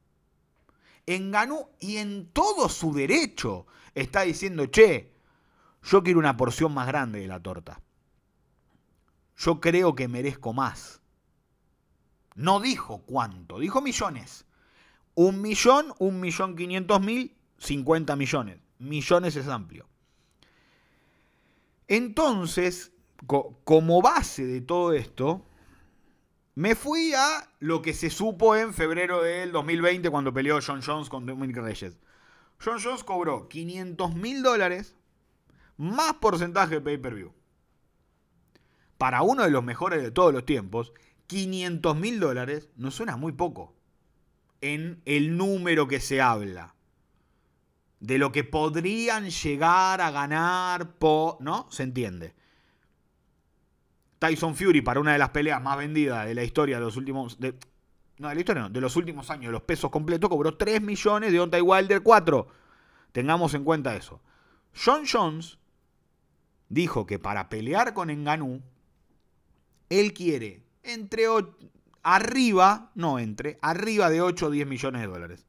En 1.06 1.32
Ganú 1.32 1.70
y 1.80 1.98
en 1.98 2.32
todo 2.32 2.68
su 2.68 2.94
derecho 2.94 3.68
está 3.94 4.22
diciendo, 4.22 4.66
che, 4.66 5.14
yo 5.84 6.04
quiero 6.04 6.20
una 6.20 6.36
porción 6.36 6.74
más 6.74 6.88
grande 6.88 7.20
de 7.20 7.28
la 7.28 7.42
torta. 7.42 7.82
Yo 9.38 9.62
creo 9.62 9.96
que 9.96 10.08
merezco 10.08 10.54
más. 10.54 11.02
No 12.36 12.60
dijo 12.60 13.04
cuánto, 13.06 13.60
dijo 13.60 13.82
millones. 13.82 14.46
Un 15.16 15.42
millón, 15.42 15.94
un 16.00 16.20
millón 16.20 16.56
quinientos 16.56 17.02
mil, 17.02 17.36
cincuenta 17.58 18.16
millones. 18.16 18.60
Millones 18.80 19.36
es 19.36 19.48
amplio. 19.48 19.88
Entonces, 21.88 22.92
como 23.64 24.02
base 24.02 24.46
de 24.46 24.62
todo 24.62 24.94
esto, 24.94 25.46
me 26.56 26.76
fui 26.76 27.14
a 27.14 27.50
lo 27.60 27.82
que 27.82 27.94
se 27.94 28.10
supo 28.10 28.56
en 28.56 28.74
febrero 28.74 29.22
del 29.22 29.52
2020 29.52 30.10
cuando 30.10 30.34
peleó 30.34 30.60
John 30.66 30.82
Jones 30.86 31.10
con 31.10 31.26
Dominic 31.26 31.58
Reyes. 31.58 31.98
John 32.64 32.80
Jones 32.84 33.04
cobró 33.04 33.48
500 33.48 34.16
mil 34.16 34.42
dólares 34.42 34.96
más 35.78 36.14
porcentaje 36.16 36.76
de 36.76 36.82
pay-per-view. 36.82 37.37
Para 38.98 39.22
uno 39.22 39.44
de 39.44 39.52
los 39.52 39.64
mejores 39.64 40.02
de 40.02 40.12
todos 40.12 40.34
los 40.34 40.46
tiempos, 40.46 40.94
500 41.28 41.96
mil 41.96 42.20
dólares 42.20 42.70
no 42.76 42.92
suena 42.92 43.18
muy 43.18 43.32
poco 43.34 43.76
en 44.62 45.02
el 45.06 45.38
número 45.38 45.88
que 45.88 46.00
se 46.00 46.22
habla. 46.22 46.76
De 48.00 48.18
lo 48.18 48.32
que 48.32 48.44
podrían 48.44 49.30
llegar 49.30 50.02
a 50.02 50.12
ganar, 50.12 50.96
¿no? 51.40 51.68
Se 51.70 51.84
entiende. 51.84 52.36
Tyson 54.20 54.56
Fury 54.56 54.82
para 54.82 55.00
una 55.00 55.14
de 55.14 55.20
las 55.20 55.30
peleas 55.30 55.62
más 55.62 55.78
vendidas 55.78 56.26
de 56.26 56.36
la 56.36 56.44
historia 56.44 56.78
de 56.78 56.86
los 56.86 56.98
últimos... 56.98 57.40
De, 57.40 57.56
no, 58.18 58.30
de 58.30 58.36
la 58.36 58.40
historia 58.40 58.64
no, 58.64 58.70
de 58.70 58.82
los 58.82 58.96
últimos 58.96 59.30
años, 59.30 59.52
los 59.52 59.62
pesos 59.62 59.92
completos, 59.92 60.30
cobró 60.30 60.58
3 60.58 60.82
millones, 60.82 61.32
de 61.32 61.40
Ontai 61.40 61.62
Wilder 61.62 62.02
4. 62.02 62.48
Tengamos 63.12 63.54
en 63.54 63.64
cuenta 63.64 63.96
eso. 63.96 64.22
John 64.74 65.04
Jones 65.12 65.60
dijo 66.70 67.06
que 67.06 67.20
para 67.20 67.50
pelear 67.50 67.94
con 67.94 68.10
Enganú, 68.10 68.64
él 69.90 70.14
quiere 70.14 70.64
entre 70.84 71.26
arriba, 72.04 72.92
no 72.96 73.20
entre, 73.20 73.60
arriba 73.62 74.10
de 74.10 74.22
8 74.22 74.48
o 74.48 74.50
10 74.50 74.68
millones 74.68 75.02
de 75.02 75.08
dólares. 75.08 75.46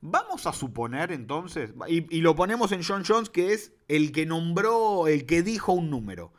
Vamos 0.00 0.46
a 0.46 0.52
suponer 0.52 1.12
entonces, 1.12 1.74
y, 1.88 2.16
y, 2.16 2.20
lo 2.22 2.34
ponemos 2.34 2.72
en 2.72 2.82
John 2.82 3.04
Jones, 3.06 3.30
que 3.30 3.52
es 3.52 3.72
el 3.86 4.10
que 4.10 4.26
nombró, 4.26 5.06
el 5.06 5.26
que 5.26 5.42
dijo 5.42 5.72
un 5.72 5.90
número. 5.90 6.32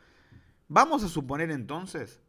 Vamos 0.68 1.04
a 1.04 1.08
suponer 1.08 1.50
entonces 1.52 2.20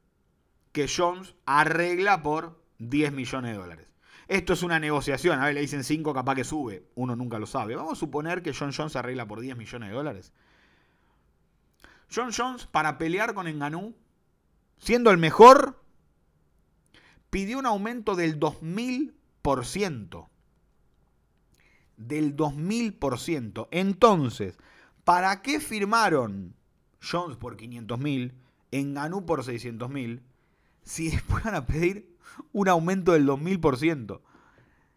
que 0.72 0.88
Jones 0.88 1.34
arregla 1.44 2.22
por 2.22 2.62
10 2.78 3.12
millones 3.12 3.52
de 3.52 3.58
dólares. 3.58 3.88
Esto 4.26 4.52
es 4.54 4.62
una 4.62 4.80
negociación, 4.80 5.40
a 5.40 5.46
ver, 5.46 5.54
le 5.54 5.60
dicen 5.60 5.84
5, 5.84 6.14
capaz 6.14 6.34
que 6.34 6.44
sube, 6.44 6.86
uno 6.94 7.14
nunca 7.14 7.38
lo 7.38 7.46
sabe. 7.46 7.76
Vamos 7.76 7.92
a 7.92 7.96
suponer 7.96 8.42
que 8.42 8.54
John 8.54 8.72
Jones 8.74 8.96
arregla 8.96 9.26
por 9.26 9.40
10 9.40 9.56
millones 9.56 9.90
de 9.90 9.94
dólares. 9.94 10.32
John 12.14 12.30
Jones, 12.36 12.66
para 12.66 12.96
pelear 12.96 13.34
con 13.34 13.48
Enganú, 13.48 13.94
siendo 14.78 15.10
el 15.10 15.18
mejor, 15.18 15.82
pidió 17.30 17.58
un 17.58 17.66
aumento 17.66 18.14
del 18.14 18.38
2000%. 18.38 20.28
Del 21.96 22.36
2000%. 22.36 23.68
Entonces, 23.70 24.56
¿para 25.04 25.42
qué 25.42 25.60
firmaron 25.60 26.54
Jones 27.02 27.36
por 27.36 27.56
500 27.56 27.98
mil, 27.98 28.34
Enganú 28.70 29.26
por 29.26 29.44
600 29.44 29.90
mil, 29.90 30.22
si 30.82 31.10
después 31.10 31.44
van 31.44 31.54
a 31.54 31.66
pedir 31.66 32.16
un 32.52 32.68
aumento 32.68 33.12
del 33.12 33.26
2000%? 33.26 34.20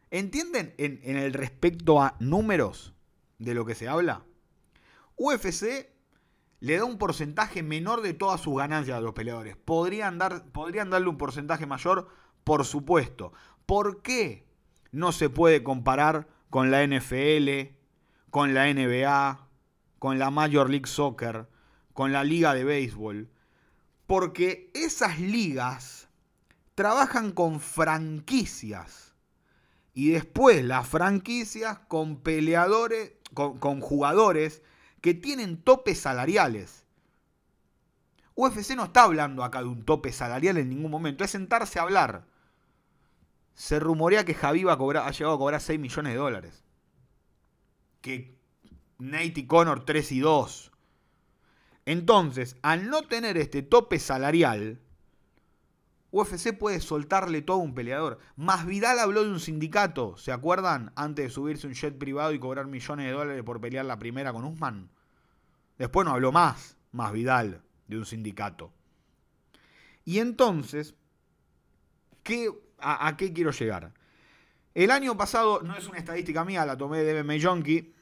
¿Entienden 0.09 0.73
en, 0.78 0.99
en 1.03 1.17
el 1.17 1.34
respecto 1.34 2.01
a 2.01 2.15
números 2.19 2.93
de 3.39 3.53
lo 3.53 3.65
que 3.65 3.75
se 3.75 3.88
habla? 3.88 4.23
UFC 5.17 5.96
le 6.59 6.77
da 6.77 6.85
un 6.85 6.97
porcentaje 6.97 7.61
menor 7.61 8.01
de 8.01 8.13
todas 8.13 8.41
sus 8.41 8.57
ganancias 8.57 8.97
a 8.97 9.01
los 9.01 9.13
peleadores. 9.13 9.55
Podrían, 9.57 10.17
dar, 10.17 10.45
podrían 10.51 10.89
darle 10.89 11.09
un 11.09 11.17
porcentaje 11.17 11.65
mayor, 11.65 12.07
por 12.43 12.65
supuesto. 12.65 13.31
¿Por 13.65 14.01
qué 14.01 14.45
no 14.91 15.11
se 15.11 15.29
puede 15.29 15.63
comparar 15.63 16.27
con 16.49 16.71
la 16.71 16.85
NFL, 16.85 17.75
con 18.31 18.53
la 18.53 18.73
NBA, 18.73 19.47
con 19.99 20.17
la 20.17 20.31
Major 20.31 20.69
League 20.69 20.87
Soccer, 20.87 21.47
con 21.93 22.11
la 22.11 22.23
liga 22.23 22.53
de 22.53 22.63
béisbol? 22.63 23.29
Porque 24.07 24.71
esas 24.73 25.19
ligas 25.19 26.09
trabajan 26.73 27.31
con 27.31 27.59
franquicias. 27.59 29.13
Y 29.93 30.11
después 30.11 30.63
las 30.63 30.87
franquicias 30.87 31.79
con 31.87 32.21
peleadores, 32.21 33.13
con, 33.33 33.57
con 33.57 33.81
jugadores 33.81 34.63
que 35.07 35.13
tienen 35.13 35.63
topes 35.63 36.01
salariales. 36.01 36.85
UFC 38.35 38.75
no 38.75 38.83
está 38.83 39.03
hablando 39.03 39.41
acá 39.41 39.59
de 39.61 39.69
un 39.69 39.85
tope 39.85 40.11
salarial 40.11 40.57
en 40.57 40.67
ningún 40.67 40.91
momento, 40.91 41.23
es 41.23 41.31
sentarse 41.31 41.79
a 41.79 41.83
hablar. 41.83 42.27
Se 43.53 43.79
rumorea 43.79 44.25
que 44.25 44.33
Javi 44.33 44.63
ha 44.67 45.11
llegado 45.11 45.33
a 45.33 45.37
cobrar 45.37 45.61
6 45.61 45.79
millones 45.79 46.11
de 46.11 46.19
dólares. 46.19 46.65
Que 48.01 48.37
Nate 48.97 49.31
y 49.37 49.47
Connor 49.47 49.85
3 49.85 50.11
y 50.11 50.19
2. 50.19 50.73
Entonces, 51.85 52.57
al 52.61 52.89
no 52.89 53.03
tener 53.03 53.37
este 53.37 53.63
tope 53.63 53.99
salarial, 53.99 54.81
UFC 56.11 56.51
puede 56.51 56.81
soltarle 56.81 57.41
todo 57.41 57.61
a 57.61 57.63
un 57.63 57.73
peleador. 57.73 58.19
Más 58.35 58.65
Vidal 58.65 58.99
habló 58.99 59.23
de 59.23 59.31
un 59.31 59.39
sindicato, 59.39 60.17
¿se 60.17 60.33
acuerdan? 60.33 60.91
Antes 60.97 61.27
de 61.27 61.31
subirse 61.31 61.65
un 61.65 61.75
jet 61.75 61.97
privado 61.97 62.33
y 62.33 62.39
cobrar 62.39 62.67
millones 62.67 63.05
de 63.05 63.13
dólares 63.13 63.43
por 63.45 63.61
pelear 63.61 63.85
la 63.85 63.99
primera 63.99 64.33
con 64.33 64.43
Usman. 64.43 64.91
Después 65.78 66.05
no 66.05 66.11
habló 66.11 66.32
más, 66.32 66.78
más 66.91 67.11
Vidal, 67.11 67.61
de 67.88 67.97
un 67.97 68.05
sindicato. 68.05 68.71
Y 70.05 70.19
entonces, 70.19 70.95
¿qué, 72.23 72.49
a, 72.80 73.15
qué 73.17 73.34
quiero 73.34 73.51
llegar? 73.51 73.93
El 74.73 74.91
año 74.91 75.17
pasado, 75.17 75.61
no 75.61 75.75
es 75.75 75.88
una 75.88 75.97
estadística 75.97 76.45
mía, 76.45 76.65
la 76.65 76.78
tomé 76.78 77.03
de 77.03 77.23
MMA 77.23 77.36
Junkie, 77.41 77.93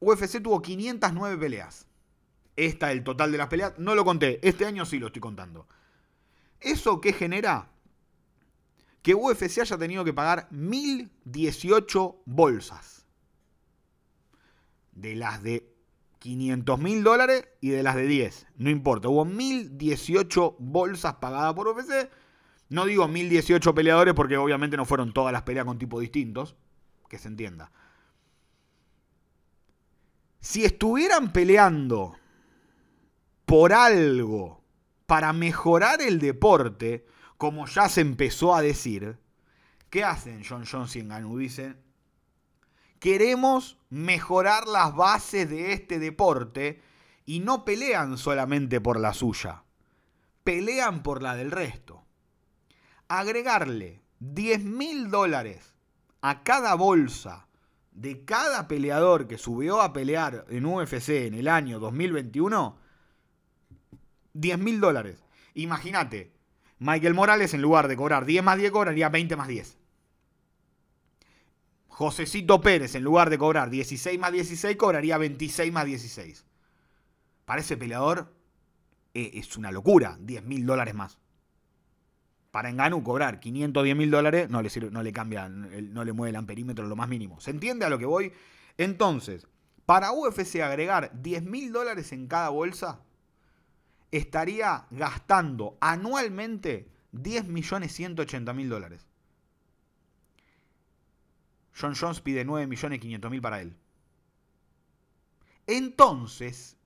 UFC 0.00 0.42
tuvo 0.42 0.62
509 0.62 1.36
peleas. 1.38 1.86
Esta, 2.56 2.92
el 2.92 3.02
total 3.02 3.32
de 3.32 3.38
las 3.38 3.48
peleas, 3.48 3.78
no 3.78 3.94
lo 3.94 4.04
conté, 4.04 4.38
este 4.46 4.66
año 4.66 4.84
sí 4.84 4.98
lo 4.98 5.08
estoy 5.08 5.20
contando. 5.20 5.66
¿Eso 6.60 7.00
qué 7.00 7.12
genera? 7.12 7.70
Que 9.02 9.14
UFC 9.14 9.58
haya 9.60 9.78
tenido 9.78 10.04
que 10.04 10.12
pagar 10.12 10.48
1018 10.50 12.22
bolsas. 12.24 13.06
De 14.92 15.16
las 15.16 15.42
de 15.42 15.71
500 16.22 16.78
mil 16.78 17.02
dólares 17.02 17.48
y 17.60 17.70
de 17.70 17.82
las 17.82 17.96
de 17.96 18.06
10. 18.06 18.46
No 18.56 18.70
importa. 18.70 19.08
Hubo 19.08 19.24
1018 19.24 20.54
bolsas 20.60 21.14
pagadas 21.14 21.52
por 21.54 21.66
UFC. 21.66 22.08
No 22.68 22.86
digo 22.86 23.08
1018 23.08 23.74
peleadores 23.74 24.14
porque 24.14 24.36
obviamente 24.36 24.76
no 24.76 24.84
fueron 24.84 25.12
todas 25.12 25.32
las 25.32 25.42
peleas 25.42 25.66
con 25.66 25.78
tipos 25.78 26.00
distintos. 26.00 26.54
Que 27.08 27.18
se 27.18 27.26
entienda. 27.26 27.72
Si 30.38 30.64
estuvieran 30.64 31.32
peleando 31.32 32.16
por 33.44 33.72
algo 33.72 34.62
para 35.06 35.32
mejorar 35.32 36.02
el 36.02 36.20
deporte, 36.20 37.04
como 37.36 37.66
ya 37.66 37.88
se 37.88 38.00
empezó 38.00 38.54
a 38.54 38.62
decir, 38.62 39.18
¿qué 39.90 40.04
hacen 40.04 40.44
John 40.48 40.64
Jones 40.70 40.94
y 40.94 41.02
Ngannou? 41.02 41.36
Dicen, 41.36 41.76
queremos 43.02 43.78
mejorar 43.90 44.68
las 44.68 44.94
bases 44.94 45.50
de 45.50 45.72
este 45.72 45.98
deporte 45.98 46.80
y 47.26 47.40
no 47.40 47.64
pelean 47.64 48.16
solamente 48.16 48.80
por 48.80 49.00
la 49.00 49.12
suya, 49.12 49.64
pelean 50.44 51.02
por 51.02 51.20
la 51.20 51.34
del 51.34 51.50
resto. 51.50 52.04
Agregarle 53.08 54.02
10 54.20 54.62
mil 54.62 55.10
dólares 55.10 55.74
a 56.20 56.44
cada 56.44 56.76
bolsa 56.76 57.48
de 57.90 58.24
cada 58.24 58.68
peleador 58.68 59.26
que 59.26 59.36
subió 59.36 59.82
a 59.82 59.92
pelear 59.92 60.46
en 60.48 60.64
UFC 60.64 61.08
en 61.26 61.34
el 61.34 61.48
año 61.48 61.80
2021, 61.80 62.76
10 64.34 64.58
mil 64.60 64.80
dólares. 64.80 65.24
Imagínate, 65.54 66.30
Michael 66.78 67.14
Morales 67.14 67.52
en 67.52 67.62
lugar 67.62 67.88
de 67.88 67.96
cobrar 67.96 68.26
10 68.26 68.44
más 68.44 68.58
10 68.58 68.70
cobraría 68.70 69.08
20 69.08 69.34
más 69.34 69.48
10. 69.48 69.81
Josecito 71.92 72.62
Pérez 72.62 72.94
en 72.94 73.04
lugar 73.04 73.28
de 73.28 73.36
cobrar 73.36 73.68
16 73.68 74.18
más 74.18 74.32
16 74.32 74.78
cobraría 74.78 75.18
26 75.18 75.70
más 75.70 75.84
16. 75.84 76.46
Para 77.44 77.60
ese 77.60 77.76
peleador 77.76 78.34
eh, 79.12 79.32
es 79.34 79.58
una 79.58 79.70
locura, 79.70 80.16
10 80.18 80.42
mil 80.44 80.64
dólares 80.64 80.94
más. 80.94 81.18
Para 82.50 82.70
Enganu 82.70 83.02
cobrar 83.02 83.40
510 83.40 83.94
mil 83.94 84.10
dólares 84.10 84.48
no 84.48 84.62
le, 84.62 84.70
no 84.90 85.02
le 85.02 85.12
cambia, 85.12 85.50
no 85.50 86.02
le 86.02 86.12
mueve 86.14 86.30
el 86.30 86.36
amperímetro 86.36 86.86
lo 86.86 86.96
más 86.96 87.10
mínimo. 87.10 87.42
¿Se 87.42 87.50
entiende 87.50 87.84
a 87.84 87.90
lo 87.90 87.98
que 87.98 88.06
voy? 88.06 88.32
Entonces, 88.78 89.46
para 89.84 90.12
UFC 90.12 90.62
agregar 90.62 91.12
10 91.20 91.44
mil 91.44 91.72
dólares 91.72 92.10
en 92.12 92.26
cada 92.26 92.48
bolsa, 92.48 93.02
estaría 94.10 94.86
gastando 94.90 95.76
anualmente 95.82 96.88
10 97.12 97.48
millones 97.48 97.92
180 97.92 98.50
mil 98.54 98.70
dólares. 98.70 99.11
John 101.78 101.94
Jones 101.94 102.20
pide 102.20 102.44
9 102.44 102.66
millones 102.66 103.00
500 103.00 103.30
mil 103.30 103.40
para 103.40 103.60
él. 103.60 103.76
Entonces, 105.66 106.76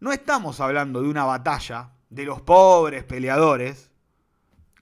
no 0.00 0.12
estamos 0.12 0.60
hablando 0.60 1.02
de 1.02 1.08
una 1.08 1.24
batalla 1.24 1.92
de 2.10 2.24
los 2.24 2.42
pobres 2.42 3.04
peleadores 3.04 3.90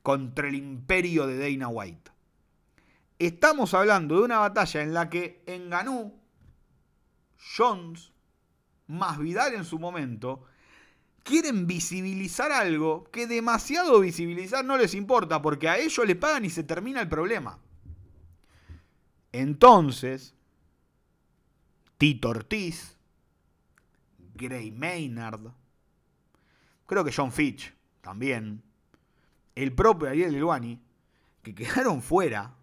contra 0.03 0.49
el 0.49 0.55
imperio 0.55 1.26
de 1.26 1.39
Dana 1.39 1.68
White. 1.68 2.11
Estamos 3.18 3.74
hablando 3.74 4.16
de 4.16 4.22
una 4.22 4.39
batalla 4.39 4.82
en 4.82 4.95
la 4.95 5.11
que 5.11 5.43
Enganú, 5.47 6.18
Jones, 7.57 8.12
más 8.86 9.18
Vidal 9.18 9.55
en 9.55 9.64
su 9.64 9.78
momento, 9.78 10.45
quieren 11.24 11.66
visibilizar 11.66 12.53
algo 12.53 13.05
que 13.11 13.26
demasiado 13.26 14.01
visibilizar 14.01 14.64
no 14.64 14.78
les 14.78 14.95
importa, 14.95 15.43
porque 15.43 15.68
a 15.68 15.78
ellos 15.78 16.07
les 16.07 16.16
pagan 16.16 16.45
y 16.45 16.51
se 16.51 16.62
termina 16.62 17.01
el 17.01 17.09
problema. 17.09 17.59
Entonces, 19.33 20.35
Tito 21.99 22.31
Ortiz, 22.31 22.97
Gray 24.35 24.70
Maynard, 24.70 25.53
creo 26.87 27.05
que 27.05 27.12
John 27.12 27.33
Fitch 27.33 27.74
también, 28.01 28.62
el 29.55 29.74
propio 29.74 30.09
Ariel 30.09 30.35
Elwani, 30.35 30.81
que 31.43 31.55
quedaron 31.55 32.03
fuera 32.03 32.55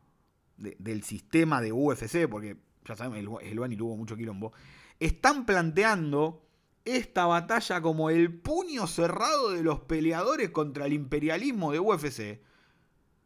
del 0.58 1.04
sistema 1.04 1.62
de 1.62 1.72
UFC, 1.72 2.28
porque 2.30 2.58
ya 2.86 2.96
saben, 2.96 3.28
Elwani 3.42 3.76
tuvo 3.76 3.98
mucho 3.98 4.16
quilombo, 4.16 4.54
están 5.00 5.46
planteando 5.46 6.46
esta 6.86 7.26
batalla 7.26 7.82
como 7.82 8.10
el 8.10 8.34
puño 8.34 8.88
cerrado 8.88 9.52
de 9.52 9.64
los 9.64 9.82
peleadores 9.82 10.52
contra 10.52 10.86
el 10.86 10.94
imperialismo 10.94 11.72
de 11.72 11.80
UFC, 11.80 12.42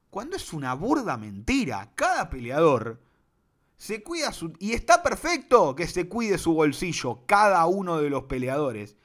cuando 0.09 0.37
es 0.37 0.53
una 0.53 0.73
burda 0.73 1.17
mentira. 1.17 1.91
Cada 1.93 2.29
peleador 2.29 2.99
se 3.79 4.03
cuida. 4.03 4.31
Y 4.59 4.73
está 4.73 5.01
perfecto 5.01 5.73
que 5.73 5.87
se 5.87 6.07
cuide 6.07 6.37
su 6.37 6.53
bolsillo, 6.53 7.23
cada 7.25 7.65
uno 7.65 7.97
de 7.97 8.11
los 8.11 8.25
peleadores. 8.25 8.97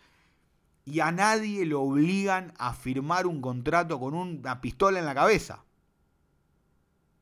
Y 0.84 1.00
a 1.00 1.10
nadie 1.12 1.64
lo 1.64 1.80
obligan 1.80 2.52
a 2.58 2.74
firmar 2.74 3.26
un 3.26 3.40
contrato 3.40 3.98
con 3.98 4.12
una 4.12 4.60
pistola 4.60 4.98
en 4.98 5.06
la 5.06 5.14
cabeza. 5.14 5.64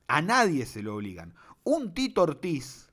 A 0.08 0.20
nadie 0.20 0.66
se 0.66 0.82
lo 0.82 0.96
obligan. 0.96 1.34
Un 1.62 1.94
Tito 1.94 2.22
Ortiz, 2.22 2.90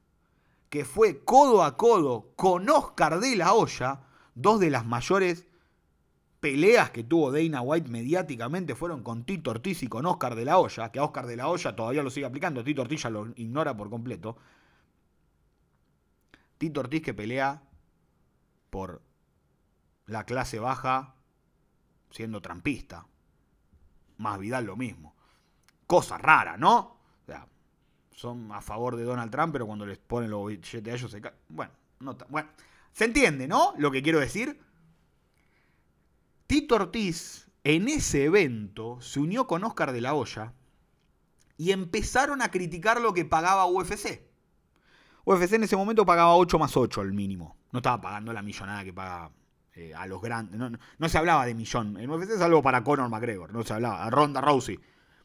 que 0.69 0.85
fue 0.85 1.23
codo 1.23 1.63
a 1.63 1.75
codo 1.75 2.33
con 2.35 2.69
Oscar 2.69 3.19
de 3.19 3.35
la 3.37 3.53
Hoya, 3.53 4.01
dos 4.35 4.59
de 4.59 4.69
las 4.69 4.85
mayores 4.85 5.45
peleas 6.39 6.91
que 6.91 7.03
tuvo 7.03 7.31
Dana 7.31 7.61
White 7.61 7.89
mediáticamente 7.89 8.75
fueron 8.75 9.03
con 9.03 9.25
Tito 9.25 9.51
Ortiz 9.51 9.83
y 9.83 9.87
con 9.87 10.05
Oscar 10.05 10.35
de 10.35 10.45
la 10.45 10.57
Hoya, 10.57 10.91
que 10.91 10.99
a 10.99 11.03
Oscar 11.03 11.25
de 11.27 11.35
la 11.35 11.47
Hoya 11.47 11.75
todavía 11.75 12.03
lo 12.03 12.09
sigue 12.09 12.25
aplicando, 12.25 12.63
Tito 12.63 12.81
Ortiz 12.81 13.03
ya 13.03 13.09
lo 13.09 13.27
ignora 13.35 13.75
por 13.75 13.89
completo. 13.89 14.37
Tito 16.57 16.79
Ortiz 16.79 17.01
que 17.01 17.13
pelea 17.13 17.61
por 18.69 19.01
la 20.05 20.25
clase 20.25 20.59
baja 20.59 21.15
siendo 22.11 22.41
trampista. 22.41 23.05
Más 24.17 24.39
Vidal 24.39 24.65
lo 24.65 24.75
mismo. 24.75 25.15
Cosa 25.87 26.17
rara, 26.17 26.57
¿no? 26.57 26.77
O 26.77 27.25
sea, 27.25 27.47
son 28.11 28.51
a 28.51 28.61
favor 28.61 28.95
de 28.95 29.03
Donald 29.03 29.31
Trump, 29.31 29.53
pero 29.53 29.65
cuando 29.65 29.85
les 29.85 29.97
ponen 29.97 30.29
los 30.29 30.47
billetes 30.47 30.87
a 30.87 30.95
ellos 30.95 31.11
se 31.11 31.21
caen. 31.21 31.35
Bueno, 31.47 31.71
no 31.99 32.17
bueno, 32.29 32.49
se 32.91 33.05
entiende, 33.05 33.47
¿no? 33.47 33.73
Lo 33.77 33.91
que 33.91 34.01
quiero 34.01 34.19
decir. 34.19 34.59
Tito 36.49 36.73
Ortiz 36.73 37.47
en 37.63 37.87
ese 37.87 38.23
evento 38.23 38.99
se 39.01 39.19
unió 39.19 39.45
con 39.45 39.63
Oscar 39.63 39.91
de 39.91 40.01
la 40.01 40.15
Hoya 40.15 40.55
y 41.57 41.69
empezaron 41.73 42.41
a 42.41 42.49
criticar 42.49 42.99
lo 42.99 43.13
que 43.13 43.23
pagaba 43.23 43.67
UFC. 43.67 44.23
UFC 45.25 45.53
en 45.53 45.65
ese 45.65 45.77
momento 45.77 46.07
pagaba 46.07 46.35
8 46.35 46.57
más 46.57 46.75
8 46.75 47.03
el 47.03 47.13
mínimo. 47.13 47.55
No 47.71 47.77
estaba 47.77 48.01
pagando 48.01 48.33
la 48.33 48.41
millonada 48.41 48.83
que 48.83 48.91
paga 48.91 49.31
eh, 49.75 49.93
a 49.93 50.07
los 50.07 50.19
grandes. 50.23 50.59
No, 50.97 51.07
se 51.07 51.19
hablaba 51.19 51.45
de 51.45 51.53
millón. 51.53 51.97
En 51.97 52.09
UFC 52.09 52.31
es 52.31 52.41
algo 52.41 52.63
para 52.63 52.83
Conor 52.83 53.09
McGregor. 53.09 53.53
No 53.53 53.61
se 53.61 53.73
hablaba. 53.73 54.03
A 54.03 54.09
Ronda 54.09 54.41
Rousey. 54.41 54.79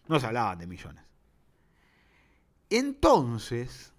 No 0.08 0.20
se 0.20 0.26
hablaba 0.26 0.56
de 0.56 0.66
millones. 0.66 1.04
Entonces, 2.68 3.94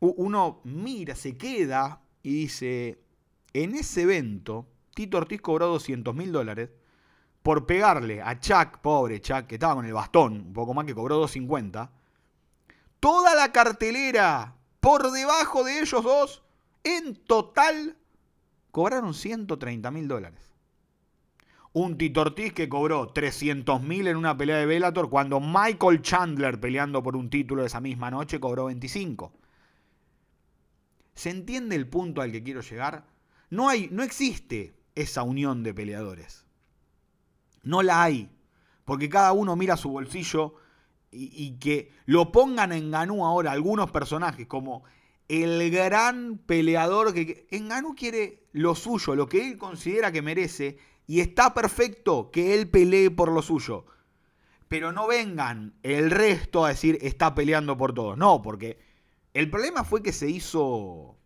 uno 0.00 0.60
mira, 0.64 1.14
se 1.14 1.38
queda 1.38 2.02
y 2.22 2.34
dice, 2.34 3.02
en 3.54 3.74
ese 3.74 4.02
evento 4.02 4.68
Tito 4.96 5.18
Ortiz 5.18 5.42
cobró 5.42 5.66
200 5.66 6.14
mil 6.14 6.32
dólares 6.32 6.70
por 7.42 7.66
pegarle 7.66 8.22
a 8.22 8.40
Chuck, 8.40 8.78
pobre 8.78 9.20
Chuck, 9.20 9.46
que 9.46 9.56
estaba 9.56 9.74
con 9.74 9.84
el 9.84 9.92
bastón, 9.92 10.32
un 10.32 10.52
poco 10.54 10.72
más 10.72 10.86
que 10.86 10.94
cobró 10.94 11.16
250. 11.16 11.92
Toda 12.98 13.34
la 13.34 13.52
cartelera 13.52 14.56
por 14.80 15.10
debajo 15.12 15.64
de 15.64 15.80
ellos 15.80 16.02
dos, 16.02 16.42
en 16.82 17.14
total, 17.14 17.98
cobraron 18.70 19.12
130 19.12 19.90
mil 19.90 20.08
dólares. 20.08 20.54
Un 21.74 21.98
Tito 21.98 22.22
Ortiz 22.22 22.54
que 22.54 22.70
cobró 22.70 23.08
300 23.08 23.82
mil 23.82 24.06
en 24.06 24.16
una 24.16 24.34
pelea 24.34 24.56
de 24.56 24.64
Bellator 24.64 25.10
cuando 25.10 25.40
Michael 25.40 26.00
Chandler 26.00 26.58
peleando 26.58 27.02
por 27.02 27.16
un 27.16 27.28
título 27.28 27.66
esa 27.66 27.82
misma 27.82 28.10
noche 28.10 28.40
cobró 28.40 28.64
25. 28.64 29.30
¿Se 31.14 31.28
entiende 31.28 31.76
el 31.76 31.86
punto 31.86 32.22
al 32.22 32.32
que 32.32 32.42
quiero 32.42 32.62
llegar? 32.62 33.04
No 33.50 33.68
hay, 33.68 33.90
no 33.92 34.02
existe 34.02 34.74
esa 34.96 35.22
unión 35.22 35.62
de 35.62 35.72
peleadores. 35.72 36.44
No 37.62 37.82
la 37.82 38.02
hay. 38.02 38.30
Porque 38.84 39.08
cada 39.08 39.32
uno 39.32 39.56
mira 39.56 39.76
su 39.76 39.90
bolsillo 39.90 40.54
y, 41.10 41.58
que 41.58 41.92
lo 42.04 42.30
pongan 42.32 42.72
en 42.72 42.90
Ganú 42.90 43.24
ahora 43.24 43.52
algunos 43.52 43.90
personajes 43.90 44.46
como 44.46 44.84
el 45.28 45.70
gran 45.70 46.38
peleador 46.38 47.14
que 47.14 47.46
en 47.50 47.68
Ganú 47.68 47.94
quiere 47.94 48.44
lo 48.52 48.74
suyo, 48.74 49.14
lo 49.14 49.28
que 49.28 49.48
él 49.48 49.58
considera 49.58 50.12
que 50.12 50.22
merece 50.22 50.78
y 51.06 51.20
está 51.20 51.54
perfecto 51.54 52.30
que 52.30 52.54
él 52.54 52.68
pelee 52.68 53.10
por 53.10 53.32
lo 53.32 53.42
suyo. 53.42 53.86
Pero 54.68 54.92
no 54.92 55.06
vengan 55.06 55.74
el 55.82 56.10
resto 56.10 56.64
a 56.64 56.70
decir 56.70 56.98
está 57.02 57.34
peleando 57.34 57.76
por 57.76 57.92
todos. 57.92 58.16
No, 58.16 58.42
porque 58.42 58.78
el 59.34 59.50
problema 59.50 59.84
fue 59.84 60.02
que 60.02 60.12
se 60.12 60.28
hizo 60.30 61.16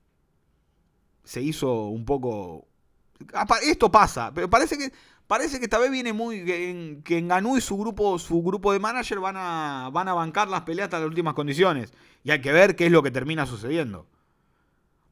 se 1.24 1.42
hizo 1.42 1.84
un 1.84 2.04
poco 2.04 2.69
esto 3.62 3.90
pasa, 3.90 4.32
pero 4.34 4.48
parece 4.48 4.78
que 4.78 4.92
parece 5.26 5.58
que 5.58 5.64
esta 5.64 5.78
vez 5.78 5.90
viene 5.90 6.12
muy 6.12 6.44
que, 6.44 6.70
en 7.18 7.28
Ganú 7.28 7.56
y 7.56 7.60
su 7.60 7.76
grupo 7.76 8.18
su 8.18 8.42
grupo 8.42 8.72
de 8.72 8.78
manager 8.78 9.20
van 9.20 9.36
a 9.36 9.90
van 9.92 10.08
a 10.08 10.14
bancar 10.14 10.48
las 10.48 10.62
peleas 10.62 10.86
hasta 10.86 10.98
las 10.98 11.08
últimas 11.08 11.34
condiciones 11.34 11.92
y 12.22 12.30
hay 12.30 12.40
que 12.40 12.52
ver 12.52 12.76
qué 12.76 12.86
es 12.86 12.92
lo 12.92 13.02
que 13.02 13.10
termina 13.10 13.46
sucediendo. 13.46 14.06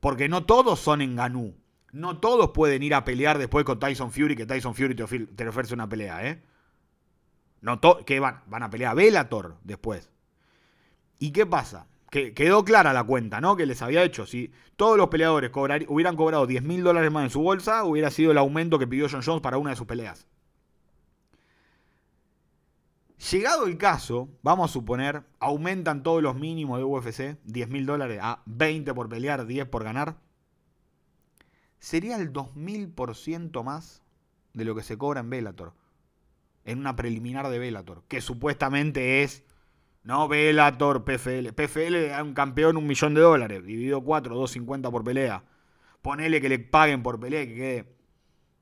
Porque 0.01 0.29
no 0.29 0.45
todos 0.45 0.79
son 0.79 1.01
en 1.01 1.17
Ganú. 1.17 1.57
No 1.91 2.19
todos 2.19 2.51
pueden 2.51 2.83
ir 2.83 2.95
a 2.95 3.05
pelear 3.05 3.39
después 3.39 3.65
con 3.65 3.79
Tyson 3.79 4.13
Fury, 4.13 4.37
que 4.37 4.47
Tyson 4.47 4.75
Fury 4.75 4.95
te, 4.95 5.03
ofrece 5.49 5.75
una 5.75 5.89
pelea, 5.89 6.27
¿eh? 6.29 6.43
No 7.63 7.81
que 8.05 8.21
van, 8.21 8.43
van 8.47 8.63
a 8.63 8.71
pelear 8.71 8.93
a 8.93 8.95
Bellator 8.95 9.57
después. 9.65 10.11
¿Y 11.19 11.33
qué 11.33 11.47
pasa? 11.47 11.87
Que 12.11 12.33
quedó 12.33 12.65
clara 12.65 12.93
la 12.93 13.05
cuenta, 13.05 13.41
¿no? 13.41 13.57
Que 13.57 13.67
les 13.67 13.83
había 13.83 14.03
hecho. 14.03 14.27
Si 14.27 14.53
todos 14.77 14.97
los 14.97 15.09
peleadores 15.09 15.51
hubieran 15.89 16.17
cobrado 16.17 16.47
10 16.47 16.63
mil 16.63 16.83
dólares 16.83 17.13
más 17.13 17.25
en 17.25 17.31
su 17.31 17.43
bolsa, 17.43 17.85
hubiera 17.85 18.11
sido 18.11 18.33
el 18.33 18.39
aumento 18.39 18.79
que 18.79 18.87
pidió 18.87 19.09
John 19.11 19.23
Jones 19.25 19.43
para 19.43 19.59
una 19.59 19.71
de 19.71 19.77
sus 19.77 19.87
peleas. 19.87 20.27
Llegado 23.31 23.67
el 23.67 23.77
caso, 23.79 24.29
vamos 24.43 24.71
a 24.71 24.73
suponer, 24.73 25.25
aumentan 25.41 26.05
todos 26.05 26.23
los 26.23 26.37
mínimos 26.37 26.79
de 26.79 26.85
UFC, 26.85 27.37
10 27.45 27.69
mil 27.69 27.85
dólares 27.85 28.21
a 28.23 28.43
20 28.47 28.95
por 28.95 29.09
pelear, 29.09 29.45
10 29.45 29.67
por 29.67 29.83
ganar. 29.83 30.19
Sería 31.81 32.17
el 32.17 32.33
2000% 32.33 33.65
más 33.65 34.03
de 34.55 34.65
lo 34.65 34.75
que 34.75 34.85
se 34.85 34.97
cobra 34.97 35.21
en 35.21 35.31
Bellator. 35.31 35.75
En 36.65 36.79
una 36.79 36.97
preliminar 36.97 37.49
de 37.49 37.59
Bellator, 37.59 38.05
que 38.09 38.21
supuestamente 38.21 39.23
es 39.25 39.43
No 40.09 40.27
Velator, 40.27 41.05
PFL. 41.05 41.53
PFL 41.53 42.09
da 42.09 42.23
un 42.23 42.33
campeón 42.33 42.79
un 42.79 42.87
millón 42.87 43.13
de 43.13 43.21
dólares. 43.21 43.63
Dividido 43.63 44.03
4, 44.03 44.35
250 44.35 44.91
por 44.91 45.05
pelea. 45.05 45.45
Ponele 46.01 46.41
que 46.41 46.49
le 46.49 46.59
paguen 46.59 47.03
por 47.03 47.21
pelea 47.21 47.45
que. 47.45 47.95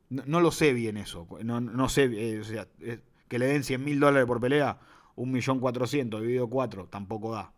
No, 0.08 0.40
lo 0.40 0.50
sé 0.50 0.72
bien 0.72 0.96
eso. 0.96 1.28
No, 1.44 1.88
sé. 1.88 2.06
Eh, 2.06 2.40
o 2.40 2.44
sea, 2.44 2.66
que 3.28 3.38
le 3.38 3.46
den 3.46 3.62
100 3.62 3.84
mil 3.84 4.00
dólares 4.00 4.26
por 4.26 4.40
pelea. 4.40 4.80
Un 5.14 5.30
millón 5.30 5.60
cuatrocientos 5.60 6.20
dividido 6.20 6.50
4. 6.50 6.88
Tampoco 6.88 7.30
da. 7.30 7.52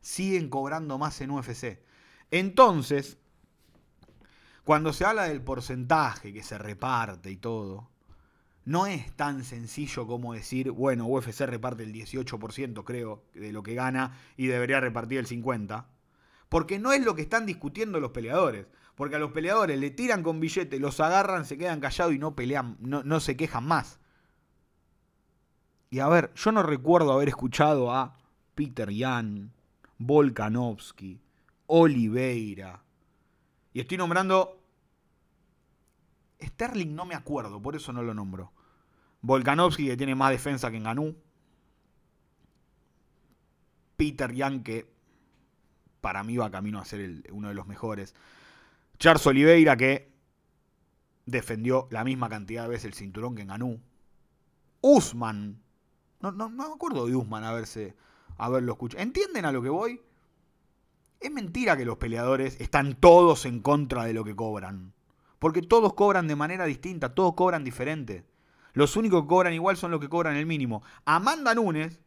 Siguen 0.00 0.48
cobrando 0.48 0.98
más 0.98 1.20
en 1.20 1.30
UFC. 1.30 1.78
Entonces, 2.32 3.16
cuando 4.64 4.92
se 4.92 5.04
habla 5.04 5.28
del 5.28 5.40
porcentaje 5.40 6.32
que 6.32 6.42
se 6.42 6.58
reparte 6.58 7.30
y 7.30 7.36
todo, 7.36 7.93
no 8.64 8.86
es 8.86 9.14
tan 9.14 9.44
sencillo 9.44 10.06
como 10.06 10.32
decir, 10.32 10.70
bueno, 10.70 11.06
UFC 11.06 11.40
reparte 11.40 11.82
el 11.82 11.92
18%, 11.92 12.84
creo, 12.84 13.24
de 13.34 13.52
lo 13.52 13.62
que 13.62 13.74
gana 13.74 14.18
y 14.36 14.46
debería 14.46 14.80
repartir 14.80 15.18
el 15.18 15.26
50%. 15.26 15.84
Porque 16.48 16.78
no 16.78 16.92
es 16.92 17.04
lo 17.04 17.14
que 17.14 17.22
están 17.22 17.46
discutiendo 17.46 18.00
los 18.00 18.12
peleadores. 18.12 18.66
Porque 18.94 19.16
a 19.16 19.18
los 19.18 19.32
peleadores 19.32 19.78
le 19.78 19.90
tiran 19.90 20.22
con 20.22 20.38
billetes, 20.38 20.80
los 20.80 21.00
agarran, 21.00 21.44
se 21.44 21.58
quedan 21.58 21.80
callados 21.80 22.14
y 22.14 22.18
no 22.18 22.36
pelean, 22.36 22.76
no, 22.80 23.02
no 23.02 23.18
se 23.18 23.36
quejan 23.36 23.66
más. 23.66 23.98
Y 25.90 25.98
a 25.98 26.08
ver, 26.08 26.32
yo 26.34 26.52
no 26.52 26.62
recuerdo 26.62 27.12
haber 27.12 27.28
escuchado 27.28 27.92
a 27.92 28.16
Peter 28.54 28.90
Yan, 28.90 29.52
Volkanovski, 29.98 31.20
Oliveira. 31.66 32.82
Y 33.72 33.80
estoy 33.80 33.98
nombrando 33.98 34.60
Sterling 36.40 36.94
no 36.94 37.04
me 37.04 37.14
acuerdo, 37.14 37.60
por 37.60 37.76
eso 37.76 37.92
no 37.92 38.02
lo 38.02 38.14
nombro. 38.14 38.52
Volkanovski, 39.24 39.86
que 39.86 39.96
tiene 39.96 40.14
más 40.14 40.30
defensa 40.30 40.70
que 40.70 40.78
Ganú. 40.80 41.16
Peter 43.96 44.30
Young, 44.34 44.62
que 44.62 44.86
para 46.02 46.22
mí 46.22 46.36
va 46.36 46.50
camino 46.50 46.78
a 46.78 46.84
ser 46.84 47.22
uno 47.32 47.48
de 47.48 47.54
los 47.54 47.66
mejores. 47.66 48.14
Charles 48.98 49.26
Oliveira, 49.26 49.78
que 49.78 50.12
defendió 51.24 51.88
la 51.90 52.04
misma 52.04 52.28
cantidad 52.28 52.64
de 52.64 52.68
veces 52.68 52.84
el 52.84 52.92
cinturón 52.92 53.34
que 53.34 53.46
Ganú. 53.46 53.80
Usman. 54.82 55.58
No, 56.20 56.30
no, 56.30 56.50
no 56.50 56.68
me 56.68 56.74
acuerdo 56.74 57.06
de 57.06 57.16
Usman 57.16 57.44
haberse, 57.44 57.96
haberlo 58.36 58.72
escuchado. 58.72 59.02
¿Entienden 59.02 59.46
a 59.46 59.52
lo 59.52 59.62
que 59.62 59.70
voy? 59.70 60.02
Es 61.18 61.32
mentira 61.32 61.78
que 61.78 61.86
los 61.86 61.96
peleadores 61.96 62.60
están 62.60 62.94
todos 62.96 63.46
en 63.46 63.60
contra 63.60 64.04
de 64.04 64.12
lo 64.12 64.22
que 64.22 64.36
cobran. 64.36 64.92
Porque 65.38 65.62
todos 65.62 65.94
cobran 65.94 66.28
de 66.28 66.36
manera 66.36 66.66
distinta, 66.66 67.14
todos 67.14 67.32
cobran 67.32 67.64
diferente. 67.64 68.26
Los 68.74 68.96
únicos 68.96 69.22
que 69.22 69.28
cobran 69.28 69.54
igual 69.54 69.76
son 69.76 69.90
los 69.90 70.00
que 70.00 70.08
cobran 70.08 70.36
el 70.36 70.46
mínimo. 70.46 70.82
Amanda 71.04 71.54
Nunes, 71.54 71.98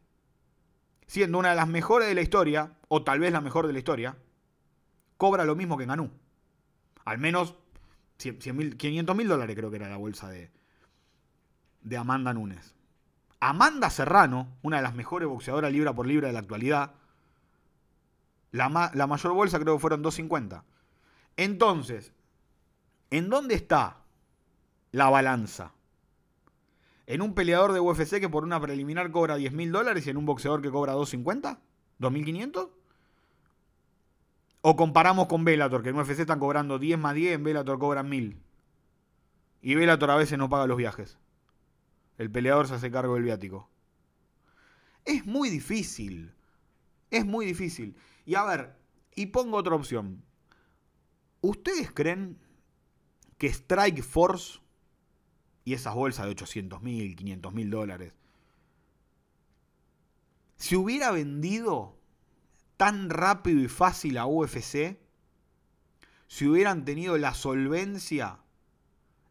siendo 1.06 1.38
una 1.38 1.50
de 1.50 1.56
las 1.56 1.68
mejores 1.68 2.08
de 2.08 2.14
la 2.14 2.22
historia, 2.22 2.72
o 2.88 3.02
tal 3.02 3.18
vez 3.18 3.32
la 3.32 3.40
mejor 3.40 3.66
de 3.66 3.72
la 3.72 3.78
historia, 3.80 4.16
cobra 5.16 5.44
lo 5.44 5.56
mismo 5.56 5.76
que 5.76 5.86
Ganú. 5.86 6.10
Al 7.04 7.18
menos 7.18 7.56
500 8.18 9.16
mil 9.16 9.28
dólares 9.28 9.56
creo 9.56 9.70
que 9.70 9.76
era 9.76 9.88
la 9.88 9.96
bolsa 9.96 10.28
de, 10.28 10.50
de 11.82 11.96
Amanda 11.96 12.32
Nunes. 12.32 12.74
Amanda 13.40 13.90
Serrano, 13.90 14.48
una 14.62 14.76
de 14.76 14.82
las 14.82 14.94
mejores 14.94 15.28
boxeadoras 15.28 15.72
libra 15.72 15.94
por 15.94 16.06
libra 16.06 16.28
de 16.28 16.34
la 16.34 16.40
actualidad, 16.40 16.94
la, 18.52 18.90
la 18.94 19.06
mayor 19.06 19.32
bolsa 19.32 19.58
creo 19.58 19.74
que 19.76 19.80
fueron 19.80 20.02
250. 20.02 20.64
Entonces, 21.36 22.12
¿En 23.10 23.30
dónde 23.30 23.54
está 23.54 23.96
la 24.92 25.08
balanza? 25.08 25.72
¿En 27.08 27.22
un 27.22 27.32
peleador 27.32 27.72
de 27.72 27.80
UFC 27.80 28.20
que 28.20 28.28
por 28.28 28.44
una 28.44 28.60
preliminar 28.60 29.10
cobra 29.10 29.36
10 29.36 29.54
mil 29.54 29.72
dólares 29.72 30.06
y 30.06 30.10
en 30.10 30.18
un 30.18 30.26
boxeador 30.26 30.60
que 30.60 30.70
cobra 30.70 30.92
250? 30.92 31.58
¿2.500? 32.00 32.68
¿O 34.60 34.76
comparamos 34.76 35.26
con 35.26 35.42
Bellator, 35.42 35.82
que 35.82 35.88
en 35.88 35.96
UFC 35.96 36.20
están 36.20 36.38
cobrando 36.38 36.78
10 36.78 36.98
más 36.98 37.14
10, 37.14 37.36
en 37.36 37.44
Bellator 37.44 37.78
cobran 37.78 38.10
1000? 38.10 38.38
Y 39.62 39.74
Bellator 39.74 40.10
a 40.10 40.16
veces 40.16 40.36
no 40.36 40.50
paga 40.50 40.66
los 40.66 40.76
viajes. 40.76 41.18
El 42.18 42.30
peleador 42.30 42.68
se 42.68 42.74
hace 42.74 42.90
cargo 42.90 43.14
del 43.14 43.22
viático. 43.22 43.70
Es 45.06 45.24
muy 45.24 45.48
difícil. 45.48 46.34
Es 47.10 47.24
muy 47.24 47.46
difícil. 47.46 47.96
Y 48.26 48.34
a 48.34 48.44
ver, 48.44 48.76
y 49.14 49.26
pongo 49.26 49.56
otra 49.56 49.76
opción. 49.76 50.22
¿Ustedes 51.40 51.90
creen 51.90 52.38
que 53.38 53.46
Strike 53.46 54.02
Force 54.02 54.60
y 55.68 55.74
esas 55.74 55.94
bolsas 55.94 56.24
de 56.24 56.30
800 56.30 56.80
mil, 56.82 57.14
500 57.14 57.52
mil 57.52 57.68
dólares, 57.68 58.14
si 60.56 60.76
hubiera 60.76 61.10
vendido 61.10 61.94
tan 62.78 63.10
rápido 63.10 63.60
y 63.60 63.68
fácil 63.68 64.16
a 64.16 64.24
UFC, 64.24 64.96
si 66.26 66.46
hubieran 66.46 66.86
tenido 66.86 67.18
la 67.18 67.34
solvencia 67.34 68.38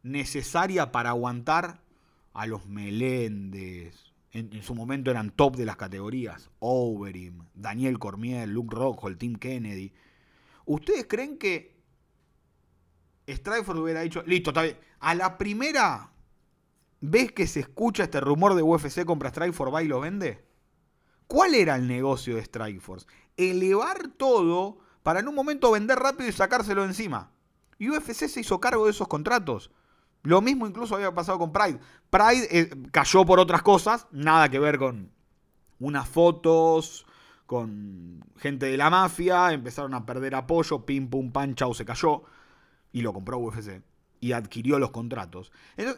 necesaria 0.03 0.91
para 0.91 1.09
aguantar 1.09 1.81
a 2.33 2.45
los 2.45 2.67
Meléndez, 2.67 3.95
en, 4.31 4.61
su 4.61 4.75
momento 4.75 5.09
eran 5.09 5.31
top 5.31 5.55
de 5.55 5.65
las 5.65 5.75
categorías, 5.75 6.51
Overeem, 6.59 7.45
Daniel 7.55 7.97
Cormier, 7.97 8.47
Luke 8.47 8.77
el 9.07 9.17
Team 9.17 9.37
Kennedy. 9.37 9.91
¿Ustedes 10.65 11.07
creen 11.09 11.39
que 11.39 11.75
Strikeforce 13.27 13.81
hubiera 13.81 14.01
dicho, 14.01 14.21
listo, 14.27 14.51
está 14.51 14.61
bien. 14.61 14.77
A 14.99 15.15
la 15.15 15.39
primera 15.39 16.11
vez 17.01 17.31
que 17.31 17.47
se 17.47 17.59
escucha 17.59 18.03
este 18.03 18.19
rumor 18.19 18.55
de 18.55 18.63
UFC 18.63 19.05
compra 19.05 19.29
Strikeforce, 19.29 19.73
va 19.73 19.83
y 19.83 19.87
lo 19.87 19.99
vende. 19.99 20.45
¿Cuál 21.27 21.55
era 21.55 21.75
el 21.75 21.87
negocio 21.87 22.35
de 22.35 22.45
Strikeforce? 22.45 23.05
Elevar 23.35 24.07
todo 24.17 24.79
para 25.03 25.19
en 25.19 25.27
un 25.27 25.35
momento 25.35 25.71
vender 25.71 25.99
rápido 25.99 26.29
y 26.29 26.33
sacárselo 26.33 26.83
encima. 26.85 27.31
Y 27.77 27.89
UFC 27.89 28.27
se 28.27 28.39
hizo 28.39 28.59
cargo 28.59 28.85
de 28.85 28.91
esos 28.91 29.07
contratos. 29.07 29.71
Lo 30.23 30.41
mismo 30.41 30.67
incluso 30.67 30.95
había 30.95 31.13
pasado 31.13 31.37
con 31.37 31.51
Pride. 31.51 31.79
Pride 32.09 32.47
eh, 32.51 32.69
cayó 32.91 33.25
por 33.25 33.39
otras 33.39 33.61
cosas, 33.61 34.07
nada 34.11 34.49
que 34.49 34.59
ver 34.59 34.77
con 34.77 35.11
unas 35.79 36.07
fotos, 36.07 37.05
con 37.45 38.25
gente 38.37 38.65
de 38.65 38.77
la 38.77 38.89
mafia, 38.89 39.53
empezaron 39.53 39.93
a 39.93 40.05
perder 40.05 40.35
apoyo, 40.35 40.85
pim 40.85 41.09
pum 41.09 41.31
pan, 41.31 41.55
chau, 41.55 41.73
se 41.73 41.85
cayó 41.85 42.23
y 42.91 43.01
lo 43.01 43.13
compró 43.13 43.37
UFC 43.37 43.81
y 44.19 44.31
adquirió 44.31 44.79
los 44.79 44.91
contratos. 44.91 45.51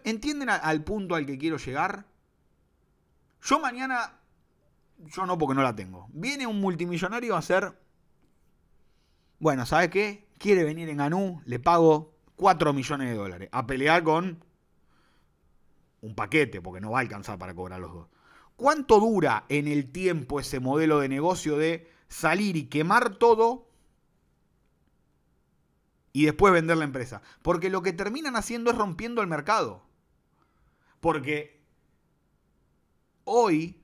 ¿entienden 0.03 0.49
al 0.49 0.83
punto 0.83 1.15
al 1.15 1.25
que 1.25 1.37
quiero 1.37 1.57
llegar? 1.57 2.05
Yo 3.41 3.59
mañana, 3.59 4.19
yo 4.97 5.25
no 5.25 5.37
porque 5.37 5.55
no 5.55 5.63
la 5.63 5.75
tengo, 5.75 6.07
viene 6.11 6.45
un 6.45 6.59
multimillonario 6.59 7.35
a 7.35 7.39
hacer, 7.39 7.73
bueno, 9.39 9.65
¿sabe 9.65 9.89
qué? 9.89 10.27
Quiere 10.37 10.63
venir 10.63 10.89
en 10.89 10.97
Ganú, 10.97 11.41
le 11.45 11.59
pago 11.59 12.13
4 12.35 12.73
millones 12.73 13.09
de 13.09 13.15
dólares 13.15 13.49
a 13.51 13.65
pelear 13.65 14.03
con 14.03 14.43
un 16.01 16.15
paquete, 16.15 16.61
porque 16.61 16.81
no 16.81 16.91
va 16.91 16.99
a 16.99 17.01
alcanzar 17.01 17.37
para 17.37 17.53
cobrar 17.53 17.79
los 17.79 17.93
dos. 17.93 18.07
¿Cuánto 18.55 18.99
dura 18.99 19.45
en 19.47 19.67
el 19.67 19.91
tiempo 19.91 20.39
ese 20.39 20.59
modelo 20.59 20.99
de 20.99 21.07
negocio 21.07 21.57
de 21.57 21.89
salir 22.09 22.57
y 22.57 22.65
quemar 22.65 23.15
todo 23.15 23.68
y 26.19 26.25
después 26.25 26.51
vender 26.51 26.75
la 26.75 26.83
empresa. 26.83 27.21
Porque 27.41 27.69
lo 27.69 27.81
que 27.81 27.93
terminan 27.93 28.35
haciendo 28.35 28.71
es 28.71 28.77
rompiendo 28.77 29.21
el 29.21 29.29
mercado. 29.29 29.85
Porque 30.99 31.61
hoy 33.23 33.81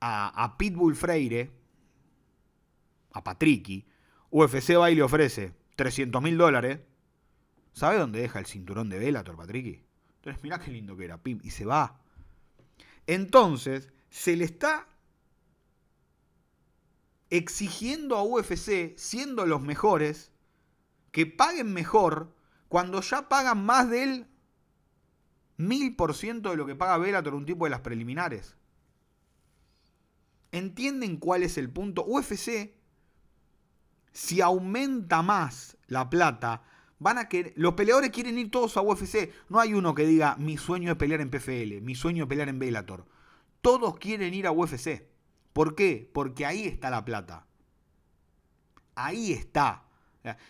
a, 0.00 0.54
Pitbull 0.56 0.94
Freire, 0.94 1.50
a 3.10 3.24
Patricky, 3.24 3.84
UFC 4.30 4.78
va 4.78 4.92
y 4.92 4.94
le 4.94 5.02
ofrece 5.02 5.56
300 5.74 6.22
mil 6.22 6.38
dólares. 6.38 6.78
¿Sabe 7.72 7.98
dónde 7.98 8.20
deja 8.20 8.38
el 8.38 8.46
cinturón 8.46 8.88
de 8.88 9.00
Bellator, 9.00 9.36
Patricky? 9.36 9.82
Entonces, 10.18 10.40
mirá 10.44 10.60
qué 10.60 10.70
lindo 10.70 10.96
que 10.96 11.04
era, 11.04 11.20
Pim, 11.20 11.40
y 11.42 11.50
se 11.50 11.64
va. 11.64 12.00
Entonces, 13.08 13.88
se 14.08 14.36
le 14.36 14.44
está 14.44 14.86
exigiendo 17.28 18.16
a 18.16 18.22
UFC, 18.22 18.96
siendo 18.96 19.46
los 19.46 19.60
mejores, 19.60 20.30
que 21.10 21.26
paguen 21.26 21.72
mejor 21.72 22.34
cuando 22.68 23.00
ya 23.00 23.28
pagan 23.28 23.64
más 23.64 23.88
del 23.90 24.26
mil 25.56 25.96
por 25.96 26.14
ciento 26.14 26.50
de 26.50 26.56
lo 26.56 26.66
que 26.66 26.74
paga 26.74 26.98
Bellator 26.98 27.34
un 27.34 27.46
tipo 27.46 27.64
de 27.64 27.70
las 27.70 27.80
preliminares. 27.80 28.56
¿Entienden 30.52 31.18
cuál 31.18 31.42
es 31.42 31.58
el 31.58 31.70
punto? 31.70 32.04
UFC, 32.06 32.72
si 34.12 34.40
aumenta 34.40 35.22
más 35.22 35.76
la 35.86 36.08
plata, 36.08 36.62
van 36.98 37.18
a 37.18 37.28
que 37.28 37.52
los 37.56 37.74
peleadores 37.74 38.10
quieren 38.10 38.38
ir 38.38 38.50
todos 38.50 38.76
a 38.76 38.82
UFC. 38.82 39.30
No 39.48 39.60
hay 39.60 39.74
uno 39.74 39.94
que 39.94 40.06
diga 40.06 40.36
mi 40.36 40.56
sueño 40.56 40.92
es 40.92 40.98
pelear 40.98 41.20
en 41.20 41.30
PFL, 41.30 41.82
mi 41.82 41.94
sueño 41.94 42.24
es 42.24 42.28
pelear 42.28 42.48
en 42.48 42.58
Bellator. 42.58 43.06
Todos 43.60 43.98
quieren 43.98 44.32
ir 44.32 44.46
a 44.46 44.52
UFC. 44.52 45.06
¿Por 45.52 45.74
qué? 45.74 46.10
Porque 46.14 46.46
ahí 46.46 46.66
está 46.66 46.88
la 46.88 47.04
plata. 47.04 47.46
Ahí 48.94 49.32
está. 49.32 49.87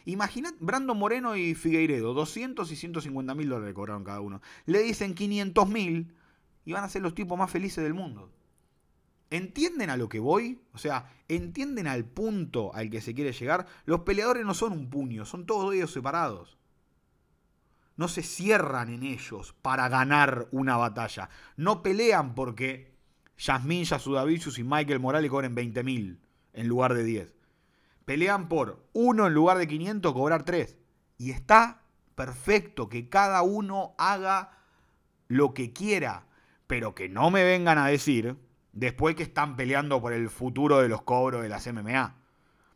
Imagina 0.07 0.53
Brando 0.59 0.95
Moreno 0.95 1.37
y 1.37 1.55
Figueiredo, 1.55 2.15
200 2.15 2.71
y 2.73 2.77
150 2.77 3.35
mil 3.35 3.49
dólares 3.49 3.75
cobraron 3.75 4.05
cada 4.05 4.21
uno. 4.21 4.41
Le 4.67 4.81
dicen 4.81 5.15
500 5.15 5.69
mil 5.69 6.15
y 6.65 6.73
van 6.73 6.85
a 6.85 6.89
ser 6.89 7.03
los 7.03 7.15
tipos 7.15 7.39
más 7.39 7.51
felices 7.51 7.85
del 7.85 7.95
mundo. 7.95 8.31
¿Entienden 9.31 9.91
a 9.91 9.97
lo 9.97 10.09
que 10.09 10.21
voy? 10.21 10.61
O 10.73 10.79
sea, 10.79 11.13
¿entienden 11.29 11.87
al 11.87 12.05
punto 12.05 12.75
al 12.75 12.89
que 12.89 13.03
se 13.03 13.15
quiere 13.15 13.33
llegar? 13.33 13.67
Los 13.85 14.01
peleadores 14.01 14.45
no 14.45 14.55
son 14.55 14.73
un 14.73 14.89
puño, 14.89 15.27
son 15.27 15.45
todos 15.45 15.75
ellos 15.75 15.93
separados. 15.93 16.57
No 17.97 18.09
se 18.09 18.23
cierran 18.23 18.89
en 18.89 19.03
ellos 19.03 19.55
para 19.61 19.89
ganar 19.89 20.49
una 20.51 20.77
batalla. 20.77 21.29
No 21.57 21.83
pelean 21.83 22.35
porque 22.35 22.95
Yasmin 23.37 23.85
Yasudavicius 23.85 24.59
y 24.59 24.65
Michael 24.65 25.01
Morales 25.01 25.31
cobren 25.31 25.55
20.000 25.55 26.19
en 26.55 26.69
lugar 26.69 26.95
de 26.95 27.05
10. 27.05 27.38
Pelean 28.09 28.49
por 28.49 28.89
uno 28.95 29.27
en 29.27 29.35
lugar 29.35 29.59
de 29.59 29.69
500 29.69 30.15
cobrar 30.15 30.43
3. 30.43 30.79
Y 31.19 31.31
está 31.31 31.83
perfecto 32.15 32.89
que 32.89 33.11
cada 33.11 33.43
uno 33.43 33.95
haga 33.99 34.63
lo 35.27 35.53
que 35.53 35.75
quiera, 35.75 36.25
pero 36.67 36.95
que 36.95 37.11
no 37.11 37.31
me 37.31 37.45
vengan 37.45 37.77
a 37.77 37.89
decir 37.89 38.39
después 38.73 39.15
que 39.15 39.25
están 39.25 39.57
peleando 39.57 40.01
por 40.01 40.15
el 40.15 40.31
futuro 40.31 40.79
de 40.79 40.89
los 40.89 41.03
cobros 41.03 41.43
de 41.43 41.51
las 41.51 41.71
MMA. 41.71 42.17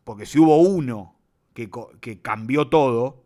Porque 0.03 0.27
si 0.27 0.37
hubo 0.37 0.57
uno 0.57 1.15
que, 1.55 1.71
que 1.99 2.21
cambió 2.21 2.69
todo, 2.69 3.25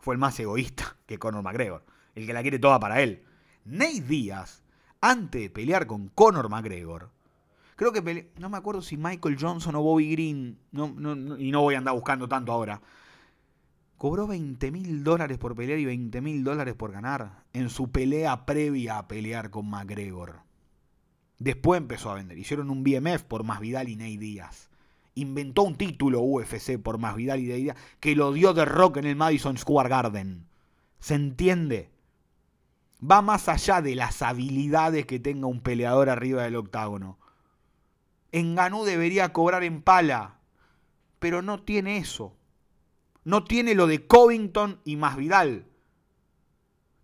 fue 0.00 0.16
el 0.16 0.18
más 0.18 0.40
egoísta 0.40 0.96
que 1.06 1.20
Conor 1.20 1.44
McGregor, 1.44 1.84
el 2.16 2.26
que 2.26 2.32
la 2.32 2.42
quiere 2.42 2.58
toda 2.58 2.80
para 2.80 3.00
él. 3.00 3.24
Nate 3.64 4.00
Díaz, 4.00 4.64
antes 5.00 5.40
de 5.40 5.50
pelear 5.50 5.86
con 5.86 6.08
Conor 6.08 6.48
McGregor, 6.48 7.13
creo 7.76 7.92
que 7.92 8.30
no 8.38 8.48
me 8.48 8.56
acuerdo 8.56 8.82
si 8.82 8.96
Michael 8.96 9.36
Johnson 9.40 9.74
o 9.74 9.82
Bobby 9.82 10.10
Green, 10.10 10.58
y 11.38 11.50
no 11.50 11.62
voy 11.62 11.74
a 11.74 11.78
andar 11.78 11.94
buscando 11.94 12.28
tanto 12.28 12.52
ahora, 12.52 12.80
cobró 13.96 14.26
20 14.26 14.70
mil 14.70 15.04
dólares 15.04 15.38
por 15.38 15.54
pelear 15.54 15.78
y 15.78 15.84
20 15.84 16.20
mil 16.20 16.44
dólares 16.44 16.74
por 16.74 16.92
ganar 16.92 17.44
en 17.52 17.70
su 17.70 17.90
pelea 17.90 18.44
previa 18.44 18.98
a 18.98 19.08
pelear 19.08 19.50
con 19.50 19.68
McGregor. 19.68 20.40
Después 21.38 21.78
empezó 21.78 22.10
a 22.10 22.14
vender. 22.14 22.38
Hicieron 22.38 22.70
un 22.70 22.84
BMF 22.84 23.22
por 23.22 23.44
Masvidal 23.44 23.88
y 23.88 23.96
Ney 23.96 24.16
Díaz. 24.16 24.70
Inventó 25.14 25.62
un 25.62 25.76
título 25.76 26.20
UFC 26.20 26.78
por 26.78 26.98
Masvidal 26.98 27.40
y 27.40 27.46
Ney 27.46 27.62
Díaz 27.62 27.76
que 28.00 28.14
lo 28.14 28.32
dio 28.32 28.54
de 28.54 28.64
rock 28.64 28.98
en 28.98 29.06
el 29.06 29.16
Madison 29.16 29.56
Square 29.58 29.88
Garden. 29.88 30.46
¿Se 31.00 31.14
entiende? 31.14 31.90
Va 33.02 33.20
más 33.20 33.48
allá 33.48 33.82
de 33.82 33.94
las 33.94 34.22
habilidades 34.22 35.06
que 35.06 35.18
tenga 35.18 35.46
un 35.46 35.60
peleador 35.60 36.08
arriba 36.08 36.44
del 36.44 36.56
octágono. 36.56 37.18
Enganú 38.34 38.82
debería 38.82 39.32
cobrar 39.32 39.62
en 39.62 39.80
pala, 39.80 40.40
pero 41.20 41.40
no 41.40 41.62
tiene 41.62 41.98
eso. 41.98 42.36
No 43.22 43.44
tiene 43.44 43.76
lo 43.76 43.86
de 43.86 44.08
Covington 44.08 44.80
y 44.84 44.96
Masvidal, 44.96 45.68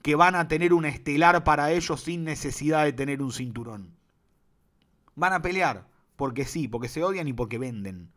que 0.02 0.16
van 0.16 0.34
a 0.34 0.48
tener 0.48 0.72
un 0.72 0.86
estelar 0.86 1.44
para 1.44 1.70
ellos 1.70 2.00
sin 2.00 2.24
necesidad 2.24 2.82
de 2.82 2.92
tener 2.92 3.22
un 3.22 3.30
cinturón. 3.30 3.94
Van 5.14 5.32
a 5.32 5.40
pelear, 5.40 5.86
porque 6.16 6.44
sí, 6.44 6.66
porque 6.66 6.88
se 6.88 7.04
odian 7.04 7.28
y 7.28 7.32
porque 7.32 7.58
venden. 7.58 8.10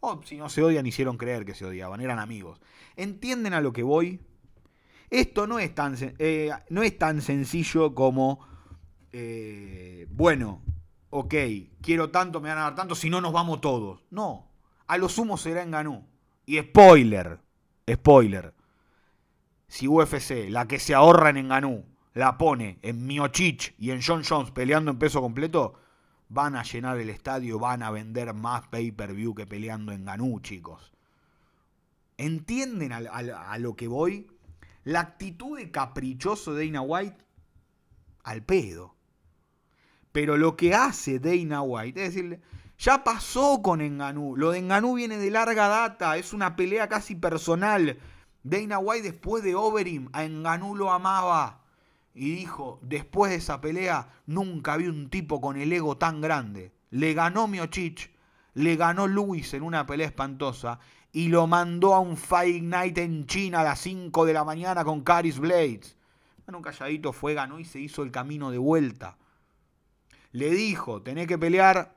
O 0.00 0.20
si 0.22 0.36
no 0.36 0.50
se 0.50 0.62
odian, 0.62 0.84
hicieron 0.84 1.16
creer 1.16 1.46
que 1.46 1.54
se 1.54 1.64
odiaban, 1.64 2.02
eran 2.02 2.18
amigos. 2.18 2.60
¿Entienden 2.96 3.54
a 3.54 3.62
lo 3.62 3.72
que 3.72 3.82
voy? 3.82 4.20
Esto 5.08 5.46
no 5.46 5.58
es 5.58 5.74
tan, 5.74 5.96
eh, 6.18 6.50
no 6.68 6.82
es 6.82 6.98
tan 6.98 7.22
sencillo 7.22 7.94
como, 7.94 8.46
eh, 9.12 10.06
bueno, 10.10 10.60
ok, 11.10 11.34
quiero 11.80 12.10
tanto, 12.10 12.40
me 12.40 12.48
van 12.48 12.58
a 12.58 12.62
dar 12.62 12.74
tanto, 12.74 12.94
si 12.94 13.10
no 13.10 13.20
nos 13.20 13.32
vamos 13.32 13.60
todos. 13.60 14.00
No, 14.10 14.48
a 14.86 14.98
lo 14.98 15.08
sumo 15.08 15.36
será 15.36 15.62
en 15.62 15.70
Ganú. 15.70 16.06
Y 16.44 16.58
spoiler, 16.58 17.40
spoiler, 17.90 18.54
si 19.68 19.88
UFC, 19.88 20.48
la 20.48 20.66
que 20.66 20.78
se 20.78 20.94
ahorra 20.94 21.30
en 21.30 21.38
Enganú, 21.38 21.84
la 22.14 22.38
pone 22.38 22.78
en 22.82 23.06
Miochich 23.06 23.74
y 23.78 23.90
en 23.90 24.00
John 24.02 24.22
Jones 24.26 24.50
peleando 24.50 24.90
en 24.90 24.98
peso 24.98 25.20
completo, 25.20 25.74
van 26.28 26.56
a 26.56 26.62
llenar 26.62 26.98
el 26.98 27.10
estadio, 27.10 27.58
van 27.58 27.82
a 27.82 27.90
vender 27.90 28.32
más 28.32 28.66
pay-per-view 28.68 29.34
que 29.34 29.46
peleando 29.46 29.92
en 29.92 30.04
Ganú, 30.04 30.40
chicos. 30.40 30.92
¿Entienden 32.16 32.92
a, 32.92 33.58
lo 33.58 33.76
que 33.76 33.88
voy? 33.88 34.30
La 34.84 35.00
actitud 35.00 35.58
de 35.58 35.70
caprichoso 35.70 36.54
de 36.54 36.66
Dana 36.66 36.80
White, 36.80 37.18
al 38.24 38.42
pedo. 38.42 38.95
Pero 40.16 40.38
lo 40.38 40.56
que 40.56 40.72
hace 40.72 41.18
Dana 41.18 41.60
White 41.60 42.02
es 42.02 42.14
decirle, 42.14 42.40
ya 42.78 43.04
pasó 43.04 43.60
con 43.60 43.82
Enganú. 43.82 44.34
Lo 44.34 44.50
de 44.50 44.60
Enganú 44.60 44.94
viene 44.94 45.18
de 45.18 45.30
larga 45.30 45.68
data, 45.68 46.16
es 46.16 46.32
una 46.32 46.56
pelea 46.56 46.88
casi 46.88 47.14
personal. 47.14 47.98
Dana 48.42 48.78
White 48.78 49.12
después 49.12 49.44
de 49.44 49.54
Overeem 49.54 50.08
a 50.14 50.24
Enganú 50.24 50.74
lo 50.74 50.90
amaba 50.90 51.60
y 52.14 52.34
dijo, 52.34 52.80
después 52.80 53.30
de 53.30 53.36
esa 53.36 53.60
pelea, 53.60 54.08
nunca 54.24 54.78
vi 54.78 54.86
un 54.86 55.10
tipo 55.10 55.38
con 55.42 55.58
el 55.58 55.70
ego 55.70 55.98
tan 55.98 56.22
grande. 56.22 56.72
Le 56.88 57.12
ganó 57.12 57.46
Miochich, 57.46 58.10
le 58.54 58.74
ganó 58.76 59.06
Luis 59.06 59.52
en 59.52 59.64
una 59.64 59.84
pelea 59.84 60.06
espantosa 60.06 60.78
y 61.12 61.28
lo 61.28 61.46
mandó 61.46 61.92
a 61.92 62.00
un 62.00 62.16
Fight 62.16 62.62
Night 62.62 62.96
en 62.96 63.26
China 63.26 63.60
a 63.60 63.64
las 63.64 63.80
5 63.80 64.24
de 64.24 64.32
la 64.32 64.44
mañana 64.44 64.82
con 64.82 65.02
Caris 65.02 65.38
Blades. 65.38 65.94
Bueno, 66.46 66.56
un 66.56 66.64
calladito 66.64 67.12
fue, 67.12 67.34
ganó 67.34 67.60
y 67.60 67.66
se 67.66 67.80
hizo 67.80 68.02
el 68.02 68.10
camino 68.10 68.50
de 68.50 68.56
vuelta. 68.56 69.18
Le 70.32 70.50
dijo, 70.50 71.02
tenés 71.02 71.26
que 71.26 71.38
pelear 71.38 71.96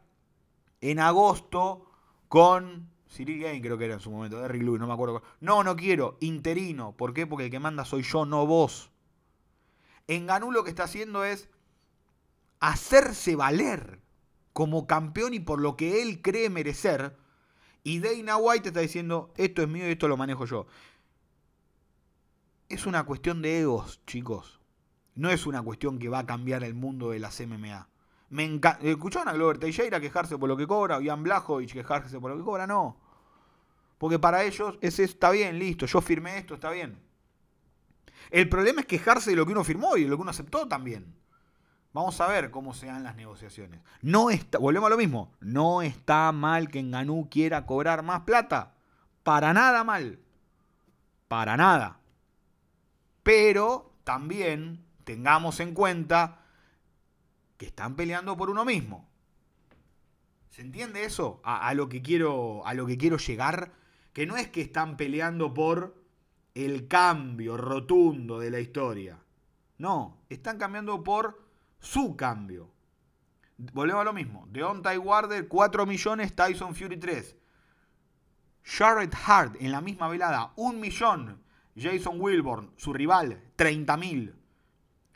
en 0.81 0.99
agosto 0.99 1.89
con 2.27 2.89
Cyril 3.09 3.41
Gain, 3.41 3.61
creo 3.61 3.77
que 3.77 3.85
era 3.85 3.95
en 3.95 3.99
su 3.99 4.11
momento, 4.11 4.39
Derrick 4.39 4.63
Lewis, 4.63 4.79
no 4.79 4.87
me 4.87 4.93
acuerdo. 4.93 5.23
No, 5.39 5.63
no 5.63 5.75
quiero, 5.75 6.17
interino. 6.19 6.93
¿Por 6.95 7.13
qué? 7.13 7.25
Porque 7.25 7.45
el 7.45 7.51
que 7.51 7.59
manda 7.59 7.85
soy 7.85 8.03
yo, 8.03 8.25
no 8.25 8.45
vos. 8.45 8.91
En 10.07 10.27
Ganú 10.27 10.51
lo 10.51 10.63
que 10.63 10.69
está 10.69 10.83
haciendo 10.83 11.23
es 11.23 11.49
hacerse 12.59 13.35
valer 13.35 14.01
como 14.53 14.87
campeón 14.87 15.33
y 15.33 15.39
por 15.39 15.59
lo 15.59 15.75
que 15.75 16.01
él 16.01 16.21
cree 16.21 16.49
merecer. 16.49 17.17
Y 17.83 17.99
Dana 17.99 18.37
White 18.37 18.69
está 18.69 18.81
diciendo, 18.81 19.33
esto 19.37 19.61
es 19.61 19.67
mío 19.67 19.87
y 19.87 19.91
esto 19.91 20.07
lo 20.07 20.17
manejo 20.17 20.45
yo. 20.45 20.67
Es 22.67 22.85
una 22.85 23.03
cuestión 23.05 23.41
de 23.41 23.61
egos, 23.61 24.01
chicos. 24.05 24.59
No 25.15 25.29
es 25.29 25.45
una 25.47 25.61
cuestión 25.61 25.97
que 25.97 26.09
va 26.09 26.19
a 26.19 26.25
cambiar 26.25 26.63
el 26.63 26.75
mundo 26.75 27.09
de 27.09 27.19
las 27.19 27.39
MMA. 27.39 27.88
Me 28.29 28.59
¿Escucharon 28.81 29.27
a 29.27 29.33
Glover 29.33 29.57
Teixeira 29.57 29.99
quejarse 29.99 30.37
por 30.37 30.47
lo 30.47 30.55
que 30.55 30.67
cobra? 30.67 30.97
¿O 30.97 31.01
Ian 31.01 31.23
Blachowicz 31.23 31.73
quejarse 31.73 32.19
por 32.19 32.31
lo 32.31 32.37
que 32.37 32.43
cobra? 32.43 32.67
No. 32.67 32.97
Porque 33.97 34.19
para 34.19 34.43
ellos 34.43 34.77
es, 34.81 34.99
está 34.99 35.31
bien, 35.31 35.59
listo, 35.59 35.85
yo 35.85 35.99
firmé 36.01 36.37
esto, 36.37 36.53
está 36.53 36.69
bien. 36.69 36.99
El 38.29 38.47
problema 38.47 38.81
es 38.81 38.87
quejarse 38.87 39.31
de 39.31 39.35
lo 39.35 39.45
que 39.45 39.51
uno 39.51 39.63
firmó 39.63 39.97
y 39.97 40.03
de 40.03 40.09
lo 40.09 40.15
que 40.15 40.21
uno 40.21 40.31
aceptó 40.31 40.67
también. 40.67 41.15
Vamos 41.91 42.21
a 42.21 42.27
ver 42.27 42.51
cómo 42.51 42.73
se 42.73 42.85
dan 42.85 43.03
las 43.03 43.15
negociaciones. 43.15 43.81
No 44.01 44.29
está, 44.29 44.59
volvemos 44.59 44.87
a 44.87 44.91
lo 44.91 44.97
mismo. 44.97 45.33
No 45.39 45.81
está 45.81 46.31
mal 46.31 46.69
que 46.69 46.79
Enganú 46.79 47.27
quiera 47.29 47.65
cobrar 47.65 48.03
más 48.03 48.21
plata. 48.21 48.75
Para 49.23 49.53
nada 49.53 49.83
mal. 49.83 50.19
Para 51.27 51.57
nada. 51.57 51.99
Pero 53.23 53.91
también 54.03 54.85
tengamos 55.03 55.59
en 55.59 55.73
cuenta 55.73 56.43
que 57.59 57.65
están 57.65 57.97
peleando 57.97 58.37
por 58.37 58.49
uno 58.49 58.63
mismo. 58.63 59.05
¿Se 60.47 60.61
entiende 60.61 61.03
eso? 61.03 61.41
A, 61.43 61.73
lo 61.73 61.89
que 61.89 62.01
quiero, 62.01 62.65
a 62.65 62.73
lo 62.73 62.87
que 62.87 62.97
quiero 62.97 63.17
llegar. 63.17 63.73
Que 64.13 64.25
no 64.25 64.37
es 64.37 64.47
que 64.47 64.61
están 64.61 64.95
peleando 64.95 65.53
por 65.53 66.01
el 66.55 66.87
cambio 66.87 67.57
rotundo 67.57 68.39
de 68.39 68.49
la 68.49 68.61
historia. 68.61 69.19
No, 69.77 70.21
están 70.29 70.57
cambiando 70.57 71.03
por 71.03 71.43
su 71.79 72.15
cambio. 72.15 72.71
Volvemos 73.57 74.01
a 74.01 74.05
lo 74.05 74.13
mismo. 74.13 74.47
Deontay 74.49 74.97
Wilder 74.97 75.49
4 75.49 75.85
millones, 75.85 76.33
Tyson 76.33 76.73
Fury 76.73 76.97
3. 76.97 77.35
Charlotte 78.63 79.15
Hart 79.25 79.57
en 79.59 79.73
la 79.73 79.81
misma 79.81 80.07
velada 80.07 80.53
1 80.55 80.79
millón. 80.79 81.43
Jason 81.75 82.21
Wilborn, 82.21 82.71
su 82.77 82.93
rival, 82.93 83.41
30 83.57 83.97
mil. 83.97 84.35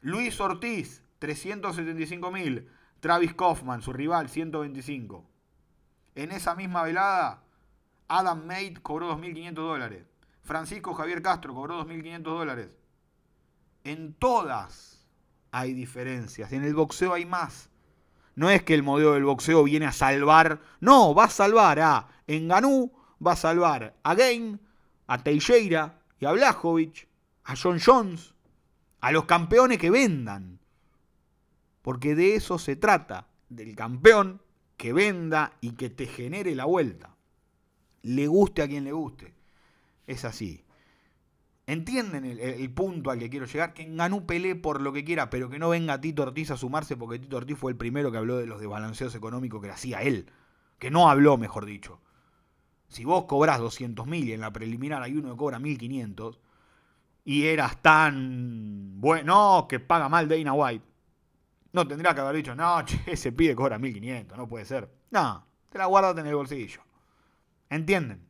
Luis 0.01 0.39
Ortiz, 0.41 1.02
375 1.23 2.31
mil. 2.31 2.67
Travis 2.99 3.33
Kaufman, 3.33 3.81
su 3.81 3.93
rival, 3.93 4.27
125. 4.27 5.25
En 6.15 6.33
esa 6.33 6.53
misma 6.53 6.83
velada, 6.83 7.43
Adam 8.09 8.45
Mate 8.45 8.75
cobró 8.81 9.17
2.500 9.17 9.53
dólares. 9.53 10.03
Francisco 10.41 10.93
Javier 10.93 11.21
Castro 11.21 11.53
cobró 11.53 11.85
2.500 11.85 12.21
dólares. 12.23 12.69
En 13.85 14.13
todas 14.15 15.07
hay 15.51 15.71
diferencias. 15.71 16.51
En 16.51 16.65
el 16.65 16.75
boxeo 16.75 17.13
hay 17.13 17.25
más. 17.25 17.69
No 18.35 18.49
es 18.49 18.63
que 18.63 18.73
el 18.73 18.83
modelo 18.83 19.13
del 19.13 19.23
boxeo 19.23 19.63
viene 19.63 19.85
a 19.85 19.93
salvar. 19.93 20.59
No, 20.81 21.15
va 21.15 21.25
a 21.25 21.29
salvar 21.29 21.79
a 21.79 22.09
Enganú, 22.27 22.91
va 23.25 23.31
a 23.31 23.37
salvar 23.37 23.95
a 24.03 24.13
Game, 24.13 24.59
a 25.07 25.23
Teixeira 25.23 26.01
y 26.19 26.25
a 26.25 26.33
Blajovic, 26.33 27.07
a 27.45 27.55
John 27.55 27.79
Jones, 27.79 28.33
a 28.99 29.13
los 29.13 29.23
campeones 29.23 29.77
que 29.77 29.89
vendan. 29.89 30.59
Porque 31.83 32.15
de 32.15 32.35
eso 32.35 32.57
se 32.57 32.75
trata, 32.75 33.27
del 33.49 33.75
campeón 33.75 34.41
que 34.77 34.93
venda 34.93 35.53
y 35.61 35.73
que 35.73 35.91
te 35.91 36.07
genere 36.07 36.55
la 36.55 36.65
vuelta. 36.65 37.15
Le 38.01 38.25
guste 38.25 38.63
a 38.63 38.67
quien 38.67 38.85
le 38.85 38.93
guste. 38.93 39.33
Es 40.07 40.25
así. 40.25 40.63
¿Entienden 41.67 42.25
el, 42.25 42.73
punto 42.73 43.11
al 43.11 43.19
que 43.19 43.29
quiero 43.29 43.45
llegar? 43.45 43.73
Que 43.73 43.85
Ganú 43.85 44.25
pelee 44.25 44.55
por 44.55 44.81
lo 44.81 44.91
que 44.91 45.03
quiera, 45.03 45.29
pero 45.29 45.49
que 45.49 45.59
no 45.59 45.69
venga 45.69 46.01
Tito 46.01 46.23
Ortiz 46.23 46.51
a 46.51 46.57
sumarse 46.57 46.97
porque 46.97 47.19
Tito 47.19 47.37
Ortiz 47.37 47.57
fue 47.57 47.71
el 47.71 47.77
primero 47.77 48.11
que 48.11 48.17
habló 48.17 48.37
de 48.37 48.47
los 48.47 48.59
desbalanceos 48.59 49.13
económicos 49.13 49.61
que 49.61 49.69
hacía 49.69 50.01
él. 50.01 50.29
Que 50.79 50.89
no 50.89 51.09
habló, 51.09 51.37
mejor 51.37 51.65
dicho. 51.65 51.99
Si 52.87 53.05
vos 53.05 53.25
cobrás 53.25 53.59
200 53.59 54.07
mil 54.07 54.27
y 54.27 54.33
en 54.33 54.41
la 54.41 54.53
preliminar 54.53 55.03
hay 55.03 55.15
uno 55.15 55.31
que 55.31 55.37
cobra 55.37 55.59
1500 55.59 56.39
y 57.25 57.45
eras 57.45 57.81
tan 57.81 59.01
bueno 59.01 59.65
que 59.69 59.79
paga 59.79 60.09
mal 60.09 60.27
Dana 60.27 60.53
White, 60.53 60.85
no 61.73 61.87
tendría 61.87 62.13
que 62.15 62.21
haber 62.21 62.37
dicho, 62.37 62.55
no, 62.55 62.81
che, 62.85 62.99
ese 63.05 63.31
pide 63.31 63.55
cobra 63.55 63.77
1500, 63.77 64.37
no 64.37 64.47
puede 64.47 64.65
ser. 64.65 64.89
No, 65.11 65.45
te 65.69 65.77
la 65.77 65.85
guardas 65.85 66.17
en 66.17 66.27
el 66.27 66.35
bolsillo. 66.35 66.81
¿Entienden? 67.69 68.25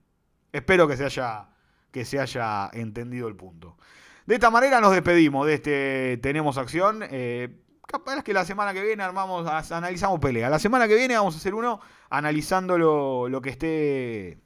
Espero 0.51 0.87
que 0.87 0.97
se 0.97 1.05
haya, 1.05 1.49
que 1.91 2.05
se 2.05 2.19
haya 2.19 2.69
entendido 2.73 3.27
el 3.27 3.35
punto. 3.35 3.77
De 4.25 4.35
esta 4.35 4.49
manera 4.49 4.79
nos 4.79 4.93
despedimos 4.93 5.45
de 5.45 5.53
este 5.55 6.19
Tenemos 6.21 6.57
Acción. 6.57 7.03
Eh, 7.03 7.59
capaz 7.85 8.23
que 8.23 8.33
la 8.33 8.45
semana 8.45 8.73
que 8.73 8.81
viene 8.81 9.03
armamos, 9.03 9.45
analizamos 9.71 10.19
pelea. 10.19 10.49
La 10.49 10.59
semana 10.59 10.87
que 10.87 10.95
viene 10.95 11.17
vamos 11.17 11.35
a 11.35 11.37
hacer 11.37 11.53
uno 11.53 11.81
analizando 12.09 12.77
lo, 12.77 13.27
lo 13.27 13.41
que 13.41 13.49
esté 13.49 14.37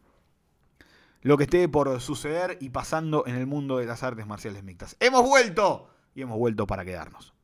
lo 1.21 1.37
que 1.37 1.43
esté 1.43 1.67
por 1.67 1.99
suceder 1.99 2.57
y 2.61 2.69
pasando 2.69 3.25
en 3.27 3.35
el 3.35 3.45
mundo 3.45 3.77
de 3.77 3.85
las 3.85 4.01
artes 4.01 4.25
marciales 4.25 4.63
mixtas. 4.63 4.95
Hemos 4.99 5.23
vuelto 5.23 5.89
y 6.15 6.21
hemos 6.21 6.37
vuelto 6.37 6.65
para 6.65 6.85
quedarnos. 6.85 7.36